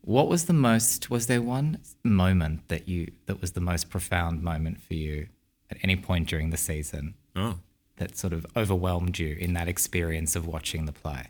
what 0.00 0.28
was 0.28 0.46
the 0.46 0.52
most? 0.52 1.10
Was 1.10 1.26
there 1.28 1.42
one 1.42 1.78
moment 2.02 2.68
that 2.68 2.88
you 2.88 3.12
that 3.26 3.40
was 3.40 3.52
the 3.52 3.60
most 3.60 3.90
profound 3.90 4.42
moment 4.42 4.80
for 4.82 4.94
you 4.94 5.28
at 5.70 5.78
any 5.82 5.96
point 5.96 6.28
during 6.28 6.50
the 6.50 6.58
season 6.58 7.14
Oh, 7.34 7.58
that 7.96 8.16
sort 8.16 8.32
of 8.32 8.46
overwhelmed 8.56 9.18
you 9.18 9.36
in 9.38 9.54
that 9.54 9.68
experience 9.68 10.34
of 10.34 10.46
watching 10.46 10.86
the 10.86 10.92
play? 10.92 11.28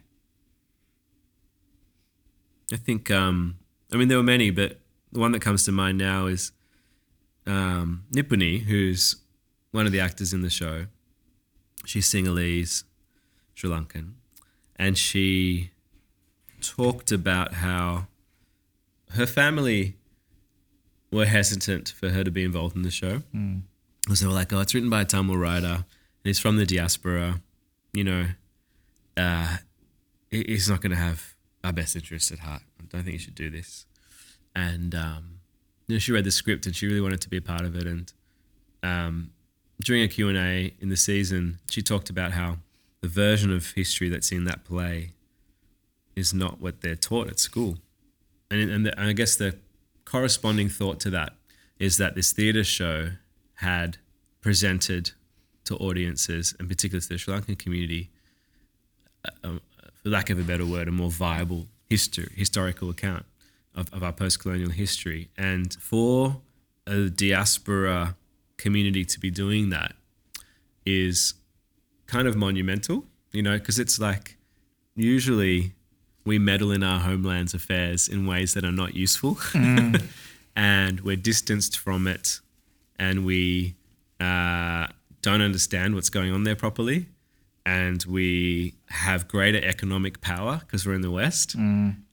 I 2.72 2.76
think. 2.76 3.10
Um, 3.10 3.58
I 3.92 3.96
mean, 3.96 4.08
there 4.08 4.16
were 4.16 4.24
many, 4.24 4.50
but 4.50 4.80
the 5.12 5.20
one 5.20 5.32
that 5.32 5.40
comes 5.42 5.64
to 5.64 5.72
mind 5.72 5.98
now 5.98 6.26
is 6.26 6.52
um, 7.46 8.04
Nipuni, 8.12 8.62
who's 8.62 9.16
one 9.70 9.86
of 9.86 9.92
the 9.92 10.00
actors 10.00 10.32
in 10.32 10.42
the 10.42 10.50
show. 10.50 10.86
She's 11.84 12.10
Sinhalese, 12.10 12.84
Sri 13.54 13.68
Lankan, 13.68 14.12
and 14.76 14.96
she 14.96 15.70
talked 16.62 17.12
about 17.12 17.54
how 17.54 18.06
her 19.10 19.26
family 19.26 19.96
were 21.12 21.26
hesitant 21.26 21.90
for 21.90 22.08
her 22.08 22.24
to 22.24 22.30
be 22.30 22.42
involved 22.42 22.74
in 22.74 22.82
the 22.82 22.90
show. 22.90 23.22
Because 24.02 24.20
they 24.20 24.26
were 24.26 24.32
like, 24.32 24.52
oh, 24.52 24.60
it's 24.60 24.74
written 24.74 24.90
by 24.90 25.02
a 25.02 25.04
Tamil 25.04 25.36
writer, 25.36 25.84
he's 26.24 26.38
from 26.38 26.56
the 26.56 26.66
diaspora. 26.66 27.40
You 27.92 28.04
know, 28.04 28.26
uh, 29.16 29.58
he's 30.30 30.68
not 30.68 30.80
going 30.80 30.90
to 30.90 30.96
have 30.96 31.34
our 31.62 31.72
best 31.72 31.94
interests 31.94 32.32
at 32.32 32.40
heart. 32.40 32.62
I 32.80 32.84
don't 32.88 33.04
think 33.04 33.12
you 33.12 33.18
should 33.18 33.34
do 33.34 33.50
this. 33.50 33.86
And 34.56 34.94
um, 34.94 35.38
you 35.86 35.94
know, 35.94 35.98
she 35.98 36.12
read 36.12 36.24
the 36.24 36.30
script 36.30 36.66
and 36.66 36.74
she 36.74 36.86
really 36.86 37.00
wanted 37.00 37.20
to 37.20 37.28
be 37.28 37.36
a 37.36 37.42
part 37.42 37.62
of 37.62 37.76
it. 37.76 37.86
And 37.86 38.12
um, 38.82 39.30
during 39.82 40.02
a 40.02 40.08
Q 40.08 40.28
and 40.28 40.38
A 40.38 40.74
in 40.80 40.88
the 40.88 40.96
season, 40.96 41.60
she 41.70 41.82
talked 41.82 42.10
about 42.10 42.32
how 42.32 42.58
the 43.00 43.08
version 43.08 43.52
of 43.52 43.72
history 43.72 44.08
that's 44.08 44.32
in 44.32 44.44
that 44.44 44.64
play 44.64 45.12
is 46.16 46.32
not 46.32 46.60
what 46.60 46.80
they're 46.80 46.96
taught 46.96 47.28
at 47.28 47.38
school. 47.38 47.78
And, 48.50 48.70
and, 48.70 48.86
the, 48.86 48.98
and 48.98 49.08
I 49.08 49.12
guess 49.12 49.36
the 49.36 49.56
corresponding 50.04 50.68
thought 50.68 51.00
to 51.00 51.10
that 51.10 51.34
is 51.78 51.96
that 51.96 52.14
this 52.14 52.32
theatre 52.32 52.64
show 52.64 53.10
had 53.56 53.98
presented 54.40 55.12
to 55.64 55.76
audiences, 55.76 56.54
and 56.58 56.68
particularly 56.68 57.02
to 57.02 57.08
the 57.08 57.18
Sri 57.18 57.34
Lankan 57.34 57.58
community, 57.58 58.10
um, 59.42 59.60
for 60.02 60.08
lack 60.08 60.30
of 60.30 60.38
a 60.38 60.42
better 60.42 60.66
word, 60.66 60.88
a 60.88 60.92
more 60.92 61.10
viable 61.10 61.66
history, 61.88 62.30
historical 62.34 62.90
account 62.90 63.24
of, 63.74 63.92
of 63.92 64.02
our 64.02 64.12
post-colonial 64.12 64.70
history. 64.70 65.28
And 65.36 65.72
for 65.74 66.40
a 66.86 67.08
diaspora 67.08 68.16
community 68.56 69.04
to 69.04 69.18
be 69.18 69.30
doing 69.30 69.70
that 69.70 69.94
is 70.84 71.34
kind 72.06 72.28
of 72.28 72.36
monumental, 72.36 73.04
you 73.32 73.42
know, 73.42 73.58
because 73.58 73.78
it's 73.78 73.98
like 73.98 74.36
usually 74.94 75.72
we 76.24 76.38
meddle 76.38 76.70
in 76.70 76.82
our 76.82 77.00
homeland's 77.00 77.54
affairs 77.54 78.08
in 78.08 78.26
ways 78.26 78.54
that 78.54 78.64
are 78.64 78.72
not 78.72 78.94
useful, 78.94 79.38
and 80.56 81.00
we're 81.00 81.16
distanced 81.16 81.78
from 81.78 82.06
it, 82.06 82.40
and 82.98 83.24
we 83.24 83.74
uh, 84.20 84.86
don't 85.24 85.42
understand 85.42 85.94
what's 85.94 86.10
going 86.10 86.32
on 86.32 86.44
there 86.44 86.56
properly, 86.56 87.06
and 87.66 88.02
we 88.04 88.74
have 89.06 89.26
greater 89.26 89.62
economic 89.74 90.20
power 90.20 90.54
because 90.60 90.86
we're 90.86 90.94
in 90.94 91.00
the 91.00 91.10
West, 91.10 91.54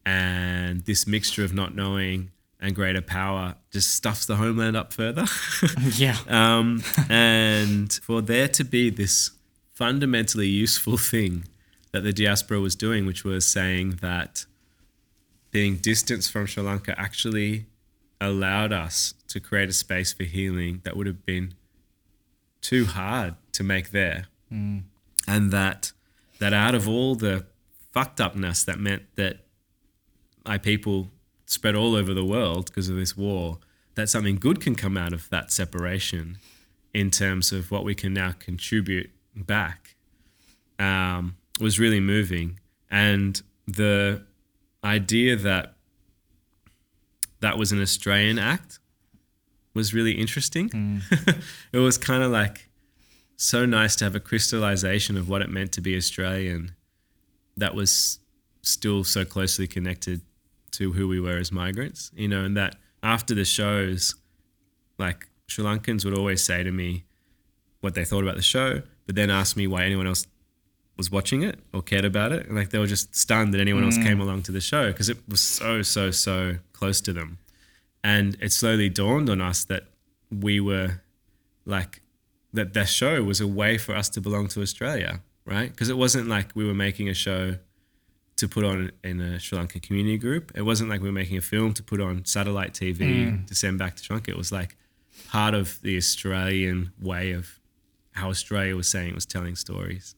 and 0.05 0.81
this 0.89 1.05
mixture 1.05 1.43
of 1.43 1.53
not 1.53 1.75
knowing 1.75 2.31
and 2.63 2.75
greater 2.75 3.01
power 3.01 3.55
just 3.71 3.93
stuffs 3.95 4.25
the 4.25 4.35
homeland 4.37 4.75
up 4.77 4.93
further. 4.93 5.25
Yeah. 5.97 6.17
um, 6.27 6.83
and 7.09 7.91
for 8.03 8.21
there 8.21 8.47
to 8.49 8.63
be 8.63 8.89
this 8.89 9.31
fundamentally 9.73 10.47
useful 10.47 10.97
thing 10.97 11.45
that 11.91 12.01
the 12.03 12.13
diaspora 12.13 12.59
was 12.59 12.75
doing, 12.75 13.05
which 13.05 13.23
was 13.23 13.45
saying 13.45 13.99
that 14.01 14.45
being 15.51 15.75
distanced 15.77 16.31
from 16.31 16.45
Sri 16.45 16.63
Lanka 16.63 16.93
actually 16.99 17.65
allowed 18.21 18.71
us 18.71 19.15
to 19.27 19.39
create 19.39 19.69
a 19.69 19.73
space 19.73 20.13
for 20.13 20.23
healing 20.23 20.81
that 20.83 20.95
would 20.95 21.07
have 21.07 21.25
been 21.25 21.55
too 22.61 22.85
hard 22.85 23.35
to 23.53 23.63
make 23.63 23.91
there. 23.91 24.25
And 25.27 25.51
that 25.51 25.91
that 26.39 26.53
out 26.53 26.73
of 26.75 26.87
all 26.87 27.15
the 27.15 27.45
fucked 27.91 28.19
upness 28.19 28.63
that 28.63 28.79
meant 28.79 29.03
that 29.15 29.45
my 30.45 30.57
people 30.57 31.09
spread 31.45 31.75
all 31.75 31.95
over 31.95 32.13
the 32.13 32.25
world 32.25 32.65
because 32.65 32.89
of 32.89 32.95
this 32.95 33.15
war, 33.15 33.59
that 33.95 34.09
something 34.09 34.37
good 34.37 34.59
can 34.61 34.75
come 34.75 34.97
out 34.97 35.13
of 35.13 35.29
that 35.29 35.51
separation 35.51 36.37
in 36.93 37.11
terms 37.11 37.51
of 37.51 37.71
what 37.71 37.83
we 37.83 37.93
can 37.93 38.13
now 38.13 38.31
contribute 38.31 39.11
back 39.35 39.95
um, 40.79 41.35
was 41.59 41.79
really 41.79 41.99
moving. 41.99 42.59
And 42.89 43.41
the 43.67 44.23
idea 44.83 45.35
that 45.35 45.75
that 47.39 47.57
was 47.57 47.71
an 47.71 47.81
Australian 47.81 48.39
act 48.39 48.79
was 49.73 49.93
really 49.93 50.13
interesting. 50.13 50.69
Mm. 50.69 51.43
it 51.73 51.79
was 51.79 51.97
kind 51.97 52.23
of 52.23 52.31
like 52.31 52.69
so 53.37 53.65
nice 53.65 53.95
to 53.97 54.03
have 54.03 54.15
a 54.15 54.19
crystallization 54.19 55.17
of 55.17 55.29
what 55.29 55.41
it 55.41 55.49
meant 55.49 55.71
to 55.73 55.81
be 55.81 55.95
Australian 55.95 56.75
that 57.57 57.73
was 57.73 58.19
still 58.61 59.03
so 59.03 59.25
closely 59.25 59.67
connected 59.67 60.21
to 60.71 60.93
who 60.93 61.07
we 61.07 61.19
were 61.19 61.37
as 61.37 61.51
migrants, 61.51 62.11
you 62.15 62.27
know, 62.27 62.43
and 62.43 62.55
that 62.55 62.75
after 63.03 63.33
the 63.33 63.45
shows, 63.45 64.15
like 64.97 65.27
Sri 65.47 65.63
Lankans 65.65 66.05
would 66.05 66.17
always 66.17 66.43
say 66.43 66.63
to 66.63 66.71
me 66.71 67.03
what 67.81 67.95
they 67.95 68.05
thought 68.05 68.23
about 68.23 68.35
the 68.35 68.41
show, 68.41 68.81
but 69.05 69.15
then 69.15 69.29
ask 69.29 69.57
me 69.57 69.67
why 69.67 69.83
anyone 69.83 70.07
else 70.07 70.27
was 70.97 71.11
watching 71.11 71.41
it 71.41 71.59
or 71.73 71.81
cared 71.81 72.05
about 72.05 72.31
it. 72.31 72.45
And 72.45 72.55
like 72.55 72.69
they 72.69 72.77
were 72.77 72.87
just 72.87 73.15
stunned 73.15 73.53
that 73.53 73.59
anyone 73.59 73.83
else 73.83 73.97
mm. 73.97 74.03
came 74.03 74.21
along 74.21 74.43
to 74.43 74.51
the 74.51 74.61
show 74.61 74.87
because 74.87 75.09
it 75.09 75.17
was 75.27 75.41
so, 75.41 75.81
so, 75.81 76.11
so 76.11 76.57
close 76.73 77.01
to 77.01 77.13
them. 77.13 77.39
And 78.03 78.37
it 78.41 78.51
slowly 78.51 78.89
dawned 78.89 79.29
on 79.29 79.41
us 79.41 79.63
that 79.65 79.83
we 80.31 80.59
were 80.59 81.01
like, 81.65 82.01
that 82.53 82.73
that 82.73 82.89
show 82.89 83.23
was 83.23 83.39
a 83.39 83.47
way 83.47 83.77
for 83.77 83.95
us 83.95 84.09
to 84.09 84.21
belong 84.21 84.47
to 84.49 84.61
Australia, 84.61 85.21
right? 85.45 85.71
Because 85.71 85.89
it 85.89 85.97
wasn't 85.97 86.27
like 86.27 86.51
we 86.55 86.65
were 86.65 86.73
making 86.73 87.09
a 87.09 87.13
show 87.13 87.55
to 88.37 88.47
put 88.47 88.65
on 88.65 88.91
in 89.03 89.21
a 89.21 89.39
Sri 89.39 89.57
Lankan 89.57 89.81
community 89.81 90.17
group. 90.17 90.51
It 90.55 90.63
wasn't 90.63 90.89
like 90.89 91.01
we 91.01 91.07
were 91.07 91.13
making 91.13 91.37
a 91.37 91.41
film 91.41 91.73
to 91.75 91.83
put 91.83 92.01
on 92.01 92.25
satellite 92.25 92.73
TV 92.73 93.29
hmm. 93.29 93.45
to 93.45 93.55
send 93.55 93.77
back 93.77 93.95
to 93.95 94.03
Sri 94.03 94.15
Lanka. 94.15 94.31
It 94.31 94.37
was 94.37 94.51
like 94.51 94.75
part 95.29 95.53
of 95.53 95.79
the 95.81 95.95
Australian 95.95 96.91
way 96.99 97.31
of 97.31 97.59
how 98.13 98.29
Australia 98.29 98.75
was 98.75 98.87
saying 98.87 99.09
it 99.09 99.15
was 99.15 99.25
telling 99.25 99.55
stories. 99.55 100.15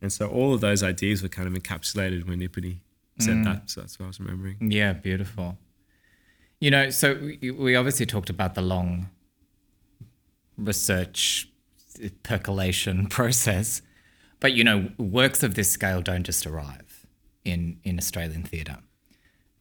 And 0.00 0.12
so 0.12 0.28
all 0.28 0.54
of 0.54 0.60
those 0.60 0.82
ideas 0.82 1.22
were 1.22 1.28
kind 1.28 1.48
of 1.48 1.54
encapsulated 1.54 2.28
when 2.28 2.40
Nipuni 2.40 2.78
said 3.18 3.34
hmm. 3.34 3.42
that. 3.42 3.70
So 3.70 3.80
that's 3.80 3.98
what 3.98 4.06
I 4.06 4.08
was 4.08 4.20
remembering. 4.20 4.56
Yeah, 4.70 4.92
beautiful. 4.92 5.58
You 6.64 6.70
know, 6.70 6.88
so 6.88 7.20
we, 7.42 7.76
obviously 7.76 8.06
talked 8.06 8.30
about 8.30 8.54
the 8.54 8.62
long 8.62 9.10
research 10.56 11.46
percolation 12.22 13.06
process, 13.10 13.82
but 14.40 14.54
you 14.54 14.64
know, 14.64 14.88
works 14.96 15.42
of 15.42 15.56
this 15.56 15.70
scale 15.70 16.00
don't 16.00 16.22
just 16.22 16.46
arrive 16.46 17.04
in 17.44 17.80
in 17.84 17.98
Australian 17.98 18.44
theatre, 18.44 18.78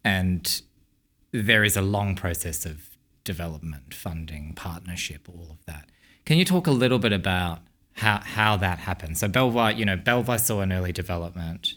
and 0.05 0.61
there 1.33 1.65
is 1.65 1.75
a 1.75 1.81
long 1.81 2.15
process 2.15 2.65
of 2.65 2.95
development, 3.25 3.93
funding, 3.93 4.53
partnership, 4.55 5.27
all 5.27 5.49
of 5.51 5.65
that. 5.65 5.89
Can 6.23 6.37
you 6.37 6.45
talk 6.45 6.67
a 6.67 6.71
little 6.71 6.99
bit 6.99 7.11
about 7.11 7.59
how 7.95 8.21
how 8.23 8.55
that 8.55 8.79
happens? 8.79 9.19
So 9.19 9.27
Belvoir, 9.27 9.73
you 9.73 9.83
know, 9.83 9.97
Belvoir 9.97 10.37
saw 10.37 10.61
an 10.61 10.71
early 10.71 10.93
development. 10.93 11.73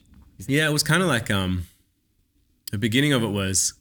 Yeah, 0.47 0.69
it 0.69 0.73
was 0.73 0.85
kind 0.85 1.03
of 1.03 1.09
like 1.09 1.33
um, 1.33 1.67
the 2.71 2.79
beginning 2.79 3.13
of 3.13 3.25
it 3.25 3.33
was 3.33 3.75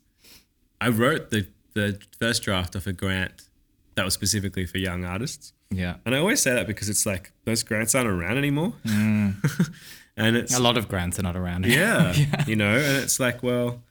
I 0.82 0.90
wrote 0.90 1.30
the 1.30 1.48
the 1.74 2.00
first 2.20 2.44
draft 2.44 2.76
of 2.76 2.88
a 2.88 2.94
grant 2.94 3.50
that 3.96 4.06
was 4.06 4.14
specifically 4.14 4.66
for 4.66 4.78
young 4.78 5.04
artists. 5.04 5.54
Yeah. 5.70 5.96
And 6.06 6.16
I 6.16 6.20
always 6.20 6.42
say 6.42 6.54
that 6.54 6.68
because 6.68 6.90
it's 6.90 7.06
like 7.06 7.32
those 7.44 7.64
grants 7.64 7.94
aren't 7.96 8.08
around 8.08 8.38
anymore. 8.38 8.74
and 8.86 10.38
it's 10.38 10.56
A 10.56 10.62
lot 10.62 10.78
of 10.78 10.88
grants 10.88 11.20
are 11.20 11.24
not 11.24 11.36
around. 11.36 11.66
yeah, 11.80 12.14
you 12.48 12.56
know, 12.56 12.76
and 12.78 13.04
it's 13.04 13.20
like, 13.20 13.44
well, 13.44 13.82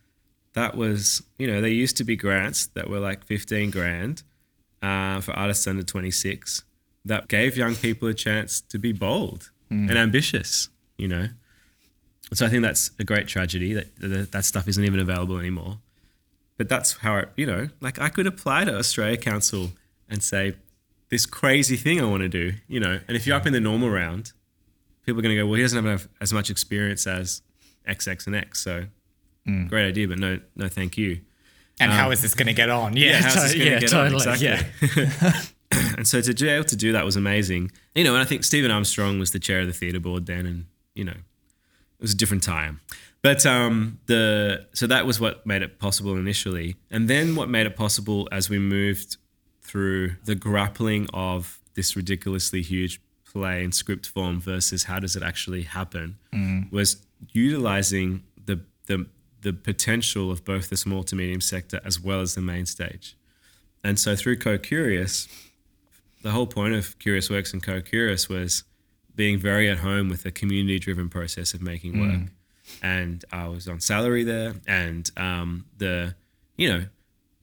that 0.54 0.76
was, 0.76 1.22
you 1.38 1.46
know, 1.46 1.60
there 1.60 1.70
used 1.70 1.96
to 1.98 2.04
be 2.04 2.16
grants 2.16 2.66
that 2.68 2.88
were 2.88 3.00
like 3.00 3.24
15 3.24 3.70
grand 3.70 4.22
uh, 4.82 5.20
for 5.20 5.32
artists 5.32 5.66
under 5.66 5.82
26 5.82 6.64
that 7.04 7.28
gave 7.28 7.56
young 7.56 7.74
people 7.74 8.08
a 8.08 8.14
chance 8.14 8.60
to 8.62 8.78
be 8.78 8.92
bold 8.92 9.50
and 9.70 9.90
ambitious, 9.98 10.68
you 10.96 11.08
know. 11.08 11.28
So 12.32 12.46
I 12.46 12.48
think 12.48 12.62
that's 12.62 12.92
a 13.00 13.04
great 13.04 13.26
tragedy 13.26 13.74
that 13.74 13.96
that, 13.96 14.30
that 14.32 14.44
stuff 14.44 14.68
isn't 14.68 14.84
even 14.84 15.00
available 15.00 15.36
anymore. 15.38 15.78
But 16.56 16.68
that's 16.68 16.98
how, 16.98 17.16
it, 17.16 17.30
you 17.36 17.46
know, 17.46 17.68
like 17.80 17.98
I 17.98 18.08
could 18.08 18.26
apply 18.26 18.64
to 18.64 18.76
Australia 18.76 19.16
Council 19.16 19.70
and 20.08 20.22
say, 20.22 20.54
this 21.10 21.26
crazy 21.26 21.76
thing 21.76 22.00
I 22.00 22.04
want 22.04 22.22
to 22.22 22.28
do, 22.28 22.52
you 22.66 22.80
know. 22.80 22.98
And 23.06 23.16
if 23.16 23.26
you're 23.26 23.36
up 23.36 23.46
in 23.46 23.52
the 23.52 23.60
normal 23.60 23.90
round, 23.90 24.32
people 25.04 25.20
are 25.20 25.22
going 25.22 25.36
to 25.36 25.42
go, 25.42 25.46
well, 25.46 25.54
he 25.54 25.62
doesn't 25.62 25.84
have 25.84 26.08
as 26.20 26.32
much 26.32 26.50
experience 26.50 27.06
as 27.06 27.42
X, 27.86 28.08
X, 28.08 28.26
and 28.26 28.34
X. 28.34 28.62
So 28.62 28.86
mm. 29.46 29.68
great 29.68 29.86
idea, 29.86 30.08
but 30.08 30.18
no, 30.18 30.40
no, 30.56 30.68
thank 30.68 30.96
you. 30.96 31.20
And 31.80 31.92
how 31.92 32.06
um, 32.06 32.12
is 32.12 32.22
this 32.22 32.34
going 32.34 32.46
to 32.46 32.52
get 32.52 32.70
on? 32.70 32.96
Yeah, 32.96 33.20
how's 33.20 33.34
this 33.34 33.52
to- 33.52 33.58
gonna 33.58 33.70
yeah, 33.70 33.78
get 33.80 33.94
on? 33.94 34.10
totally. 34.10 34.32
Exactly. 34.32 35.04
Yeah. 35.04 35.94
and 35.96 36.06
so 36.06 36.20
to 36.20 36.34
be 36.34 36.48
able 36.48 36.64
to 36.64 36.76
do 36.76 36.92
that 36.92 37.04
was 37.04 37.16
amazing. 37.16 37.72
You 37.94 38.04
know, 38.04 38.14
and 38.14 38.22
I 38.22 38.24
think 38.24 38.44
Stephen 38.44 38.70
Armstrong 38.70 39.18
was 39.18 39.32
the 39.32 39.40
chair 39.40 39.60
of 39.60 39.66
the 39.66 39.72
theatre 39.72 40.00
board 40.00 40.26
then, 40.26 40.46
and 40.46 40.66
you 40.94 41.04
know, 41.04 41.12
it 41.12 42.00
was 42.00 42.12
a 42.12 42.16
different 42.16 42.42
time. 42.42 42.80
But 43.24 43.46
um, 43.46 44.00
the 44.04 44.66
so 44.74 44.86
that 44.86 45.06
was 45.06 45.18
what 45.18 45.46
made 45.46 45.62
it 45.62 45.78
possible 45.78 46.14
initially, 46.14 46.76
and 46.90 47.08
then 47.08 47.36
what 47.36 47.48
made 47.48 47.64
it 47.66 47.74
possible 47.74 48.28
as 48.30 48.50
we 48.50 48.58
moved 48.58 49.16
through 49.62 50.16
the 50.26 50.34
grappling 50.34 51.08
of 51.14 51.58
this 51.72 51.96
ridiculously 51.96 52.60
huge 52.60 53.00
play 53.24 53.64
in 53.64 53.72
script 53.72 54.06
form 54.06 54.42
versus 54.42 54.84
how 54.84 54.98
does 55.00 55.16
it 55.16 55.22
actually 55.22 55.62
happen 55.62 56.18
was 56.70 56.98
utilizing 57.32 58.24
the 58.44 58.60
the 58.88 59.06
the 59.40 59.54
potential 59.54 60.30
of 60.30 60.44
both 60.44 60.68
the 60.68 60.76
small 60.76 61.02
to 61.04 61.16
medium 61.16 61.40
sector 61.40 61.80
as 61.82 61.98
well 61.98 62.20
as 62.20 62.34
the 62.34 62.42
main 62.42 62.66
stage. 62.66 63.16
And 63.82 63.98
so 63.98 64.14
through 64.16 64.36
Co 64.36 64.58
Curious, 64.58 65.28
the 66.22 66.32
whole 66.32 66.46
point 66.46 66.74
of 66.74 66.98
Curious 66.98 67.30
Works 67.30 67.54
and 67.54 67.62
Co 67.62 67.80
Curious 67.80 68.28
was 68.28 68.64
being 69.16 69.38
very 69.38 69.70
at 69.70 69.78
home 69.78 70.10
with 70.10 70.26
a 70.26 70.30
community 70.30 70.78
driven 70.78 71.08
process 71.08 71.54
of 71.54 71.62
making 71.62 71.98
work. 71.98 72.28
And 72.82 73.24
I 73.30 73.48
was 73.48 73.68
on 73.68 73.80
salary 73.80 74.24
there, 74.24 74.54
and 74.66 75.10
um, 75.16 75.66
the, 75.76 76.14
you 76.56 76.68
know, 76.72 76.84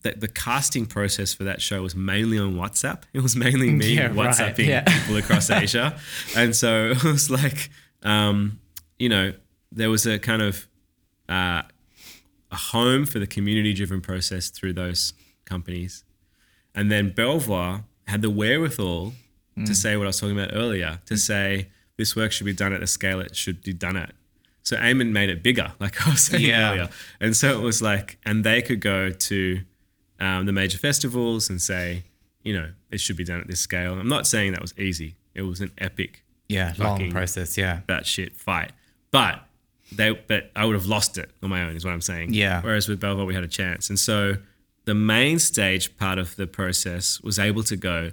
the, 0.02 0.14
the 0.14 0.28
casting 0.28 0.86
process 0.86 1.34
for 1.34 1.44
that 1.44 1.62
show 1.62 1.82
was 1.82 1.96
mainly 1.96 2.40
on 2.40 2.56
WhatsApp. 2.56 3.04
It 3.14 3.22
was 3.22 3.36
mainly 3.36 3.70
me 3.70 3.96
Yeah, 3.96 4.08
right, 4.08 4.16
WhatsApping 4.16 4.66
yeah. 4.66 4.84
people 4.84 5.18
across 5.18 5.50
Asia. 5.52 6.00
And 6.36 6.56
so 6.56 6.92
it 6.92 7.04
was 7.04 7.30
like, 7.30 7.70
um, 8.04 8.60
you 8.98 9.10
know, 9.10 9.34
there 9.72 9.90
was 9.90 10.06
a 10.06 10.18
kind 10.18 10.42
of 10.42 10.68
uh, 11.30 11.62
a 12.52 12.56
home 12.56 13.06
for 13.06 13.20
the 13.20 13.28
community 13.28 13.74
driven 13.74 14.02
process 14.02 14.50
through 14.50 14.74
those 14.74 15.14
companies. 15.46 16.04
And 16.74 16.92
then 16.92 17.12
Belvoir 17.12 17.84
had 18.08 18.22
the 18.22 18.30
wherewithal 18.30 19.14
to 19.66 19.76
say 19.76 19.96
what 19.98 20.06
I 20.06 20.08
was 20.08 20.20
talking 20.20 20.38
about 20.38 20.56
earlier, 20.56 21.00
to 21.06 21.18
say 21.18 21.70
this 21.98 22.16
work 22.16 22.32
should 22.32 22.46
be 22.46 22.54
done 22.54 22.74
at 22.74 22.80
the 22.80 22.88
scale 22.88 23.20
it 23.20 23.36
should 23.36 23.62
be 23.62 23.74
done 23.74 23.98
at. 23.98 24.14
So 24.64 24.76
Eamon 24.78 25.12
made 25.12 25.30
it 25.30 25.42
bigger, 25.44 25.72
like 25.80 26.06
I 26.06 26.12
was 26.12 26.22
saying 26.22 26.46
Yeah. 26.46 26.70
earlier. 26.72 26.90
And 27.20 27.36
so 27.36 27.58
it 27.60 27.62
was 27.64 27.82
like, 27.82 28.18
and 28.26 28.44
they 28.44 28.62
could 28.62 28.80
go 28.80 29.10
to 29.10 29.62
um, 30.20 30.46
the 30.46 30.52
major 30.52 30.78
festivals 30.78 31.50
and 31.50 31.62
say, 31.62 32.04
you 32.44 32.54
know, 32.54 32.70
it 32.92 33.00
should 33.00 33.18
be 33.18 33.24
done 33.24 33.40
at 33.42 33.48
this 33.48 33.60
scale. 33.60 33.94
I'm 34.00 34.08
not 34.10 34.28
saying 34.28 34.52
that 34.54 34.62
was 34.62 34.78
easy. 34.78 35.16
It 35.34 35.42
was 35.44 35.62
an 35.62 35.72
epic 35.78 36.24
Yeah, 36.48 36.74
long 36.78 36.98
Fucking- 36.98 37.12
process. 37.12 37.58
Yeah. 37.58 37.82
that 37.88 38.06
shit 38.06 38.36
fight. 38.38 38.72
But 39.12 39.44
they 39.94 40.12
but 40.12 40.52
I 40.56 40.64
would 40.66 40.76
have 40.76 40.86
lost 40.86 41.18
it 41.18 41.32
on 41.44 41.50
my 41.50 41.64
own 41.64 41.76
is 41.76 41.84
what 41.84 41.92
I'm 41.94 42.02
saying. 42.02 42.34
Yeah. 42.34 42.62
Whereas 42.62 42.88
with 42.88 43.00
Belvoir 43.00 43.26
we 43.26 43.34
had 43.34 43.44
a 43.44 43.48
chance. 43.48 43.90
And 43.90 44.00
so 44.00 44.38
the 44.86 44.94
main 44.96 45.38
stage 45.40 45.98
part 45.98 46.18
of 46.18 46.36
the 46.38 46.48
process 46.48 47.20
was 47.22 47.38
able 47.40 47.64
to 47.64 47.76
go, 47.76 48.12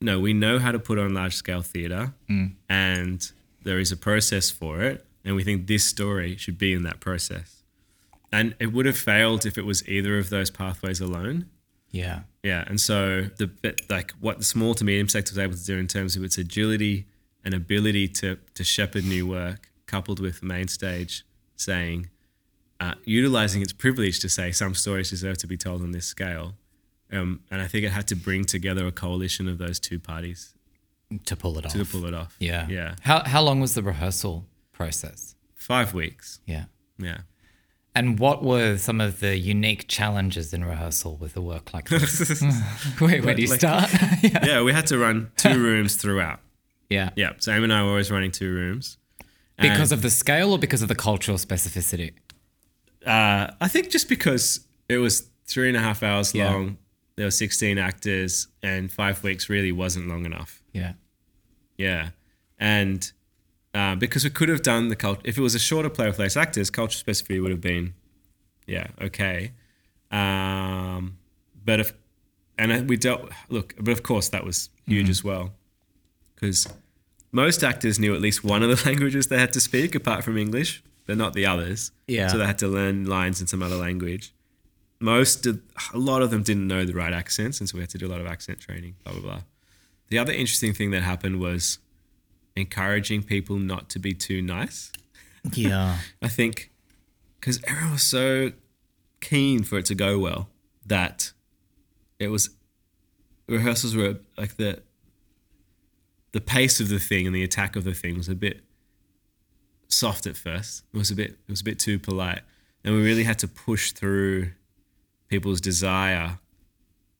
no, 0.00 0.20
we 0.20 0.32
know 0.34 0.58
how 0.58 0.72
to 0.72 0.78
put 0.78 0.98
on 0.98 1.14
large 1.14 1.34
scale 1.34 1.62
theatre 1.62 2.12
and 2.68 3.32
there 3.62 3.78
is 3.78 3.92
a 3.92 3.96
process 3.96 4.50
for 4.50 4.82
it. 4.82 5.05
And 5.26 5.36
we 5.36 5.44
think 5.44 5.66
this 5.66 5.84
story 5.84 6.36
should 6.36 6.56
be 6.56 6.72
in 6.72 6.82
that 6.84 7.00
process. 7.00 7.62
And 8.32 8.54
it 8.58 8.72
would 8.72 8.86
have 8.86 8.96
failed 8.96 9.44
if 9.44 9.58
it 9.58 9.66
was 9.66 9.86
either 9.88 10.18
of 10.18 10.30
those 10.30 10.50
pathways 10.50 11.00
alone. 11.00 11.46
Yeah. 11.90 12.20
Yeah, 12.42 12.64
and 12.66 12.80
so 12.80 13.24
the 13.38 13.48
but 13.48 13.80
like 13.90 14.12
what 14.20 14.38
the 14.38 14.44
small 14.44 14.74
to 14.74 14.84
medium 14.84 15.08
sector 15.08 15.32
was 15.32 15.38
able 15.38 15.56
to 15.56 15.64
do 15.64 15.76
in 15.78 15.88
terms 15.88 16.14
of 16.16 16.22
its 16.24 16.38
agility 16.38 17.06
and 17.44 17.52
ability 17.54 18.06
to 18.08 18.38
to 18.54 18.62
shepherd 18.64 19.04
new 19.04 19.26
work, 19.26 19.70
coupled 19.86 20.20
with 20.20 20.40
the 20.40 20.46
main 20.46 20.68
stage 20.68 21.24
saying, 21.56 22.08
uh, 22.80 22.94
utilizing 23.04 23.62
its 23.62 23.72
privilege 23.72 24.20
to 24.20 24.28
say 24.28 24.52
some 24.52 24.74
stories 24.74 25.10
deserve 25.10 25.38
to 25.38 25.46
be 25.48 25.56
told 25.56 25.82
on 25.82 25.90
this 25.92 26.06
scale, 26.06 26.54
um, 27.12 27.40
and 27.50 27.60
I 27.62 27.66
think 27.66 27.84
it 27.84 27.90
had 27.90 28.06
to 28.08 28.14
bring 28.16 28.44
together 28.44 28.86
a 28.86 28.92
coalition 28.92 29.48
of 29.48 29.58
those 29.58 29.80
two 29.80 29.98
parties 29.98 30.54
To 31.24 31.34
pull 31.36 31.58
it 31.58 31.64
off. 31.66 31.72
to 31.72 31.84
pull 31.84 32.04
it 32.04 32.14
off. 32.14 32.36
Yeah. 32.38 32.68
yeah, 32.68 32.94
How 33.02 33.24
how 33.24 33.42
long 33.42 33.58
was 33.60 33.74
the 33.74 33.82
rehearsal 33.82 34.44
process? 34.76 35.34
five 35.54 35.92
weeks. 35.94 36.38
Yeah. 36.46 36.66
Yeah. 36.98 37.18
And 37.94 38.20
what 38.20 38.44
were 38.44 38.76
some 38.76 39.00
of 39.00 39.18
the 39.20 39.36
unique 39.36 39.88
challenges 39.88 40.52
in 40.54 40.64
rehearsal 40.64 41.16
with 41.16 41.36
a 41.36 41.40
work 41.40 41.74
like 41.74 41.88
this? 41.88 42.40
Wait, 43.00 43.24
where 43.24 43.34
do 43.34 43.42
you 43.42 43.48
Like- 43.48 43.58
start? 43.58 43.90
yeah. 44.22 44.44
yeah, 44.46 44.62
we 44.62 44.72
had 44.72 44.86
to 44.88 44.98
run 44.98 45.30
two 45.36 45.58
rooms 45.68 45.96
throughout. 45.96 46.38
yeah. 46.90 47.10
Yeah, 47.16 47.32
so 47.38 47.50
Eamon 47.52 47.64
and 47.64 47.72
I 47.72 47.82
were 47.82 47.88
always 47.88 48.10
running 48.12 48.30
two 48.30 48.52
rooms. 48.52 48.98
Because 49.58 49.90
of 49.90 50.02
the 50.02 50.10
scale 50.10 50.52
or 50.52 50.58
because 50.58 50.82
of 50.82 50.88
the 50.88 50.94
cultural 50.94 51.38
specificity? 51.38 52.12
Uh, 53.04 53.50
I 53.60 53.68
think 53.68 53.90
just 53.90 54.08
because 54.08 54.60
it 54.88 54.98
was 54.98 55.28
three 55.46 55.68
and 55.68 55.76
a 55.76 55.80
half 55.80 56.02
hours 56.02 56.34
Yeah. 56.34 56.52
long, 56.52 56.76
there 57.16 57.26
were 57.26 57.30
16 57.30 57.78
actors, 57.78 58.46
and 58.62 58.92
five 58.92 59.22
weeks 59.24 59.48
really 59.48 59.72
wasn't 59.72 60.06
long 60.08 60.26
enough. 60.26 60.62
Yeah. 60.72 60.92
Yeah. 61.78 62.10
And 62.58 63.10
uh, 63.76 63.94
because 63.94 64.24
we 64.24 64.30
could 64.30 64.48
have 64.48 64.62
done 64.62 64.88
the 64.88 64.96
culture, 64.96 65.20
if 65.24 65.36
it 65.36 65.42
was 65.42 65.54
a 65.54 65.58
shorter 65.58 65.90
play 65.90 66.06
with 66.06 66.18
less 66.18 66.34
actors, 66.34 66.70
culture 66.70 66.98
specificity 66.98 67.42
would 67.42 67.50
have 67.50 67.60
been, 67.60 67.92
yeah, 68.66 68.86
okay. 69.02 69.52
Um, 70.10 71.18
but 71.62 71.80
if, 71.80 71.92
and 72.56 72.88
we 72.88 72.96
dealt, 72.96 73.30
look, 73.50 73.74
but 73.78 73.92
of 73.92 74.02
course 74.02 74.30
that 74.30 74.44
was 74.44 74.70
huge 74.86 75.10
as 75.10 75.22
well. 75.22 75.52
Because 76.34 76.66
most 77.32 77.62
actors 77.62 77.98
knew 77.98 78.14
at 78.14 78.22
least 78.22 78.42
one 78.42 78.62
of 78.62 78.70
the 78.70 78.82
languages 78.88 79.26
they 79.26 79.38
had 79.38 79.52
to 79.52 79.60
speak 79.60 79.94
apart 79.94 80.24
from 80.24 80.38
English, 80.38 80.82
but 81.04 81.18
not 81.18 81.34
the 81.34 81.44
others. 81.44 81.92
Yeah. 82.06 82.28
So 82.28 82.38
they 82.38 82.46
had 82.46 82.58
to 82.60 82.68
learn 82.68 83.04
lines 83.04 83.42
in 83.42 83.46
some 83.46 83.62
other 83.62 83.76
language. 83.76 84.32
Most, 85.00 85.44
of, 85.44 85.60
a 85.92 85.98
lot 85.98 86.22
of 86.22 86.30
them 86.30 86.42
didn't 86.42 86.66
know 86.66 86.86
the 86.86 86.94
right 86.94 87.12
accents, 87.12 87.60
and 87.60 87.68
so 87.68 87.76
we 87.76 87.82
had 87.82 87.90
to 87.90 87.98
do 87.98 88.06
a 88.06 88.08
lot 88.08 88.22
of 88.22 88.26
accent 88.26 88.58
training, 88.58 88.94
blah, 89.04 89.12
blah, 89.12 89.22
blah. 89.22 89.40
The 90.08 90.18
other 90.18 90.32
interesting 90.32 90.72
thing 90.72 90.92
that 90.92 91.02
happened 91.02 91.40
was 91.40 91.78
encouraging 92.56 93.22
people 93.22 93.56
not 93.56 93.88
to 93.90 93.98
be 93.98 94.12
too 94.14 94.42
nice. 94.42 94.90
Yeah. 95.52 95.98
I 96.22 96.28
think 96.28 96.70
because 97.38 97.62
everyone 97.66 97.92
was 97.92 98.02
so 98.02 98.52
keen 99.20 99.62
for 99.62 99.78
it 99.78 99.86
to 99.86 99.94
go 99.94 100.18
well 100.18 100.48
that 100.84 101.32
it 102.18 102.28
was 102.28 102.50
rehearsals 103.48 103.94
were 103.94 104.18
like 104.36 104.56
the 104.56 104.82
the 106.32 106.40
pace 106.40 106.80
of 106.80 106.88
the 106.88 106.98
thing 106.98 107.26
and 107.26 107.34
the 107.34 107.42
attack 107.42 107.76
of 107.76 107.84
the 107.84 107.94
thing 107.94 108.16
was 108.16 108.28
a 108.28 108.34
bit 108.34 108.62
soft 109.88 110.26
at 110.26 110.36
first. 110.36 110.84
It 110.92 110.98
was 110.98 111.10
a 111.10 111.14
bit 111.14 111.30
it 111.30 111.50
was 111.50 111.60
a 111.60 111.64
bit 111.64 111.78
too 111.78 111.98
polite, 111.98 112.42
and 112.84 112.94
we 112.94 113.02
really 113.02 113.24
had 113.24 113.38
to 113.40 113.48
push 113.48 113.92
through 113.92 114.50
people's 115.28 115.60
desire 115.60 116.38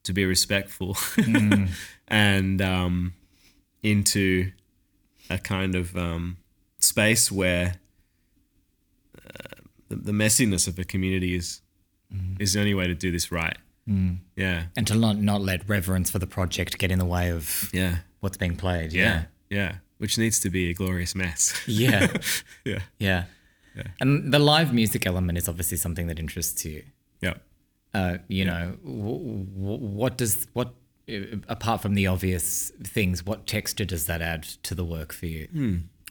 to 0.03 0.13
be 0.13 0.25
respectful 0.25 0.95
and 2.07 2.61
um, 2.61 3.13
into 3.83 4.51
a 5.29 5.37
kind 5.37 5.75
of 5.75 5.95
um, 5.95 6.37
space 6.79 7.31
where 7.31 7.75
uh, 9.25 9.61
the, 9.89 9.95
the 9.95 10.11
messiness 10.11 10.67
of 10.67 10.77
a 10.79 10.83
community 10.83 11.35
is 11.35 11.61
is 12.39 12.53
the 12.53 12.59
only 12.61 12.73
way 12.73 12.87
to 12.87 12.95
do 12.95 13.11
this 13.11 13.31
right. 13.31 13.57
Yeah, 14.35 14.63
And 14.75 14.85
to 14.87 14.95
not, 14.95 15.17
not 15.17 15.41
let 15.41 15.67
reverence 15.69 16.09
for 16.09 16.19
the 16.19 16.27
project 16.27 16.77
get 16.77 16.91
in 16.91 16.99
the 16.99 17.05
way 17.05 17.31
of 17.31 17.69
yeah, 17.73 17.97
what's 18.21 18.35
being 18.37 18.55
played. 18.57 18.91
yeah, 18.93 19.25
yeah. 19.49 19.75
Which 19.97 20.17
needs 20.17 20.39
to 20.41 20.49
be 20.49 20.69
a 20.69 20.73
glorious 20.73 21.15
mess. 21.15 21.53
Yeah. 21.67 22.13
yeah, 22.65 22.79
Yeah. 22.99 23.23
And 24.01 24.33
the 24.33 24.39
live 24.39 24.73
music 24.73 25.05
element 25.05 25.37
is 25.37 25.47
obviously 25.49 25.77
something 25.77 26.07
that 26.07 26.19
interests 26.19 26.63
you. 26.65 26.83
yeah. 27.21 27.35
Uh, 27.93 28.17
you 28.27 28.43
know, 28.45 28.77
w- 28.83 29.45
w- 29.45 29.85
what 29.99 30.17
does 30.17 30.47
what 30.53 30.73
apart 31.47 31.81
from 31.81 31.93
the 31.93 32.07
obvious 32.07 32.71
things, 32.83 33.25
what 33.25 33.47
texture 33.47 33.85
does 33.85 34.05
that 34.07 34.21
add 34.21 34.43
to 34.63 34.75
the 34.75 34.83
work 34.83 35.13
for 35.13 35.25
you? 35.25 35.47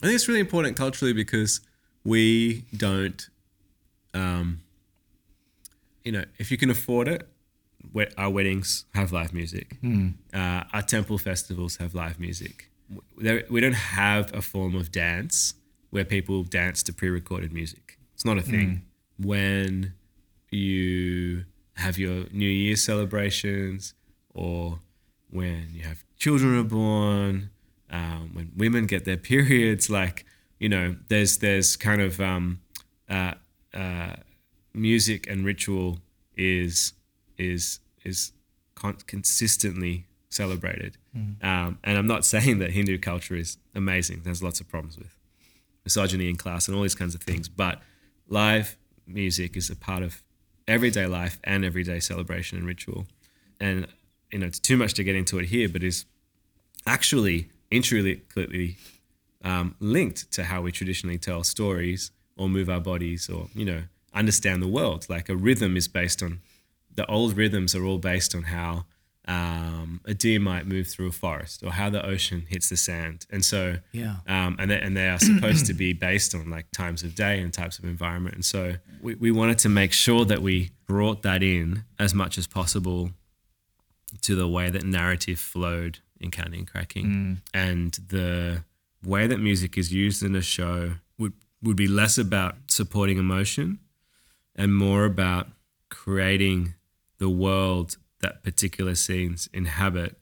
I 0.01 0.05
think 0.05 0.15
it's 0.15 0.27
really 0.27 0.39
important 0.39 0.75
culturally 0.77 1.13
because 1.13 1.61
we 2.03 2.65
don't, 2.75 3.27
um, 4.13 4.61
you 6.03 6.11
know, 6.11 6.23
if 6.37 6.51
you 6.51 6.57
can 6.57 6.69
afford 6.69 7.07
it, 7.07 7.27
our 8.17 8.29
weddings 8.29 8.85
have 8.93 9.11
live 9.11 9.33
music. 9.33 9.77
Uh, 10.33 10.63
our 10.73 10.81
temple 10.81 11.17
festivals 11.17 11.77
have 11.77 11.93
live 11.95 12.19
music. 12.19 12.69
We 13.17 13.61
don't 13.61 13.73
have 13.73 14.33
a 14.33 14.41
form 14.41 14.75
of 14.75 14.91
dance 14.91 15.53
where 15.89 16.05
people 16.05 16.43
dance 16.43 16.83
to 16.83 16.93
pre-recorded 16.93 17.51
music. 17.53 17.97
It's 18.13 18.25
not 18.25 18.37
a 18.37 18.41
thing. 18.41 18.83
When 19.19 19.93
you 20.51 21.45
have 21.75 21.97
your 21.97 22.25
New 22.31 22.49
Year's 22.49 22.83
celebrations, 22.83 23.93
or 24.33 24.79
when 25.29 25.69
you 25.73 25.83
have 25.83 26.03
children 26.17 26.57
are 26.57 26.63
born, 26.63 27.49
um, 27.89 28.31
when 28.33 28.51
women 28.55 28.85
get 28.85 29.05
their 29.05 29.17
periods, 29.17 29.89
like 30.01 30.25
you 30.59 30.69
know, 30.69 30.95
there's 31.09 31.37
there's 31.37 31.75
kind 31.75 32.01
of 32.01 32.19
um, 32.19 32.59
uh, 33.09 33.33
uh, 33.73 34.15
music 34.73 35.27
and 35.27 35.45
ritual 35.45 35.99
is 36.35 36.93
is 37.37 37.79
is 38.03 38.31
con- 38.75 38.97
consistently 39.05 40.05
celebrated. 40.29 40.97
Um, 41.41 41.79
and 41.83 41.97
I'm 41.97 42.07
not 42.07 42.25
saying 42.33 42.59
that 42.59 42.71
Hindu 42.71 42.97
culture 42.99 43.35
is 43.35 43.57
amazing. 43.75 44.21
There's 44.23 44.43
lots 44.43 44.59
of 44.59 44.67
problems 44.67 44.97
with 44.97 45.15
misogyny 45.83 46.29
in 46.29 46.35
class 46.35 46.67
and 46.67 46.75
all 46.75 46.83
these 46.83 46.95
kinds 46.95 47.15
of 47.15 47.21
things. 47.21 47.47
But 47.47 47.81
live 48.27 48.77
music 49.05 49.55
is 49.55 49.69
a 49.69 49.75
part 49.75 50.03
of 50.03 50.21
everyday 50.67 51.07
life 51.07 51.39
and 51.43 51.63
everyday 51.63 51.99
celebration 51.99 52.57
and 52.57 52.67
ritual. 52.67 53.07
And 53.59 53.87
you 54.31 54.39
know, 54.39 54.45
it's 54.47 54.59
too 54.59 54.77
much 54.77 54.93
to 54.95 55.03
get 55.03 55.15
into 55.15 55.39
it 55.39 55.45
here, 55.47 55.69
but 55.69 55.83
is 55.83 56.05
actually 56.85 57.49
intricately 57.71 58.77
um, 59.43 59.75
linked 59.79 60.31
to 60.33 60.43
how 60.45 60.61
we 60.61 60.71
traditionally 60.71 61.17
tell 61.17 61.43
stories 61.43 62.11
or 62.37 62.49
move 62.49 62.69
our 62.69 62.79
bodies 62.79 63.29
or 63.29 63.47
you 63.53 63.65
know 63.65 63.83
understand 64.13 64.61
the 64.61 64.67
world. 64.67 65.05
Like 65.09 65.29
a 65.29 65.35
rhythm 65.35 65.77
is 65.77 65.87
based 65.87 66.21
on 66.23 66.41
the 66.95 67.05
old 67.07 67.37
rhythms 67.37 67.75
are 67.75 67.83
all 67.85 67.99
based 67.99 68.33
on 68.35 68.43
how 68.43 68.85
um, 69.27 69.99
a 70.05 70.13
deer 70.13 70.39
might 70.39 70.65
move 70.65 70.87
through 70.87 71.07
a 71.07 71.11
forest 71.11 71.61
or 71.61 71.71
how 71.73 71.89
the 71.89 72.03
ocean 72.05 72.45
hits 72.47 72.69
the 72.69 72.77
sand. 72.77 73.25
And 73.29 73.43
so, 73.43 73.77
Yeah. 73.91 74.15
um, 74.25 74.55
and, 74.57 74.71
they, 74.71 74.79
and 74.79 74.95
they 74.95 75.09
are 75.09 75.19
supposed 75.19 75.65
to 75.65 75.73
be 75.73 75.91
based 75.93 76.33
on 76.33 76.49
like 76.49 76.71
times 76.71 77.03
of 77.03 77.13
day 77.13 77.39
and 77.41 77.53
types 77.53 77.77
of 77.77 77.83
environment. 77.85 78.35
And 78.35 78.45
so 78.45 78.75
we, 79.01 79.15
we 79.15 79.31
wanted 79.31 79.59
to 79.59 79.69
make 79.69 79.91
sure 79.91 80.23
that 80.25 80.41
we 80.41 80.71
brought 80.87 81.23
that 81.23 81.43
in 81.43 81.83
as 81.99 82.13
much 82.13 82.37
as 82.37 82.47
possible 82.47 83.11
to 84.21 84.35
the 84.35 84.47
way 84.47 84.69
that 84.69 84.83
narrative 84.83 85.39
flowed 85.39 85.99
in 86.19 86.31
and 86.35 86.67
Cracking. 86.67 87.05
Mm. 87.05 87.37
And 87.53 87.91
the 88.09 88.63
way 89.03 89.27
that 89.27 89.39
music 89.39 89.77
is 89.77 89.93
used 89.93 90.23
in 90.23 90.35
a 90.35 90.41
show 90.41 90.93
would, 91.17 91.33
would 91.61 91.77
be 91.77 91.87
less 91.87 92.17
about 92.17 92.55
supporting 92.67 93.17
emotion 93.17 93.79
and 94.55 94.75
more 94.75 95.05
about 95.05 95.47
creating 95.89 96.73
the 97.19 97.29
world 97.29 97.97
that 98.21 98.43
particular 98.43 98.95
scenes 98.95 99.47
inhabit 99.53 100.17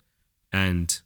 and 0.51 1.01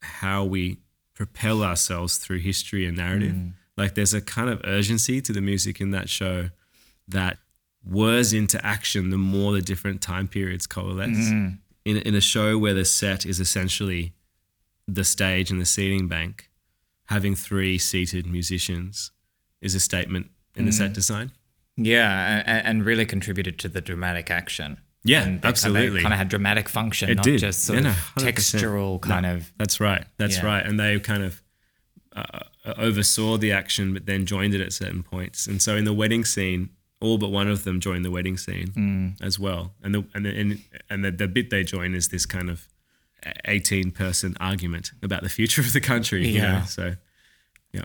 how 0.00 0.44
we 0.44 0.78
propel 1.14 1.62
ourselves 1.62 2.18
through 2.18 2.38
history 2.38 2.86
and 2.86 2.96
narrative. 2.96 3.32
Mm. 3.32 3.52
Like 3.76 3.94
there's 3.94 4.14
a 4.14 4.20
kind 4.20 4.50
of 4.50 4.60
urgency 4.64 5.20
to 5.22 5.32
the 5.32 5.40
music 5.40 5.80
in 5.80 5.90
that 5.92 6.08
show 6.08 6.50
that 7.08 7.38
whirs 7.84 8.32
into 8.32 8.64
action 8.64 9.10
the 9.10 9.18
more 9.18 9.52
the 9.52 9.62
different 9.62 10.00
time 10.00 10.28
periods 10.28 10.66
coalesce. 10.66 11.30
Mm. 11.30 11.58
In, 11.84 11.96
in 11.96 12.14
a 12.14 12.20
show 12.20 12.58
where 12.58 12.74
the 12.74 12.84
set 12.84 13.26
is 13.26 13.40
essentially 13.40 14.12
the 14.86 15.04
stage 15.04 15.50
and 15.50 15.60
the 15.60 15.66
seating 15.66 16.06
bank, 16.08 16.48
having 17.06 17.34
three 17.34 17.76
seated 17.78 18.26
musicians 18.26 19.10
is 19.60 19.74
a 19.74 19.80
statement 19.80 20.30
in 20.54 20.64
the 20.66 20.72
set 20.72 20.92
design. 20.92 21.32
Yeah, 21.76 22.42
and, 22.46 22.66
and 22.66 22.84
really 22.84 23.06
contributed 23.06 23.58
to 23.60 23.68
the 23.68 23.80
dramatic 23.80 24.30
action. 24.30 24.78
Yeah, 25.04 25.24
and 25.24 25.44
absolutely. 25.44 26.02
Kind 26.02 26.12
of 26.14 26.18
had 26.18 26.28
dramatic 26.28 26.68
function, 26.68 27.10
It 27.10 27.16
not 27.16 27.24
did. 27.24 27.40
just 27.40 27.64
sort 27.64 27.82
Yeah, 27.82 27.90
of 27.90 27.96
no, 28.18 28.22
textural 28.24 29.00
kind 29.00 29.22
No, 29.24 29.34
of. 29.36 29.52
That's 29.58 29.80
right. 29.80 30.04
That's 30.18 30.36
Yeah. 30.36 30.46
right. 30.46 30.64
And 30.64 30.78
they 30.78 31.00
kind 31.00 31.24
of 31.24 31.42
uh, 32.14 32.40
oversaw 32.76 33.36
the 33.38 33.50
action, 33.50 33.92
but 33.94 34.06
then 34.06 34.26
joined 34.26 34.54
it 34.54 34.60
at 34.60 34.72
certain 34.72 35.02
points. 35.02 35.46
And 35.48 35.60
so 35.60 35.74
in 35.76 35.84
the 35.84 35.92
wedding 35.92 36.24
scene, 36.24 36.70
all 37.02 37.18
but 37.18 37.30
one 37.30 37.48
of 37.48 37.64
them 37.64 37.80
join 37.80 38.02
the 38.02 38.10
wedding 38.10 38.36
scene 38.38 38.68
Mm. 38.76 39.20
as 39.20 39.38
well. 39.38 39.74
And 39.82 39.94
the 39.94 40.04
and 40.14 40.24
the, 40.24 40.30
and, 40.40 40.62
and 40.88 41.04
the, 41.04 41.10
the 41.10 41.28
bit 41.28 41.50
they 41.50 41.64
join 41.64 41.94
is 41.94 42.08
this 42.08 42.24
kind 42.26 42.48
of 42.48 42.66
eighteen 43.44 43.90
person 43.90 44.36
argument 44.40 44.92
about 45.02 45.22
the 45.22 45.28
future 45.28 45.60
of 45.60 45.72
the 45.72 45.80
country. 45.80 46.26
you 46.26 46.34
Yeah. 46.40 46.58
know? 46.60 46.64
So 46.64 46.94
yeah. 47.72 47.84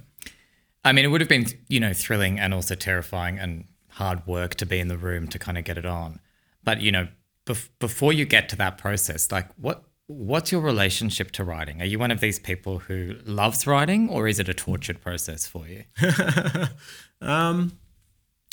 I 0.86 0.92
mean, 0.94 1.04
it 1.06 1.10
would 1.10 1.22
have 1.22 1.30
been, 1.30 1.46
you 1.68 1.80
know, 1.80 1.94
thrilling 1.94 2.40
and 2.40 2.54
also 2.54 2.76
terrifying 2.76 3.38
and 3.40 3.66
hard 3.90 4.26
work 4.28 4.56
to 4.56 4.66
be 4.66 4.80
in 4.80 4.88
the 4.88 4.98
room 4.98 5.28
to 5.28 5.40
kind 5.40 5.58
of 5.58 5.64
get 5.66 5.78
it 5.78 5.86
on. 5.86 6.20
But 6.64 6.82
you 6.82 6.92
know, 6.92 7.08
bef- 7.46 7.70
before 7.80 8.14
you 8.14 8.26
get 8.26 8.48
to 8.50 8.56
that 8.58 8.78
process, 8.78 9.32
like 9.32 9.48
what 9.58 9.84
what's 10.08 10.52
your 10.54 10.62
relationship 10.62 11.32
to 11.32 11.44
writing? 11.44 11.82
Are 11.82 11.86
you 11.86 12.00
one 12.00 12.12
of 12.12 12.20
these 12.22 12.40
people 12.40 12.80
who 12.80 13.16
loves 13.26 13.68
writing, 13.68 14.08
or 14.10 14.28
is 14.28 14.40
it 14.40 14.48
a 14.48 14.54
tortured 14.54 15.02
process 15.02 15.46
for 15.48 15.66
you? 15.68 15.84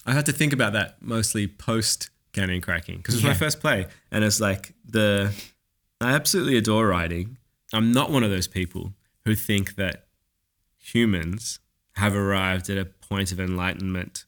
I 0.07 0.13
had 0.13 0.27
to 0.27 0.33
think 0.33 0.53
about 0.53 0.73
that 0.75 0.97
mostly 1.01 1.47
post 1.47 2.11
Counting 2.33 2.61
Cracking 2.61 2.99
because 2.99 3.15
it 3.15 3.19
was 3.19 3.25
my 3.25 3.35
first 3.35 3.61
play, 3.61 3.87
and 4.11 4.25
it's 4.25 4.41
like 4.41 4.75
the 4.85 5.33
I 6.01 6.13
absolutely 6.13 6.57
adore 6.57 6.87
writing. 6.87 7.39
I'm 7.73 7.93
not 7.93 8.11
one 8.11 8.23
of 8.23 8.31
those 8.31 8.47
people 8.47 8.93
who 9.25 9.35
think 9.35 9.77
that 9.77 10.07
humans 10.79 11.61
have 11.97 12.15
arrived 12.15 12.69
at 12.69 12.77
a 12.77 12.85
point 12.85 13.33
of 13.33 13.41
enlightenment, 13.41 14.25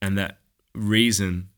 and 0.00 0.16
that 0.16 0.38
reason 0.74 1.48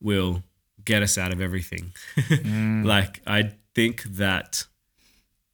will 0.00 0.42
get 0.84 1.02
us 1.02 1.18
out 1.18 1.32
of 1.32 1.40
everything. 1.40 1.92
Mm. 2.16 2.84
Like 2.90 3.20
I 3.26 3.52
think 3.74 4.02
that 4.04 4.66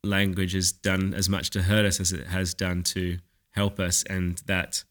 language 0.03 0.53
has 0.53 0.73
done 0.73 1.15
as 1.15 1.29
much 1.29 1.51
to 1.51 1.63
hurt 1.63 1.85
us 1.85 2.01
as 2.01 2.13
it 2.13 2.27
has 2.27 2.55
done 2.55 2.83
to 2.85 3.19
help 3.51 3.81
us, 3.81 4.03
and 4.05 4.39
that 4.47 4.85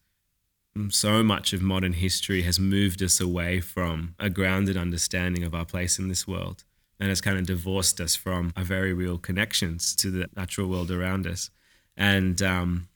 so 0.90 1.22
much 1.22 1.52
of 1.52 1.62
modern 1.62 1.94
history 1.94 2.42
has 2.42 2.58
moved 2.58 3.02
us 3.02 3.20
away 3.20 3.60
from 3.60 4.14
a 4.18 4.30
grounded 4.30 4.76
understanding 4.76 5.44
of 5.44 5.54
our 5.54 5.64
place 5.64 5.98
in 5.98 6.08
this 6.08 6.26
world 6.26 6.64
and 6.98 7.08
has 7.08 7.20
kind 7.20 7.38
of 7.38 7.46
divorced 7.46 8.00
us 8.00 8.16
from 8.16 8.52
our 8.56 8.64
very 8.64 8.92
real 8.92 9.18
connections 9.18 9.94
to 9.96 10.10
the 10.10 10.28
natural 10.36 10.68
world 10.68 10.90
around 10.90 11.26
us. 11.26 11.50
And 11.96 12.40
um, 12.42 12.88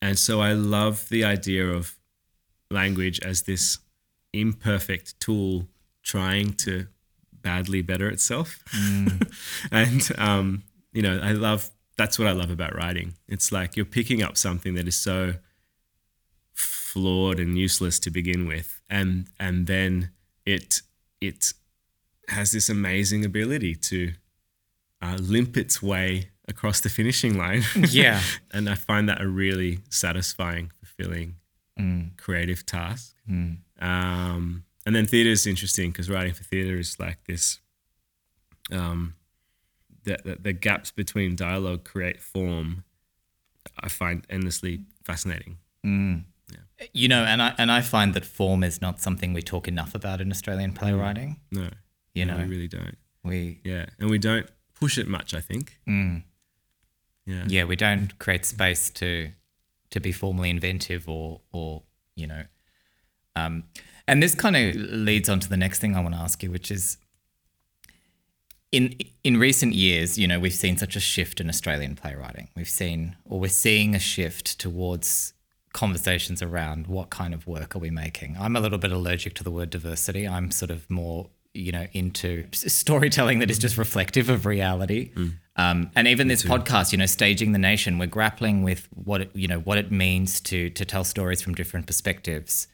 and 0.00 0.18
so 0.18 0.40
I 0.40 0.52
love 0.52 1.08
the 1.08 1.24
idea 1.24 1.66
of 1.66 1.96
language 2.70 3.20
as 3.20 3.42
this 3.42 3.78
imperfect 4.32 5.18
tool 5.20 5.68
trying 6.02 6.54
to 6.54 6.86
badly 7.42 7.82
better 7.82 8.08
itself. 8.08 8.58
and 9.72 10.08
um, 10.18 10.62
you 10.92 11.02
know, 11.02 11.20
I 11.22 11.32
love 11.32 11.70
that's 11.96 12.18
what 12.18 12.28
I 12.28 12.32
love 12.32 12.50
about 12.50 12.74
writing. 12.74 13.14
It's 13.28 13.52
like 13.52 13.76
you're 13.76 13.84
picking 13.84 14.22
up 14.22 14.36
something 14.36 14.74
that 14.74 14.88
is 14.88 14.96
so 14.96 15.34
flawed 16.92 17.38
and 17.40 17.56
useless 17.58 17.98
to 17.98 18.10
begin 18.10 18.46
with 18.46 18.80
and 18.90 19.26
and 19.40 19.66
then 19.66 20.10
it 20.44 20.82
it 21.20 21.52
has 22.28 22.52
this 22.52 22.68
amazing 22.68 23.24
ability 23.24 23.74
to 23.74 24.12
uh, 25.00 25.16
limp 25.20 25.56
its 25.56 25.82
way 25.82 26.30
across 26.48 26.80
the 26.80 26.88
finishing 26.88 27.36
line. 27.36 27.62
Yeah. 27.90 28.20
and 28.52 28.68
i 28.68 28.74
find 28.74 29.08
that 29.08 29.20
a 29.20 29.28
really 29.28 29.78
satisfying 29.90 30.70
fulfilling 30.80 31.36
creative 32.16 32.64
task. 32.66 33.14
Um, 33.80 34.64
and 34.86 34.94
then 34.94 35.06
theater 35.06 35.30
is 35.30 35.46
interesting 35.46 35.90
because 35.90 36.08
writing 36.10 36.34
for 36.34 36.44
theater 36.44 36.78
is 36.78 36.98
like 37.00 37.18
this 37.26 37.60
um, 38.70 39.14
the, 40.04 40.18
the, 40.24 40.36
the 40.36 40.52
gaps 40.52 40.90
between 40.92 41.34
dialogue 41.36 41.84
create 41.84 42.20
form 42.20 42.84
i 43.80 43.88
find 43.88 44.26
endlessly 44.30 44.80
fascinating 45.04 45.56
You 46.92 47.08
know, 47.08 47.24
and 47.24 47.40
I 47.42 47.54
and 47.58 47.70
I 47.70 47.80
find 47.80 48.14
that 48.14 48.24
form 48.24 48.64
is 48.64 48.80
not 48.80 49.00
something 49.00 49.32
we 49.32 49.42
talk 49.42 49.68
enough 49.68 49.94
about 49.94 50.20
in 50.20 50.30
Australian 50.30 50.72
playwriting. 50.72 51.40
no 51.50 51.68
You 52.14 52.24
no, 52.26 52.36
know, 52.36 52.44
we 52.44 52.50
really 52.50 52.68
don't 52.68 52.96
we 53.24 53.60
Yeah, 53.64 53.86
and 53.98 54.10
we 54.10 54.18
don't 54.18 54.46
push 54.74 54.98
it 54.98 55.08
much. 55.08 55.34
I 55.34 55.40
think. 55.40 55.78
Yeah. 57.24 57.44
yeah 57.46 57.64
we 57.64 57.76
don't 57.76 58.18
create 58.18 58.44
space 58.44 58.90
to 58.90 59.30
to 59.90 60.00
be 60.00 60.10
formally 60.12 60.50
inventive 60.50 61.08
or 61.08 61.40
or 61.52 61.82
you 62.16 62.26
know 62.26 62.44
um 63.36 63.64
and 64.08 64.20
this 64.20 64.34
kind 64.34 64.56
of 64.56 64.74
leads 64.74 65.28
on 65.28 65.38
to 65.38 65.48
the 65.48 65.56
next 65.56 65.78
thing 65.78 65.94
i 65.94 66.00
want 66.00 66.14
to 66.16 66.20
ask 66.20 66.42
you 66.42 66.50
which 66.50 66.68
is 66.70 66.96
in 68.72 68.96
in 69.22 69.36
recent 69.36 69.72
years 69.74 70.18
you 70.18 70.26
know 70.26 70.40
we've 70.40 70.52
seen 70.54 70.76
such 70.76 70.96
a 70.96 71.00
shift 71.00 71.40
in 71.40 71.48
australian 71.48 71.94
playwriting 71.94 72.48
we've 72.56 72.68
seen 72.68 73.14
or 73.24 73.38
we're 73.38 73.48
seeing 73.48 73.94
a 73.94 74.00
shift 74.00 74.58
towards 74.58 75.32
conversations 75.72 76.42
around 76.42 76.86
what 76.86 77.10
kind 77.10 77.34
of 77.34 77.46
work 77.46 77.74
are 77.74 77.78
we 77.78 77.90
making. 77.90 78.36
I'm 78.38 78.56
a 78.56 78.60
little 78.60 78.78
bit 78.78 78.92
allergic 78.92 79.34
to 79.34 79.44
the 79.44 79.50
word 79.50 79.70
diversity. 79.70 80.26
I'm 80.28 80.50
sort 80.50 80.70
of 80.70 80.88
more 80.90 81.30
you 81.54 81.70
know 81.70 81.86
into 81.92 82.46
storytelling 82.52 83.40
that 83.40 83.50
is 83.50 83.58
just 83.58 83.76
reflective 83.76 84.28
of 84.30 84.46
reality. 84.46 85.10
Um, 85.56 85.90
and 85.94 86.08
even 86.08 86.28
this 86.28 86.42
podcast 86.42 86.92
you 86.92 86.98
know 86.98 87.06
staging 87.06 87.52
the 87.52 87.58
nation 87.58 87.98
we're 87.98 88.06
grappling 88.06 88.62
with 88.62 88.88
what 88.94 89.20
it, 89.22 89.30
you 89.34 89.48
know 89.48 89.60
what 89.60 89.78
it 89.78 89.90
means 89.90 90.40
to 90.42 90.70
to 90.70 90.84
tell 90.84 91.04
stories 91.04 91.42
from 91.42 91.54
different 91.54 91.86
perspectives. 91.86 92.68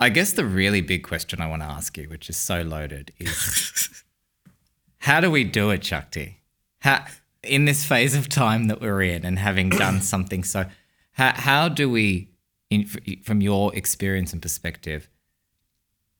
I 0.00 0.08
guess 0.08 0.32
the 0.32 0.44
really 0.44 0.80
big 0.80 1.04
question 1.04 1.40
i 1.40 1.46
want 1.46 1.62
to 1.62 1.68
ask 1.68 1.96
you 1.96 2.08
which 2.08 2.28
is 2.28 2.36
so 2.36 2.62
loaded 2.62 3.12
is 3.18 4.02
how 4.98 5.20
do 5.20 5.30
we 5.30 5.44
do 5.44 5.70
it 5.70 5.82
shakthi? 5.82 6.34
How 6.80 7.04
in 7.42 7.66
this 7.66 7.84
phase 7.84 8.14
of 8.14 8.28
time 8.28 8.68
that 8.68 8.80
we're 8.80 9.02
in 9.02 9.24
and 9.24 9.38
having 9.38 9.68
done 9.68 10.00
something 10.00 10.42
so 10.42 10.64
how, 11.14 11.32
how 11.34 11.68
do 11.68 11.90
we 11.90 12.30
in, 12.70 12.86
from 13.22 13.40
your 13.40 13.74
experience 13.74 14.32
and 14.32 14.40
perspective 14.42 15.08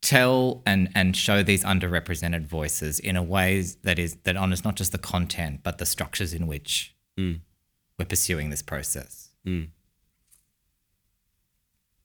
tell 0.00 0.62
and 0.66 0.90
and 0.94 1.16
show 1.16 1.42
these 1.42 1.64
underrepresented 1.64 2.46
voices 2.46 2.98
in 2.98 3.16
a 3.16 3.22
way 3.22 3.62
that 3.82 3.98
is 3.98 4.16
that 4.24 4.36
honors 4.36 4.64
not 4.64 4.76
just 4.76 4.92
the 4.92 4.98
content 4.98 5.60
but 5.62 5.78
the 5.78 5.86
structures 5.86 6.34
in 6.34 6.46
which 6.46 6.94
mm. 7.18 7.40
we're 7.98 8.04
pursuing 8.04 8.50
this 8.50 8.62
process. 8.62 9.30
Mm. 9.46 9.68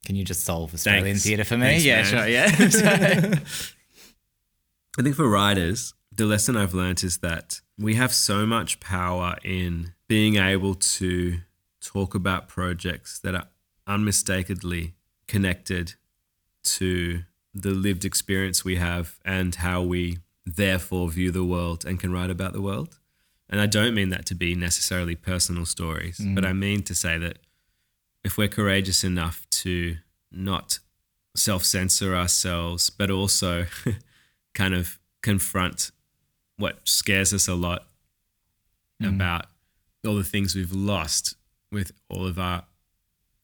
Can 0.05 0.15
you 0.15 0.23
just 0.23 0.45
solve 0.45 0.73
Australian 0.73 1.05
Thanks. 1.05 1.23
theatre 1.23 1.43
for 1.43 1.57
me? 1.57 1.79
Thanks, 1.79 1.85
yeah, 1.85 2.03
sure. 2.03 2.27
Yeah. 2.27 2.45
I 4.97 5.01
think 5.01 5.15
for 5.15 5.29
writers, 5.29 5.93
the 6.11 6.25
lesson 6.25 6.57
I've 6.57 6.73
learned 6.73 7.03
is 7.03 7.19
that 7.19 7.61
we 7.77 7.95
have 7.95 8.13
so 8.13 8.45
much 8.45 8.79
power 8.79 9.35
in 9.43 9.93
being 10.07 10.37
able 10.37 10.75
to 10.75 11.39
talk 11.91 12.13
about 12.13 12.47
projects 12.47 13.19
that 13.19 13.33
are 13.33 13.47
unmistakably 13.87 14.93
connected 15.27 15.95
to 16.63 17.23
the 17.53 17.71
lived 17.71 18.05
experience 18.05 18.63
we 18.63 18.75
have 18.75 19.17
and 19.25 19.55
how 19.55 19.81
we 19.81 20.19
therefore 20.45 21.09
view 21.09 21.31
the 21.31 21.43
world 21.43 21.83
and 21.85 21.99
can 21.99 22.11
write 22.11 22.29
about 22.29 22.53
the 22.53 22.61
world. 22.61 22.99
And 23.49 23.59
I 23.59 23.65
don't 23.65 23.95
mean 23.95 24.09
that 24.09 24.27
to 24.27 24.35
be 24.35 24.53
necessarily 24.53 25.15
personal 25.15 25.65
stories, 25.65 26.19
mm. 26.19 26.35
but 26.35 26.45
I 26.45 26.53
mean 26.53 26.83
to 26.83 26.93
say 26.93 27.17
that 27.17 27.39
if 28.23 28.37
we're 28.37 28.47
courageous 28.47 29.03
enough 29.03 29.47
to 29.63 29.97
not 30.31 30.77
self 31.35 31.65
censor 31.65 32.15
ourselves, 32.15 32.91
but 32.91 33.09
also 33.09 33.65
kind 34.53 34.75
of 34.75 34.99
confront 35.23 35.89
what 36.57 36.87
scares 36.87 37.33
us 37.33 37.47
a 37.47 37.55
lot 37.55 37.87
mm. 39.01 39.09
about 39.09 39.45
all 40.05 40.15
the 40.15 40.23
things 40.23 40.55
we've 40.55 40.71
lost 40.71 41.35
with 41.71 41.91
all 42.09 42.25
of 42.25 42.39
our 42.39 42.63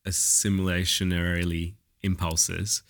assimilationary 0.08 1.74
impulses. 2.02 2.84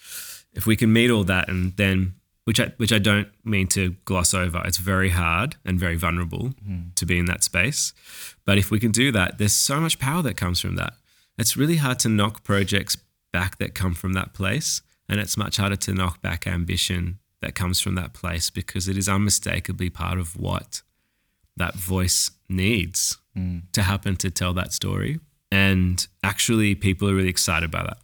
If 0.53 0.65
we 0.65 0.75
can 0.75 0.91
meet 0.91 1.09
all 1.09 1.23
that 1.25 1.49
and 1.49 1.75
then 1.77 2.15
which 2.45 2.59
I 2.59 2.71
which 2.77 2.93
I 2.93 2.99
don't 2.99 3.27
mean 3.43 3.67
to 3.69 3.95
gloss 4.05 4.33
over. 4.33 4.61
It's 4.65 4.77
very 4.77 5.09
hard 5.09 5.57
and 5.65 5.79
very 5.79 5.95
vulnerable 5.95 6.49
mm-hmm. 6.49 6.89
to 6.95 7.05
be 7.05 7.19
in 7.19 7.25
that 7.25 7.43
space. 7.43 7.91
But 8.45 8.57
if 8.57 8.71
we 8.71 8.79
can 8.79 8.91
do 8.91 9.11
that, 9.11 9.37
there's 9.37 9.53
so 9.53 9.79
much 9.79 9.99
power 9.99 10.21
that 10.21 10.37
comes 10.37 10.59
from 10.61 10.75
that. 10.75 10.93
It's 11.37 11.57
really 11.57 11.77
hard 11.77 11.99
to 11.99 12.09
knock 12.09 12.43
projects 12.43 12.97
back 13.33 13.57
that 13.57 13.75
come 13.75 13.93
from 13.93 14.13
that 14.13 14.33
place. 14.33 14.81
And 15.09 15.19
it's 15.19 15.37
much 15.37 15.57
harder 15.57 15.75
to 15.75 15.93
knock 15.93 16.21
back 16.21 16.47
ambition 16.47 17.19
that 17.41 17.53
comes 17.53 17.79
from 17.79 17.95
that 17.95 18.13
place 18.13 18.49
because 18.49 18.87
it 18.87 18.97
is 18.97 19.09
unmistakably 19.09 19.89
part 19.89 20.17
of 20.19 20.39
what 20.39 20.81
that 21.57 21.75
voice 21.75 22.31
needs 22.49 23.17
mm. 23.37 23.63
to 23.71 23.81
happen 23.83 24.15
to 24.17 24.29
tell 24.29 24.53
that 24.53 24.73
story. 24.73 25.19
And 25.51 26.05
actually, 26.23 26.75
people 26.75 27.09
are 27.09 27.15
really 27.15 27.29
excited 27.29 27.69
about 27.69 27.87
that. 27.87 27.97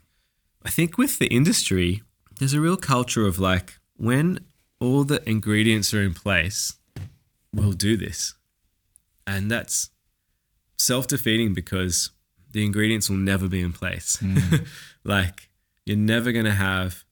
I 0.64 0.70
think 0.70 0.98
with 0.98 1.20
the 1.20 1.28
industry, 1.28 2.02
there's 2.40 2.54
a 2.54 2.62
real 2.62 2.78
culture 2.78 3.26
of 3.26 3.40
like, 3.40 3.80
when 3.98 4.40
all 4.80 5.04
the 5.04 5.28
ingredients 5.30 5.94
are 5.94 6.02
in 6.02 6.14
place, 6.14 6.78
we'll 7.54 7.74
do 7.74 7.98
this. 7.98 8.36
And 9.28 9.50
that's 9.50 9.90
self 10.78 11.08
defeating 11.08 11.54
because 11.54 12.12
the 12.52 12.66
ingredients 12.66 13.10
will 13.10 13.18
never 13.18 13.48
be 13.48 13.62
in 13.62 13.74
place. 13.74 14.18
Mm. 14.18 14.68
like, 15.04 15.50
you're 15.86 15.98
never 15.98 16.32
going 16.32 16.46
to 16.46 16.52
have 16.52 17.04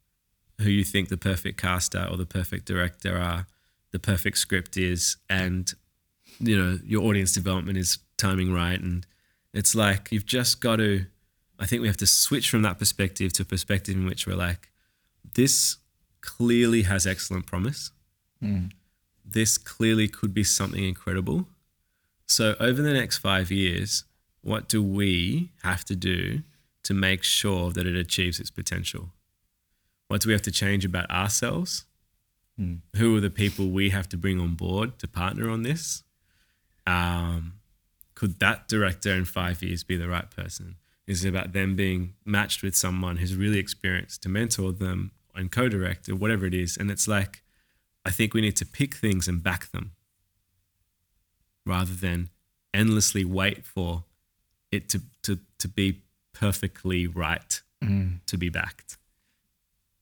who 0.59 0.69
you 0.69 0.83
think 0.83 1.09
the 1.09 1.17
perfect 1.17 1.59
caster 1.59 2.07
or 2.09 2.17
the 2.17 2.25
perfect 2.25 2.65
director 2.65 3.17
are, 3.17 3.47
the 3.91 3.99
perfect 3.99 4.37
script 4.37 4.77
is, 4.77 5.17
and 5.29 5.73
you 6.39 6.57
know 6.57 6.79
your 6.85 7.03
audience 7.03 7.33
development 7.33 7.77
is 7.77 7.99
timing 8.17 8.53
right. 8.53 8.79
And 8.79 9.05
it's 9.53 9.75
like 9.75 10.11
you've 10.11 10.25
just 10.25 10.61
got 10.61 10.77
to. 10.77 11.05
I 11.59 11.65
think 11.65 11.81
we 11.81 11.87
have 11.87 11.97
to 11.97 12.07
switch 12.07 12.49
from 12.49 12.61
that 12.61 12.79
perspective 12.79 13.33
to 13.33 13.43
a 13.43 13.45
perspective 13.45 13.95
in 13.95 14.05
which 14.05 14.25
we're 14.25 14.35
like, 14.35 14.69
this 15.33 15.77
clearly 16.21 16.83
has 16.83 17.05
excellent 17.05 17.45
promise. 17.45 17.91
Hmm. 18.41 18.67
This 19.25 19.57
clearly 19.57 20.07
could 20.07 20.33
be 20.33 20.43
something 20.43 20.83
incredible. 20.83 21.47
So 22.27 22.55
over 22.59 22.81
the 22.81 22.93
next 22.93 23.17
five 23.17 23.51
years, 23.51 24.05
what 24.41 24.69
do 24.69 24.81
we 24.81 25.51
have 25.63 25.83
to 25.85 25.95
do 25.95 26.43
to 26.83 26.93
make 26.93 27.23
sure 27.23 27.71
that 27.71 27.85
it 27.85 27.95
achieves 27.95 28.39
its 28.39 28.49
potential? 28.49 29.09
What 30.07 30.21
do 30.21 30.29
we 30.29 30.33
have 30.33 30.41
to 30.43 30.51
change 30.51 30.85
about 30.85 31.11
ourselves? 31.11 31.85
Hmm. 32.57 32.75
Who 32.95 33.17
are 33.17 33.21
the 33.21 33.29
people 33.29 33.69
we 33.69 33.89
have 33.89 34.07
to 34.09 34.17
bring 34.17 34.39
on 34.39 34.55
board 34.55 34.97
to 34.99 35.07
partner 35.07 35.49
on 35.49 35.63
this? 35.63 36.03
Um, 36.89 37.53
could 38.15 38.39
that 38.39 38.67
director 38.67 39.13
in 39.13 39.25
five 39.25 39.61
years 39.61 39.83
be 39.83 39.95
the 39.95 40.09
right 40.09 40.29
person? 40.29 40.75
Is 41.07 41.23
it 41.23 41.29
about 41.29 41.53
them 41.53 41.75
being 41.75 42.13
matched 42.25 42.63
with 42.63 42.75
someone 42.75 43.17
who's 43.17 43.35
really 43.35 43.59
experienced 43.59 44.23
to 44.23 44.29
mentor 44.29 44.71
them 44.71 45.11
and 45.35 45.51
co-direct 45.51 46.09
or 46.09 46.15
whatever 46.15 46.45
it 46.45 46.53
is? 46.53 46.77
And 46.77 46.91
it's 46.91 47.07
like, 47.07 47.43
I 48.05 48.11
think 48.11 48.33
we 48.33 48.41
need 48.41 48.55
to 48.57 48.65
pick 48.65 48.95
things 48.95 49.27
and 49.27 49.41
back 49.41 49.71
them 49.71 49.91
rather 51.65 51.93
than 51.93 52.29
endlessly 52.73 53.23
wait 53.23 53.65
for 53.65 54.03
it 54.71 54.89
to, 54.89 55.01
to, 55.23 55.39
to 55.59 55.67
be 55.67 56.01
perfectly 56.33 57.07
right 57.07 57.61
to 58.27 58.37
be 58.37 58.49
backed. 58.49 58.97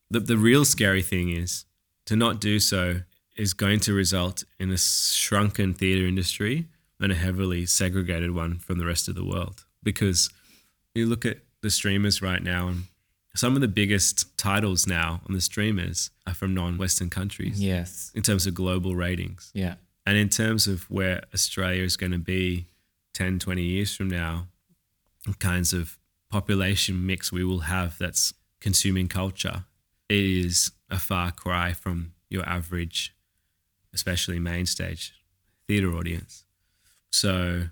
The, 0.10 0.20
the 0.20 0.38
real 0.38 0.66
scary 0.66 1.02
thing 1.02 1.30
is 1.30 1.66
to 2.06 2.16
not 2.16 2.40
do 2.40 2.60
so 2.60 3.02
is 3.36 3.54
going 3.54 3.80
to 3.82 3.94
result 3.94 4.44
in 4.60 4.72
a 4.72 4.78
shrunken 4.78 5.74
theatre 5.74 6.08
industry 6.08 6.66
and 7.00 7.12
a 7.12 7.16
heavily 7.16 7.66
segregated 7.66 8.34
one 8.34 8.60
from 8.60 8.78
the 8.80 8.86
rest 8.86 9.08
of 9.08 9.16
the 9.16 9.26
world. 9.26 9.66
Because 9.84 10.30
you 10.96 11.06
look 11.06 11.26
at 11.26 11.38
the 11.62 11.70
streamers 11.70 12.22
right 12.22 12.42
now, 12.42 12.68
and 12.68 12.84
some 13.36 13.56
of 13.56 13.62
the 13.62 13.68
biggest 13.68 14.38
titles 14.38 14.88
now 14.88 15.22
on 15.28 15.34
the 15.34 15.42
streamers 15.42 16.10
are 16.26 16.34
from 16.34 16.54
non 16.54 16.78
Western 16.78 17.10
countries 17.10 17.62
Yes. 17.62 18.12
in 18.16 18.24
terms 18.24 18.48
of 18.48 18.54
global 18.54 18.96
ratings. 18.96 19.52
Yeah. 19.54 19.76
And 20.06 20.18
in 20.18 20.30
terms 20.30 20.68
of 20.68 20.90
where 20.90 21.24
Australia 21.34 21.84
is 21.84 21.98
going 21.98 22.14
to 22.14 22.18
be 22.18 22.66
10, 23.14 23.40
20 23.40 23.62
years 23.62 23.96
from 23.96 24.08
now, 24.10 24.48
the 25.26 25.34
kinds 25.34 25.74
of 25.74 25.98
population 26.32 27.06
mix 27.06 27.32
we 27.32 27.44
will 27.44 27.60
have 27.62 27.98
that's 27.98 28.34
consuming 28.62 29.08
culture, 29.08 29.66
it 30.10 30.24
is 30.24 30.72
a 30.90 30.98
far 30.98 31.32
cry 31.32 31.74
from 31.74 32.14
your 32.30 32.48
average, 32.48 33.14
especially 33.94 34.40
main 34.40 34.66
stage 34.66 35.14
theatre 35.68 35.94
audience. 35.94 36.46
So, 37.12 37.64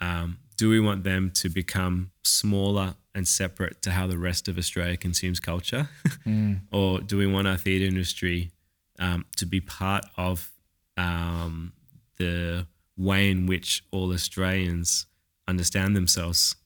um, 0.00 0.38
do 0.56 0.68
we 0.70 0.78
want 0.80 1.04
them 1.04 1.30
to 1.34 1.48
become 1.48 2.10
smaller 2.22 2.94
and 3.14 3.26
separate 3.26 3.82
to 3.82 3.90
how 3.92 4.06
the 4.06 4.18
rest 4.18 4.48
of 4.48 4.58
Australia 4.58 4.96
consumes 4.96 5.40
culture? 5.40 5.88
or 6.72 7.00
do 7.00 7.16
we 7.16 7.26
want 7.26 7.46
our 7.48 7.56
theatre 7.56 7.84
industry 7.86 8.50
um, 8.98 9.24
to 9.36 9.46
be 9.46 9.60
part 9.60 10.04
of 10.16 10.52
um, 10.96 11.72
the 12.18 12.66
way 12.96 13.30
in 13.30 13.46
which 13.46 13.84
all 13.90 14.12
Australians 14.12 15.06
understand 15.48 15.96
themselves 15.96 16.56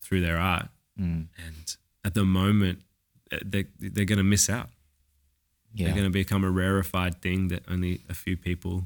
through 0.00 0.20
their 0.20 0.38
art? 0.38 0.68
And 1.38 1.76
at 2.04 2.14
the 2.14 2.24
moment, 2.24 2.80
uh, 3.32 3.38
they, 3.44 3.64
they're 3.80 4.04
going 4.04 4.18
to 4.18 4.22
miss 4.24 4.48
out. 4.50 4.68
Yeah. 5.74 5.86
They're 5.86 5.94
going 5.94 6.06
to 6.06 6.10
become 6.10 6.44
a 6.44 6.50
rarefied 6.50 7.22
thing 7.22 7.48
that 7.48 7.62
only 7.68 8.02
a 8.08 8.14
few 8.14 8.36
people 8.36 8.84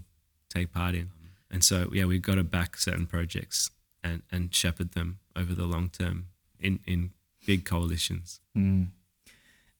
take 0.49 0.72
part 0.72 0.95
in. 0.95 1.11
And 1.57 1.64
so, 1.64 1.88
yeah, 1.90 2.04
we've 2.04 2.20
got 2.20 2.34
to 2.34 2.44
back 2.44 2.76
certain 2.76 3.07
projects 3.07 3.70
and, 4.04 4.20
and 4.30 4.54
shepherd 4.54 4.92
them 4.92 5.20
over 5.34 5.54
the 5.54 5.64
long 5.64 5.88
term 5.88 6.26
in, 6.61 6.80
in 6.86 7.12
big 7.46 7.64
coalitions. 7.64 8.40
Mm. 8.54 8.88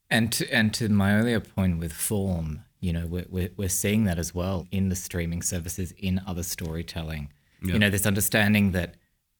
And 0.09 0.33
to, 0.33 0.51
and 0.51 0.73
to 0.73 0.89
my 0.89 1.17
earlier 1.17 1.39
point 1.39 1.79
with 1.79 1.93
form, 1.93 2.65
you 2.81 2.95
know, 2.95 3.07
we're, 3.07 3.27
we're, 3.29 3.51
we're 3.59 3.69
seeing 3.69 4.05
that 4.05 4.19
as 4.19 4.35
well 4.35 4.67
in 4.71 4.89
the 4.89 4.97
streaming 4.97 5.43
services, 5.43 5.93
in 5.99 6.19
other 6.27 6.43
storytelling. 6.43 7.31
Yeah. 7.63 7.75
You 7.75 7.79
know, 7.79 7.91
this 7.91 8.07
understanding 8.07 8.73
that 8.73 8.95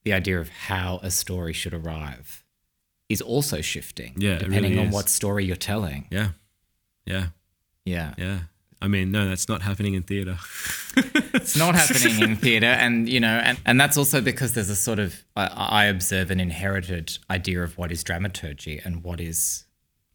the 0.05 0.13
idea 0.13 0.39
of 0.39 0.51
how 0.51 1.01
a 1.03 1.11
story 1.11 1.55
should 1.55 1.73
arrive 1.73 2.45
is 3.09 3.23
also 3.23 3.63
shifting, 3.63 4.13
Yeah, 4.19 4.37
depending 4.37 4.73
really 4.73 4.87
on 4.89 4.91
what 4.91 5.09
story 5.09 5.47
you're 5.47 5.57
telling. 5.57 6.07
Yeah. 6.11 6.33
Yeah. 7.07 7.29
Yeah. 7.87 8.13
Yeah. 8.19 8.41
I 8.83 8.89
mean, 8.89 9.11
no, 9.11 9.27
that's 9.27 9.49
not 9.49 9.63
happening 9.63 9.95
in 9.95 10.03
theatre. 10.03 10.37
It's 11.47 11.57
not 11.57 11.75
happening 11.75 12.21
in 12.21 12.37
theatre, 12.37 12.67
and 12.67 13.09
you 13.09 13.21
know, 13.21 13.41
and, 13.45 13.59
and 13.65 13.81
that's 13.81 13.97
also 13.97 14.21
because 14.21 14.53
there's 14.55 14.71
a 14.71 14.77
sort 14.77 14.99
of 14.99 15.25
I, 15.37 15.47
I 15.47 15.85
observe 15.87 16.31
an 16.31 16.41
inherited 16.41 17.19
idea 17.31 17.63
of 17.63 17.79
what 17.79 17.93
is 17.93 18.03
dramaturgy 18.05 18.81
and 18.85 19.03
what 19.05 19.21
is 19.21 19.65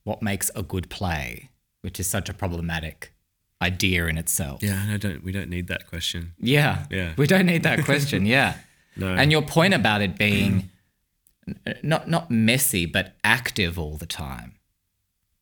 what 0.03 0.21
makes 0.21 0.51
a 0.55 0.63
good 0.63 0.89
play, 0.89 1.49
which 1.81 1.99
is 1.99 2.07
such 2.07 2.27
a 2.29 2.33
problematic 2.33 3.13
idea 3.61 4.07
in 4.07 4.17
itself. 4.17 4.61
yeah, 4.63 4.87
I 4.89 4.97
don't. 4.97 5.23
We 5.23 5.31
don't 5.31 5.49
need 5.49 5.67
that 5.67 5.87
question. 5.87 6.33
Yeah. 6.39 6.85
Yeah. 6.89 7.13
We 7.17 7.27
don't 7.27 7.45
need 7.45 7.63
that 7.63 7.85
question. 7.85 8.25
Yeah. 8.25 8.55
No. 8.97 9.07
And 9.07 9.31
your 9.31 9.41
point 9.41 9.73
about 9.73 10.01
it 10.01 10.17
being 10.17 10.69
n- 11.47 11.75
not 11.81 12.09
not 12.09 12.29
messy 12.29 12.85
but 12.85 13.15
active 13.23 13.79
all 13.79 13.95
the 13.95 14.05
time, 14.05 14.55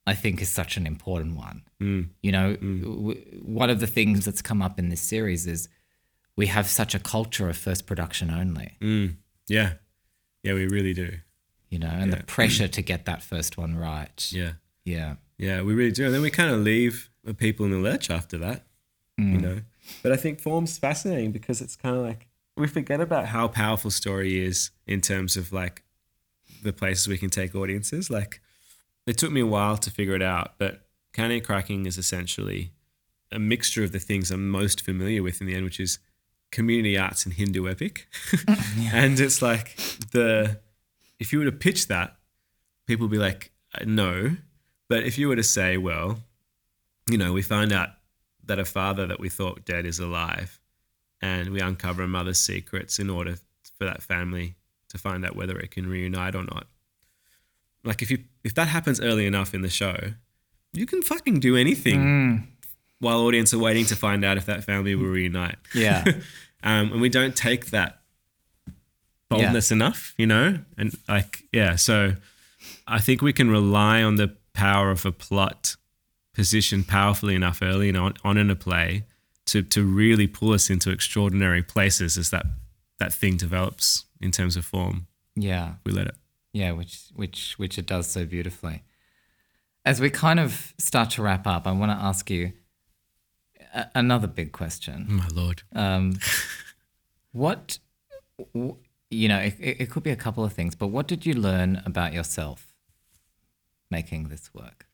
I 0.05 0.13
think 0.13 0.39
is 0.39 0.49
such 0.49 0.77
an 0.77 0.85
important 0.85 1.35
one. 1.35 1.63
Mm. 1.81 2.09
You 2.21 2.31
know, 2.31 2.55
mm. 2.55 2.81
w- 2.83 3.41
one 3.41 3.71
of 3.71 3.79
the 3.79 3.87
things 3.87 4.23
that's 4.23 4.43
come 4.43 4.61
up 4.61 4.77
in 4.77 4.89
this 4.89 5.01
series 5.01 5.47
is 5.47 5.67
we 6.39 6.47
have 6.47 6.67
such 6.67 6.95
a 6.95 6.99
culture 6.99 7.49
of 7.49 7.57
first 7.57 7.85
production 7.85 8.31
only. 8.31 8.77
Mm. 8.79 9.17
Yeah. 9.49 9.73
Yeah, 10.41 10.53
we 10.53 10.67
really 10.67 10.93
do. 10.93 11.17
You 11.69 11.79
know, 11.79 11.89
and 11.89 12.13
the 12.13 12.23
pressure 12.23 12.67
to 12.77 12.81
get 12.81 13.03
that 13.07 13.21
first 13.21 13.57
one 13.57 13.75
right. 13.75 14.31
Yeah. 14.31 14.53
Yeah. 14.85 15.15
Yeah, 15.37 15.63
we 15.63 15.73
really 15.73 15.91
do. 15.91 16.05
And 16.05 16.13
then 16.13 16.21
we 16.21 16.29
kind 16.29 16.49
of 16.49 16.61
leave 16.61 17.09
the 17.25 17.33
people 17.33 17.65
in 17.65 17.73
the 17.73 17.77
lurch 17.77 18.09
after 18.09 18.37
that, 18.37 18.63
you 19.17 19.37
know. 19.37 19.59
But 20.01 20.13
I 20.13 20.15
think 20.15 20.39
form's 20.39 20.77
fascinating 20.77 21.33
because 21.33 21.59
it's 21.59 21.75
kind 21.75 21.97
of 21.97 22.03
like 22.03 22.27
we 22.55 22.67
forget 22.67 23.01
about 23.01 23.25
how 23.25 23.49
powerful 23.49 23.91
story 23.91 24.41
is 24.41 24.71
in 24.87 25.01
terms 25.01 25.35
of 25.35 25.51
like 25.51 25.83
the 26.63 26.71
places 26.71 27.09
we 27.09 27.17
can 27.17 27.29
take 27.29 27.53
audiences. 27.53 28.09
Like 28.09 28.39
it 29.05 29.17
took 29.17 29.33
me 29.33 29.41
a 29.41 29.45
while 29.45 29.75
to 29.75 29.91
figure 29.91 30.15
it 30.15 30.21
out, 30.21 30.53
but 30.57 30.87
Counting 31.11 31.41
Cracking 31.41 31.85
is 31.85 31.97
essentially 31.97 32.71
a 33.29 33.39
mixture 33.39 33.83
of 33.83 33.91
the 33.91 33.99
things 33.99 34.31
I'm 34.31 34.49
most 34.49 34.79
familiar 34.81 35.21
with 35.21 35.41
in 35.41 35.47
the 35.47 35.55
end, 35.55 35.65
which 35.65 35.81
is 35.81 35.99
community 36.52 36.97
arts 36.97 37.26
and 37.26 37.34
Hindu 37.34 37.68
epic. 37.68 38.08
and 38.93 39.20
it's 39.20 39.41
like 39.41 39.76
the 40.12 40.60
if 41.20 41.34
you 41.34 41.39
were 41.39 41.45
to 41.45 41.52
pitch 41.52 41.88
that, 41.88 42.16
people 42.88 43.06
would 43.06 43.12
be 43.12 43.18
like, 43.18 43.52
uh, 43.76 43.84
no. 43.86 44.38
But 44.88 45.04
if 45.04 45.18
you 45.18 45.28
were 45.28 45.36
to 45.36 45.43
say, 45.43 45.78
well, 45.78 46.20
you 47.10 47.18
know, 47.18 47.34
we 47.34 47.41
find 47.41 47.72
out 47.72 47.89
that 48.45 48.60
a 48.60 48.66
father 48.66 49.06
that 49.06 49.20
we 49.20 49.30
thought 49.30 49.66
dead 49.66 49.86
is 49.86 50.00
alive, 50.00 50.60
and 51.22 51.50
we 51.50 51.60
uncover 51.60 52.04
a 52.04 52.08
mother's 52.08 52.39
secrets 52.39 52.97
in 52.97 53.10
order 53.10 53.36
for 53.78 53.86
that 53.86 54.02
family 54.02 54.56
to 54.89 54.97
find 54.97 55.26
out 55.26 55.36
whether 55.36 55.60
it 55.60 55.72
can 55.72 55.88
reunite 55.88 56.36
or 56.36 56.43
not. 56.43 56.68
Like 57.84 58.02
if 58.02 58.10
you 58.10 58.24
if 58.43 58.56
that 58.56 58.68
happens 58.68 59.00
early 59.00 59.26
enough 59.26 59.54
in 59.54 59.62
the 59.62 59.70
show, 59.70 60.14
you 60.74 60.86
can 60.86 61.02
fucking 61.02 61.39
do 61.39 61.56
anything 61.56 62.00
while 63.00 63.20
audience 63.20 63.54
are 63.54 63.60
waiting 63.60 63.86
to 63.86 63.95
find 63.95 64.26
out 64.26 64.38
if 64.38 64.45
that 64.45 64.64
family 64.64 64.95
will 64.95 65.08
reunite. 65.08 65.56
Yeah. 65.74 66.04
um, 66.64 66.91
and 66.91 67.02
we 67.02 67.10
don't 67.10 67.36
take 67.36 67.68
that 67.68 68.02
boldness 69.30 69.72
enough, 69.72 70.14
you 70.18 70.28
know? 70.28 70.60
And 70.78 70.97
like, 71.08 71.43
yeah, 71.52 71.76
so 71.76 72.14
I 72.88 73.00
think 73.00 73.22
we 73.22 73.34
can 73.34 73.50
rely 73.50 74.04
on 74.04 74.16
the 74.16 74.36
power 74.54 74.91
of 74.91 75.06
a 75.06 75.12
plot 75.12 75.76
positioned 76.34 76.88
powerfully 76.88 77.36
enough 77.36 77.62
early 77.62 77.95
on, 77.95 78.14
on 78.24 78.38
in 78.38 78.50
a 78.50 78.56
play 78.56 79.06
to, 79.45 79.62
to 79.64 79.84
really 79.84 80.28
pull 80.28 80.54
us 80.54 80.70
into 80.70 80.91
extraordinary 80.91 81.64
places 81.64 82.18
as 82.18 82.30
that, 82.30 82.45
that 83.00 83.14
thing 83.14 83.38
develops 83.38 84.06
in 84.22 84.32
terms 84.32 84.58
of 84.58 84.66
form. 84.66 85.08
Yeah. 85.36 85.76
We 85.86 85.91
let 85.91 86.08
it. 86.08 86.16
Yeah, 86.52 86.72
which 86.72 87.04
which 87.16 87.54
which 87.58 87.78
it 87.78 87.86
does 87.86 88.08
so 88.08 88.26
beautifully. 88.26 88.84
As 89.86 90.02
we 90.02 90.10
kind 90.10 90.39
of 90.39 90.74
start 90.78 91.12
to 91.12 91.22
wrap 91.22 91.45
up, 91.45 91.68
I 91.68 91.72
want 91.72 91.91
to 91.91 92.04
ask 92.04 92.30
you 92.30 92.54
a- 93.74 93.88
another 93.95 94.28
big 94.28 94.51
question. 94.51 95.05
My 95.09 95.28
lord. 95.34 95.63
Um, 95.74 96.20
what, 97.32 97.80
w- 98.53 98.78
you 99.09 99.28
know, 99.28 99.39
it, 99.39 99.55
it 99.59 99.89
could 99.89 100.03
be 100.03 100.11
a 100.11 100.15
couple 100.15 100.43
of 100.43 100.53
things, 100.53 100.76
but 100.76 100.88
what 100.88 101.07
did 101.07 101.26
you 101.26 101.34
learn 101.34 101.82
about 101.86 102.13
yourself 102.13 102.74
making 103.89 104.30
this 104.30 104.53
work? 104.53 104.86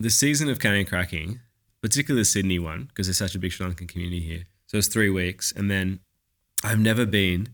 the 0.00 0.10
season 0.10 0.48
of 0.48 0.60
Counting 0.60 0.86
Cracking, 0.86 1.40
particularly 1.82 2.20
the 2.20 2.24
Sydney 2.26 2.58
one, 2.58 2.84
because 2.84 3.06
there's 3.08 3.18
such 3.18 3.34
a 3.34 3.38
big 3.38 3.50
Sri 3.52 3.66
Lankan 3.66 3.88
community 3.88 4.20
here. 4.20 4.44
So 4.66 4.78
it's 4.78 4.86
three 4.86 5.10
weeks. 5.10 5.52
And 5.52 5.68
then 5.70 6.00
I've 6.62 6.78
never 6.78 7.04
been 7.04 7.48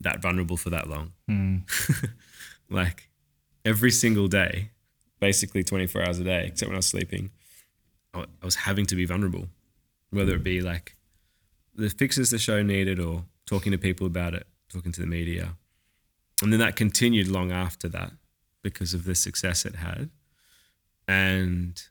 that 0.00 0.22
vulnerable 0.22 0.56
for 0.56 0.70
that 0.70 0.88
long. 0.88 1.12
like 2.70 3.08
every 3.64 3.90
single 3.90 4.28
day, 4.28 4.70
basically 5.18 5.64
24 5.64 6.04
hours 6.04 6.18
a 6.20 6.24
day, 6.24 6.46
except 6.46 6.68
when 6.68 6.76
I 6.76 6.78
was 6.78 6.86
sleeping, 6.86 7.30
I 8.14 8.26
was 8.42 8.56
having 8.56 8.86
to 8.86 8.96
be 8.96 9.04
vulnerable, 9.04 9.48
whether 10.10 10.34
it 10.34 10.42
be 10.42 10.60
like 10.60 10.96
the 11.74 11.88
fixes 11.90 12.30
the 12.30 12.38
show 12.38 12.62
needed 12.62 12.98
or 12.98 13.24
talking 13.46 13.72
to 13.72 13.78
people 13.78 14.06
about 14.06 14.34
it, 14.34 14.46
talking 14.72 14.92
to 14.92 15.00
the 15.00 15.06
media. 15.06 15.56
And 16.42 16.52
then 16.52 16.60
that 16.60 16.76
continued 16.76 17.28
long 17.28 17.52
after 17.52 17.88
that 17.88 18.12
because 18.62 18.94
of 18.94 19.04
the 19.04 19.14
success 19.14 19.64
it 19.64 19.76
had 19.76 20.10
and 21.08 21.82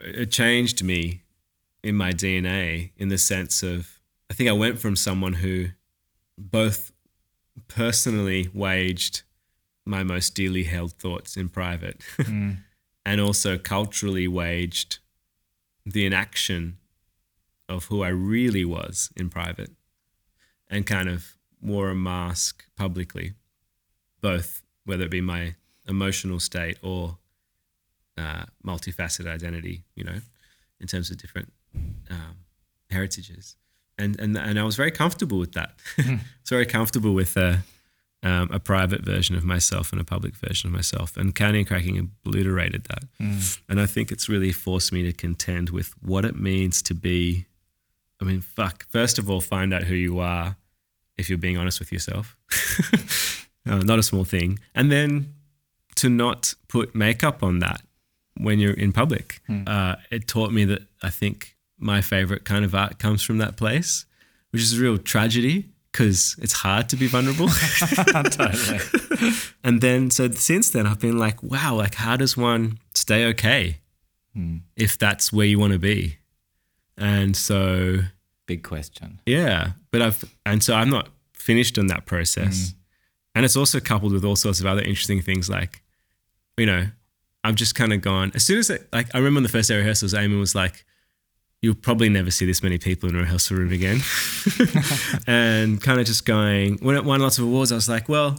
it 0.00 0.30
changed 0.30 0.82
me 0.82 1.22
in 1.82 1.94
my 1.94 2.12
DNA 2.12 2.90
in 2.96 3.08
the 3.08 3.18
sense 3.18 3.62
of 3.62 4.00
I 4.30 4.34
think 4.34 4.48
I 4.48 4.54
went 4.54 4.80
from 4.80 4.96
someone 4.96 5.34
who 5.34 5.68
both 6.36 6.90
personally 7.68 8.48
waged 8.52 9.22
my 9.84 10.02
most 10.02 10.34
dearly 10.34 10.64
held 10.64 10.94
thoughts 10.94 11.36
in 11.36 11.48
private 11.48 12.00
mm. 12.18 12.56
and 13.06 13.20
also 13.20 13.56
culturally 13.56 14.26
waged 14.26 14.98
the 15.86 16.04
inaction 16.04 16.78
of 17.68 17.84
who 17.84 18.02
I 18.02 18.08
really 18.08 18.64
was 18.64 19.10
in 19.16 19.30
private 19.30 19.70
and 20.68 20.84
kind 20.84 21.08
of 21.08 21.36
wore 21.62 21.88
a 21.90 21.94
mask 21.94 22.64
publicly, 22.76 23.34
both 24.20 24.62
whether 24.84 25.04
it 25.04 25.10
be 25.10 25.20
my 25.20 25.54
emotional 25.86 26.40
state 26.40 26.78
or 26.82 27.18
uh, 28.18 28.44
multifaceted 28.64 29.26
identity, 29.26 29.84
you 29.94 30.04
know, 30.04 30.20
in 30.80 30.86
terms 30.86 31.10
of 31.10 31.18
different 31.18 31.52
um, 32.10 32.36
heritages. 32.90 33.56
And, 33.98 34.18
and 34.20 34.36
and 34.36 34.58
I 34.58 34.62
was 34.64 34.76
very 34.76 34.90
comfortable 34.90 35.38
with 35.38 35.52
that. 35.52 35.74
I 35.98 36.20
was 36.42 36.50
very 36.50 36.66
comfortable 36.66 37.14
with 37.14 37.36
a, 37.36 37.60
um, 38.22 38.50
a 38.50 38.58
private 38.58 39.02
version 39.02 39.36
of 39.36 39.44
myself 39.44 39.92
and 39.92 40.00
a 40.00 40.04
public 40.04 40.34
version 40.36 40.68
of 40.68 40.74
myself. 40.74 41.16
And 41.16 41.38
and 41.40 41.66
Cracking 41.66 41.98
obliterated 41.98 42.84
that. 42.84 43.04
And 43.68 43.80
I 43.80 43.86
think 43.86 44.10
it's 44.10 44.28
really 44.28 44.52
forced 44.52 44.92
me 44.92 45.02
to 45.04 45.12
contend 45.12 45.70
with 45.70 45.94
what 46.02 46.24
it 46.24 46.36
means 46.36 46.82
to 46.82 46.94
be. 46.94 47.46
I 48.20 48.24
mean, 48.24 48.40
fuck. 48.40 48.86
First 48.88 49.18
of 49.18 49.28
all, 49.30 49.40
find 49.40 49.74
out 49.74 49.84
who 49.84 49.94
you 49.94 50.18
are 50.20 50.56
if 51.16 51.28
you're 51.28 51.38
being 51.38 51.58
honest 51.58 51.78
with 51.78 51.92
yourself. 51.92 52.36
uh, 53.66 53.78
not 53.78 53.98
a 53.98 54.02
small 54.02 54.24
thing. 54.24 54.58
And 54.74 54.90
then 54.90 55.34
to 55.96 56.08
not 56.08 56.54
put 56.68 56.94
makeup 56.94 57.42
on 57.42 57.58
that 57.60 57.82
when 58.38 58.58
you're 58.58 58.74
in 58.74 58.92
public. 58.92 59.40
Uh, 59.68 59.96
it 60.10 60.26
taught 60.26 60.52
me 60.52 60.64
that 60.64 60.82
I 61.02 61.10
think 61.10 61.56
my 61.78 62.00
favorite 62.00 62.44
kind 62.44 62.64
of 62.64 62.74
art 62.74 62.98
comes 62.98 63.22
from 63.22 63.38
that 63.38 63.56
place, 63.56 64.06
which 64.50 64.62
is 64.62 64.78
a 64.78 64.82
real 64.82 64.98
tragedy 64.98 65.70
because 65.96 66.36
it's 66.42 66.52
hard 66.52 66.90
to 66.90 66.96
be 66.96 67.06
vulnerable. 67.06 67.48
totally. 68.28 68.80
and 69.64 69.80
then, 69.80 70.10
so 70.10 70.30
since 70.30 70.68
then, 70.68 70.86
I've 70.86 71.00
been 71.00 71.16
like, 71.16 71.42
wow, 71.42 71.74
like, 71.74 71.94
how 71.94 72.16
does 72.16 72.36
one 72.36 72.78
stay 72.94 73.24
okay 73.28 73.78
hmm. 74.34 74.58
if 74.76 74.98
that's 74.98 75.32
where 75.32 75.46
you 75.46 75.58
want 75.58 75.72
to 75.72 75.78
be? 75.78 76.18
And 76.98 77.34
so, 77.34 78.00
Big 78.44 78.62
question. 78.62 79.20
yeah, 79.24 79.72
but 79.90 80.02
I've, 80.02 80.24
and 80.44 80.62
so 80.62 80.74
I'm 80.74 80.90
not 80.90 81.08
finished 81.32 81.78
on 81.78 81.86
that 81.86 82.04
process. 82.04 82.72
Hmm. 82.72 82.76
And 83.36 83.44
it's 83.46 83.56
also 83.56 83.80
coupled 83.80 84.12
with 84.12 84.24
all 84.24 84.36
sorts 84.36 84.60
of 84.60 84.66
other 84.66 84.82
interesting 84.82 85.22
things 85.22 85.48
like, 85.48 85.82
you 86.58 86.66
know, 86.66 86.88
I've 87.42 87.54
just 87.54 87.74
kind 87.74 87.94
of 87.94 88.02
gone, 88.02 88.32
as 88.34 88.44
soon 88.44 88.58
as, 88.58 88.68
it, 88.68 88.86
like, 88.92 89.14
I 89.14 89.18
remember 89.18 89.38
on 89.38 89.44
the 89.44 89.48
first 89.48 89.68
day 89.68 89.76
of 89.76 89.78
rehearsals, 89.78 90.12
Eamon 90.12 90.40
was 90.40 90.54
like, 90.54 90.84
you'll 91.66 91.74
probably 91.74 92.08
never 92.08 92.30
see 92.30 92.46
this 92.46 92.62
many 92.62 92.78
people 92.78 93.08
in 93.08 93.16
a 93.16 93.18
rehearsal 93.18 93.56
room 93.56 93.72
again. 93.72 94.00
and 95.26 95.82
kind 95.82 95.98
of 95.98 96.06
just 96.06 96.24
going, 96.24 96.78
when 96.78 96.94
it 96.94 97.04
won 97.04 97.18
lots 97.20 97.38
of 97.38 97.44
awards, 97.44 97.72
I 97.72 97.74
was 97.74 97.88
like, 97.88 98.08
well, 98.08 98.38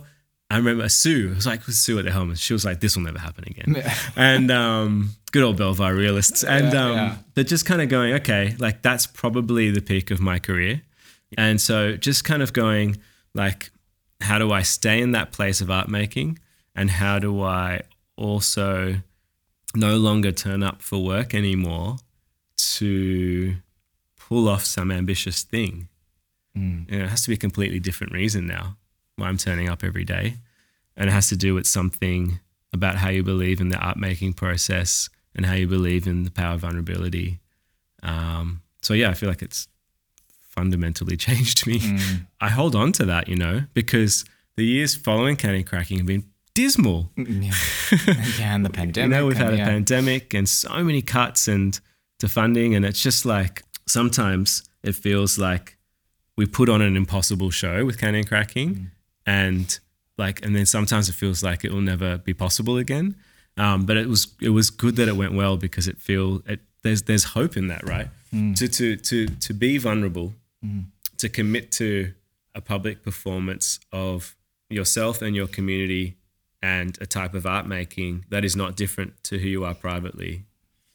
I 0.49 0.55
remember 0.55 0.87
Sue, 0.87 1.31
I 1.33 1.35
was 1.35 1.45
like, 1.45 1.61
Sue 1.63 1.99
at 1.99 2.05
the 2.05 2.11
helm? 2.11 2.33
She 2.35 2.53
was 2.53 2.63
like, 2.63 2.79
this 2.79 2.95
will 2.95 3.03
never 3.03 3.19
happen 3.19 3.43
again. 3.45 3.83
and 4.15 4.49
um, 4.49 5.09
good 5.33 5.43
old 5.43 5.57
Belvoir 5.57 5.93
realists. 5.93 6.45
And 6.45 6.71
Yeah, 6.71 6.85
um, 6.85 6.95
yeah. 6.95 7.15
they're 7.33 7.43
just 7.43 7.65
kind 7.65 7.81
of 7.81 7.89
going, 7.89 8.13
okay, 8.13 8.55
like 8.59 8.81
that's 8.81 9.05
probably 9.05 9.71
the 9.71 9.81
peak 9.81 10.09
of 10.09 10.21
my 10.21 10.39
career. 10.39 10.83
And 11.37 11.59
so 11.59 11.97
just 11.97 12.23
kind 12.23 12.41
of 12.41 12.53
going, 12.53 12.95
like, 13.33 13.71
how 14.21 14.39
do 14.39 14.53
I 14.53 14.61
stay 14.61 15.01
in 15.01 15.11
that 15.11 15.33
place 15.33 15.59
of 15.59 15.69
art 15.69 15.89
making? 15.89 16.39
And 16.73 16.89
how 16.89 17.19
do 17.19 17.41
I 17.41 17.81
also 18.15 19.01
no 19.75 19.97
longer 19.97 20.31
turn 20.31 20.63
up 20.63 20.81
for 20.81 21.03
work 21.03 21.35
anymore 21.35 21.97
to 22.57 23.55
pull 24.17 24.47
off 24.47 24.65
some 24.65 24.91
ambitious 24.91 25.43
thing? 25.43 25.87
Mm. 26.57 26.89
You 26.91 26.99
know, 26.99 27.05
it 27.05 27.09
has 27.09 27.23
to 27.23 27.29
be 27.29 27.35
a 27.35 27.37
completely 27.37 27.79
different 27.79 28.13
reason 28.13 28.47
now 28.47 28.77
why 29.17 29.27
I'm 29.27 29.37
turning 29.37 29.69
up 29.69 29.83
every 29.83 30.05
day. 30.05 30.35
And 30.95 31.09
it 31.09 31.13
has 31.13 31.29
to 31.29 31.35
do 31.35 31.53
with 31.53 31.67
something 31.67 32.39
about 32.73 32.95
how 32.95 33.09
you 33.09 33.23
believe 33.23 33.59
in 33.59 33.69
the 33.69 33.77
art 33.77 33.97
making 33.97 34.33
process 34.33 35.09
and 35.35 35.45
how 35.45 35.53
you 35.53 35.67
believe 35.67 36.07
in 36.07 36.23
the 36.23 36.31
power 36.31 36.55
of 36.55 36.61
vulnerability. 36.61 37.39
Um, 38.03 38.61
so, 38.81 38.93
yeah, 38.93 39.09
I 39.09 39.13
feel 39.13 39.29
like 39.29 39.41
it's 39.41 39.67
fundamentally 40.41 41.17
changed 41.27 41.67
me. 41.67 41.79
Mm. 41.79 42.27
I 42.41 42.49
hold 42.49 42.75
on 42.75 42.91
to 42.93 43.05
that, 43.05 43.27
you 43.27 43.35
know, 43.35 43.63
because 43.73 44.25
the 44.55 44.65
years 44.65 44.95
following 44.95 45.35
Counting 45.35 45.63
Cracking 45.63 45.97
have 45.97 46.07
been 46.07 46.25
dismal. 46.53 47.11
Mm, 47.17 47.45
yeah. 47.45 48.13
yeah, 48.39 48.55
and 48.55 48.65
the 48.65 48.69
pandemic. 48.71 48.97
You 48.97 49.07
know, 49.07 49.27
we've 49.27 49.39
and 49.39 49.45
had 49.45 49.53
a 49.53 49.57
yeah. 49.57 49.65
pandemic 49.65 50.33
and 50.33 50.49
so 50.49 50.83
many 50.83 51.03
cuts 51.03 51.47
and 51.47 51.79
to 52.19 52.27
funding, 52.27 52.75
and 52.75 52.85
it's 52.85 53.01
just 53.01 53.25
like 53.25 53.63
sometimes 53.85 54.63
it 54.83 54.95
feels 54.95 55.37
like 55.37 55.77
we 56.35 56.45
put 56.45 56.69
on 56.69 56.81
an 56.81 56.95
impossible 56.95 57.49
show 57.49 57.85
with 57.85 57.99
Counting 57.99 58.19
and 58.19 58.27
Cracking, 58.27 58.75
mm. 58.75 58.87
and 59.25 59.79
like, 60.17 60.43
and 60.43 60.55
then 60.55 60.65
sometimes 60.65 61.09
it 61.09 61.13
feels 61.13 61.43
like 61.43 61.63
it 61.63 61.71
will 61.71 61.81
never 61.81 62.17
be 62.17 62.33
possible 62.33 62.77
again. 62.77 63.15
Um, 63.57 63.85
but 63.85 63.97
it 63.97 64.07
was 64.07 64.27
it 64.41 64.49
was 64.49 64.69
good 64.69 64.95
that 64.97 65.07
it 65.07 65.15
went 65.15 65.33
well 65.33 65.57
because 65.57 65.87
it 65.87 65.97
feel 65.99 66.41
it 66.45 66.59
there's 66.83 67.03
there's 67.03 67.23
hope 67.23 67.57
in 67.57 67.67
that, 67.67 67.87
right? 67.87 68.07
Mm. 68.33 68.55
To 68.57 68.67
to 68.67 68.95
to 68.97 69.27
to 69.27 69.53
be 69.53 69.77
vulnerable, 69.77 70.33
mm. 70.63 70.85
to 71.17 71.29
commit 71.29 71.71
to 71.73 72.13
a 72.53 72.61
public 72.61 73.03
performance 73.03 73.79
of 73.91 74.35
yourself 74.69 75.21
and 75.21 75.35
your 75.35 75.47
community 75.47 76.17
and 76.61 76.97
a 76.99 77.05
type 77.05 77.33
of 77.33 77.45
art 77.45 77.67
making 77.67 78.25
that 78.29 78.43
is 78.43 78.55
not 78.55 78.75
different 78.75 79.13
to 79.23 79.37
who 79.39 79.47
you 79.47 79.63
are 79.63 79.75
privately. 79.75 80.45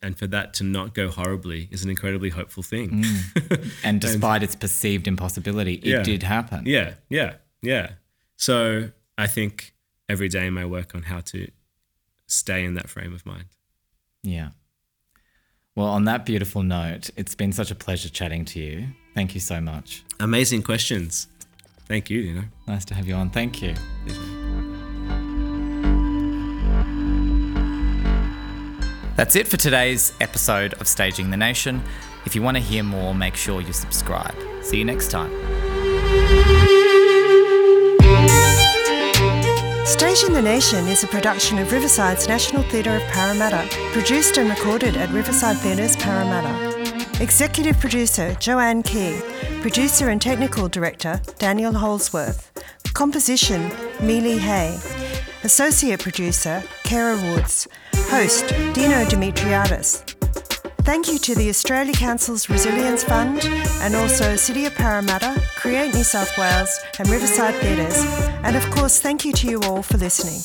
And 0.02 0.18
for 0.18 0.26
that 0.26 0.52
to 0.54 0.64
not 0.64 0.94
go 0.94 1.08
horribly 1.10 1.68
is 1.70 1.84
an 1.84 1.90
incredibly 1.90 2.30
hopeful 2.30 2.62
thing. 2.62 3.04
Mm. 3.04 3.70
And 3.84 4.00
despite 4.00 4.42
its 4.42 4.56
perceived 4.56 5.06
impossibility, 5.06 5.74
it 5.74 5.84
Yeah. 5.84 6.02
did 6.02 6.22
happen. 6.24 6.64
yeah, 6.66 6.94
yeah, 7.08 7.34
yeah. 7.62 7.92
So 8.36 8.90
I 9.16 9.26
think 9.28 9.74
every 10.08 10.28
day 10.28 10.46
in 10.48 10.54
my 10.54 10.64
work 10.66 10.94
on 10.94 11.02
how 11.04 11.20
to 11.20 11.48
stay 12.26 12.64
in 12.64 12.74
that 12.74 12.88
frame 12.88 13.14
of 13.14 13.24
mind. 13.24 13.44
Yeah. 14.24 14.50
Well, 15.76 15.86
on 15.86 16.04
that 16.04 16.26
beautiful 16.26 16.62
note, 16.62 17.10
it's 17.16 17.34
been 17.34 17.52
such 17.52 17.70
a 17.70 17.74
pleasure 17.74 18.08
chatting 18.08 18.44
to 18.46 18.60
you. 18.60 18.88
Thank 19.14 19.34
you 19.34 19.40
so 19.40 19.60
much. 19.60 20.02
Amazing 20.20 20.62
questions. 20.64 21.28
Thank 21.86 22.10
you, 22.10 22.20
you 22.20 22.34
know. 22.34 22.44
Nice 22.66 22.84
to 22.86 22.94
have 22.94 23.06
you 23.06 23.14
on. 23.14 23.30
Thank 23.30 23.62
you. 23.62 23.74
That's 29.14 29.36
it 29.36 29.46
for 29.46 29.58
today's 29.58 30.14
episode 30.22 30.72
of 30.74 30.88
Staging 30.88 31.30
the 31.30 31.36
Nation. 31.36 31.82
If 32.24 32.34
you 32.34 32.40
want 32.40 32.56
to 32.56 32.62
hear 32.62 32.82
more, 32.82 33.14
make 33.14 33.36
sure 33.36 33.60
you 33.60 33.74
subscribe. 33.74 34.34
See 34.62 34.78
you 34.78 34.86
next 34.86 35.10
time. 35.10 35.30
Staging 39.84 40.32
the 40.32 40.40
Nation 40.42 40.86
is 40.86 41.04
a 41.04 41.06
production 41.08 41.58
of 41.58 41.70
Riverside's 41.72 42.26
National 42.26 42.62
Theatre 42.62 42.96
of 42.96 43.02
Parramatta, 43.02 43.68
produced 43.92 44.38
and 44.38 44.48
recorded 44.48 44.96
at 44.96 45.10
Riverside 45.10 45.58
Theatres, 45.58 45.94
Parramatta. 45.96 47.22
Executive 47.22 47.78
producer 47.78 48.34
Joanne 48.40 48.82
Key, 48.82 49.20
producer 49.60 50.08
and 50.08 50.22
technical 50.22 50.68
director 50.68 51.20
Daniel 51.38 51.74
Holsworth, 51.74 52.50
composition 52.94 53.70
Mealy 54.00 54.38
Hay, 54.38 54.78
associate 55.44 56.00
producer 56.00 56.62
Kara 56.82 57.16
Woods, 57.16 57.68
host 58.12 58.48
Dino 58.74 59.06
Dimitriadis. 59.06 60.04
Thank 60.82 61.08
you 61.08 61.18
to 61.20 61.34
the 61.34 61.48
Australia 61.48 61.94
Council's 61.94 62.50
Resilience 62.50 63.02
Fund 63.02 63.40
and 63.80 63.96
also 63.96 64.36
City 64.36 64.66
of 64.66 64.74
Parramatta, 64.74 65.40
Create 65.56 65.94
New 65.94 66.04
South 66.04 66.36
Wales, 66.36 66.78
and 66.98 67.08
Riverside 67.08 67.54
Theatres. 67.54 68.04
And 68.44 68.54
of 68.54 68.70
course, 68.70 69.00
thank 69.00 69.24
you 69.24 69.32
to 69.32 69.46
you 69.48 69.60
all 69.62 69.82
for 69.82 69.96
listening. 69.96 70.42